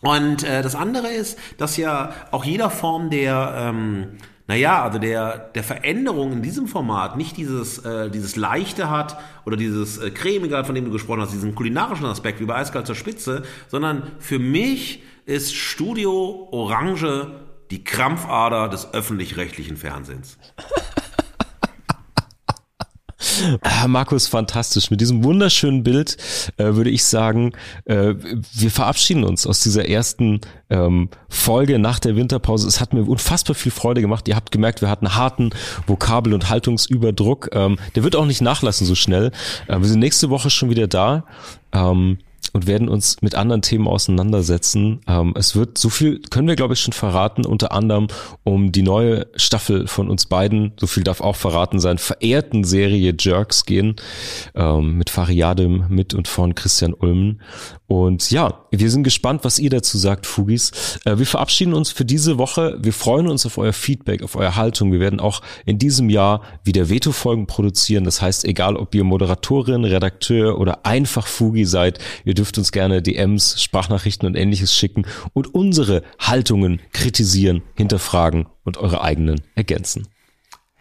[0.00, 4.18] Und äh, das andere ist, dass ja auch jeder Form der ähm,
[4.48, 9.56] naja, also der, der Veränderung in diesem Format nicht dieses, äh, dieses Leichte hat oder
[9.56, 12.94] dieses äh, Cremige von dem du gesprochen hast, diesen kulinarischen Aspekt wie bei Eiskalt zur
[12.94, 17.32] Spitze, sondern für mich ist Studio Orange
[17.70, 20.38] die Krampfader des öffentlich-rechtlichen Fernsehens.
[23.60, 24.90] Ah, Markus, fantastisch.
[24.90, 26.16] Mit diesem wunderschönen Bild
[26.56, 27.52] äh, würde ich sagen,
[27.84, 28.14] äh,
[28.54, 30.40] wir verabschieden uns aus dieser ersten
[30.70, 32.66] ähm, Folge nach der Winterpause.
[32.66, 34.28] Es hat mir unfassbar viel Freude gemacht.
[34.28, 35.50] Ihr habt gemerkt, wir hatten harten
[35.86, 37.50] Vokabel- und Haltungsüberdruck.
[37.52, 39.32] Ähm, der wird auch nicht nachlassen so schnell.
[39.68, 41.24] Äh, wir sind nächste Woche schon wieder da.
[41.72, 42.18] Ähm,
[42.52, 45.00] und werden uns mit anderen Themen auseinandersetzen.
[45.06, 48.08] Ähm, es wird so viel, können wir glaube ich schon verraten, unter anderem
[48.44, 53.14] um die neue Staffel von uns beiden, so viel darf auch verraten sein, verehrten Serie
[53.18, 53.96] Jerks gehen,
[54.54, 57.40] ähm, mit Fariadim, mit und von Christian Ulmen.
[57.88, 60.98] Und ja, wir sind gespannt, was ihr dazu sagt, Fugis.
[61.04, 62.76] Äh, wir verabschieden uns für diese Woche.
[62.80, 64.90] Wir freuen uns auf euer Feedback, auf eure Haltung.
[64.90, 68.02] Wir werden auch in diesem Jahr wieder Veto-Folgen produzieren.
[68.02, 73.02] Das heißt, egal ob ihr Moderatorin, Redakteur oder einfach Fugi seid, ihr dürft uns gerne
[73.02, 80.06] DMs, Sprachnachrichten und ähnliches schicken und unsere Haltungen kritisieren, hinterfragen und eure eigenen ergänzen.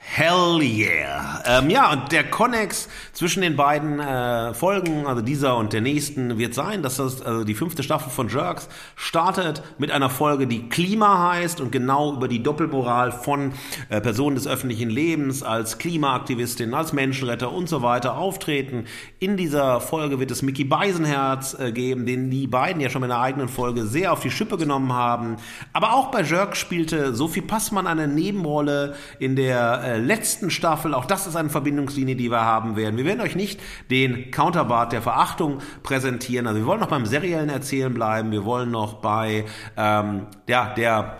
[0.07, 1.43] Hell yeah.
[1.45, 6.37] Ähm, ja, und der Connex zwischen den beiden äh, Folgen, also dieser und der nächsten,
[6.37, 10.69] wird sein, dass das also die fünfte Staffel von Jerks startet mit einer Folge, die
[10.69, 13.51] Klima heißt und genau über die Doppelmoral von
[13.89, 18.85] äh, Personen des öffentlichen Lebens als Klimaaktivistin, als Menschenretter und so weiter auftreten.
[19.19, 23.11] In dieser Folge wird es Mickey Beisenherz äh, geben, den die beiden ja schon in
[23.11, 25.35] einer eigenen Folge sehr auf die Schippe genommen haben.
[25.73, 30.93] Aber auch bei Jerks spielte Sophie Passmann eine Nebenrolle in der äh, letzten Staffel.
[30.93, 32.97] Auch das ist eine Verbindungslinie, die wir haben werden.
[32.97, 33.59] Wir werden euch nicht
[33.89, 36.47] den Counterpart der Verachtung präsentieren.
[36.47, 38.31] Also wir wollen noch beim seriellen Erzählen bleiben.
[38.31, 39.45] Wir wollen noch bei
[39.77, 41.17] ähm, ja, der,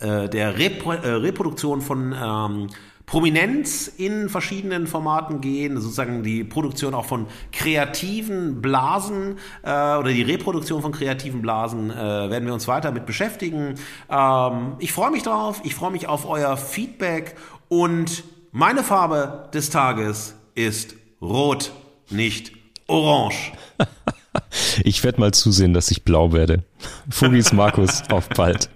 [0.00, 2.68] äh, der Repro äh, Reproduktion von ähm,
[3.06, 10.22] Prominenz in verschiedenen Formaten gehen, sozusagen die Produktion auch von kreativen Blasen äh, oder die
[10.22, 13.76] Reproduktion von kreativen Blasen äh, werden wir uns weiter mit beschäftigen.
[14.10, 17.36] Ähm, ich freue mich drauf, ich freue mich auf euer Feedback
[17.68, 21.72] und meine Farbe des Tages ist rot,
[22.10, 22.52] nicht
[22.86, 23.52] orange.
[24.84, 26.64] ich werde mal zusehen, dass ich blau werde.
[27.10, 28.70] Fugis Markus, auf bald.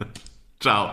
[0.60, 0.90] Ciao.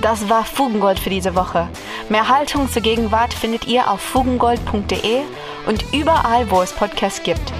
[0.00, 1.68] Das war Fugengold für diese Woche.
[2.08, 5.20] Mehr Haltung zur Gegenwart findet ihr auf fugengold.de
[5.66, 7.52] und überall, wo es Podcasts gibt.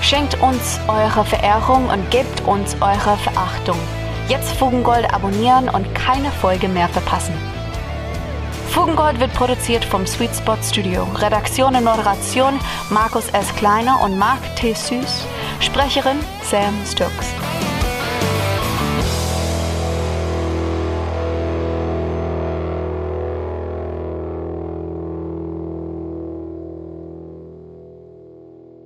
[0.00, 3.78] Schenkt uns eure Verehrung und gebt uns eure Verachtung.
[4.30, 7.34] Jetzt Fugengold abonnieren und keine Folge mehr verpassen.
[8.68, 11.02] Fugengold wird produziert vom Sweet Spot Studio.
[11.16, 13.52] Redaktion und Moderation Markus S.
[13.56, 14.72] Kleiner und Mark T.
[14.72, 15.26] Süß.
[15.58, 17.34] Sprecherin Sam Stokes.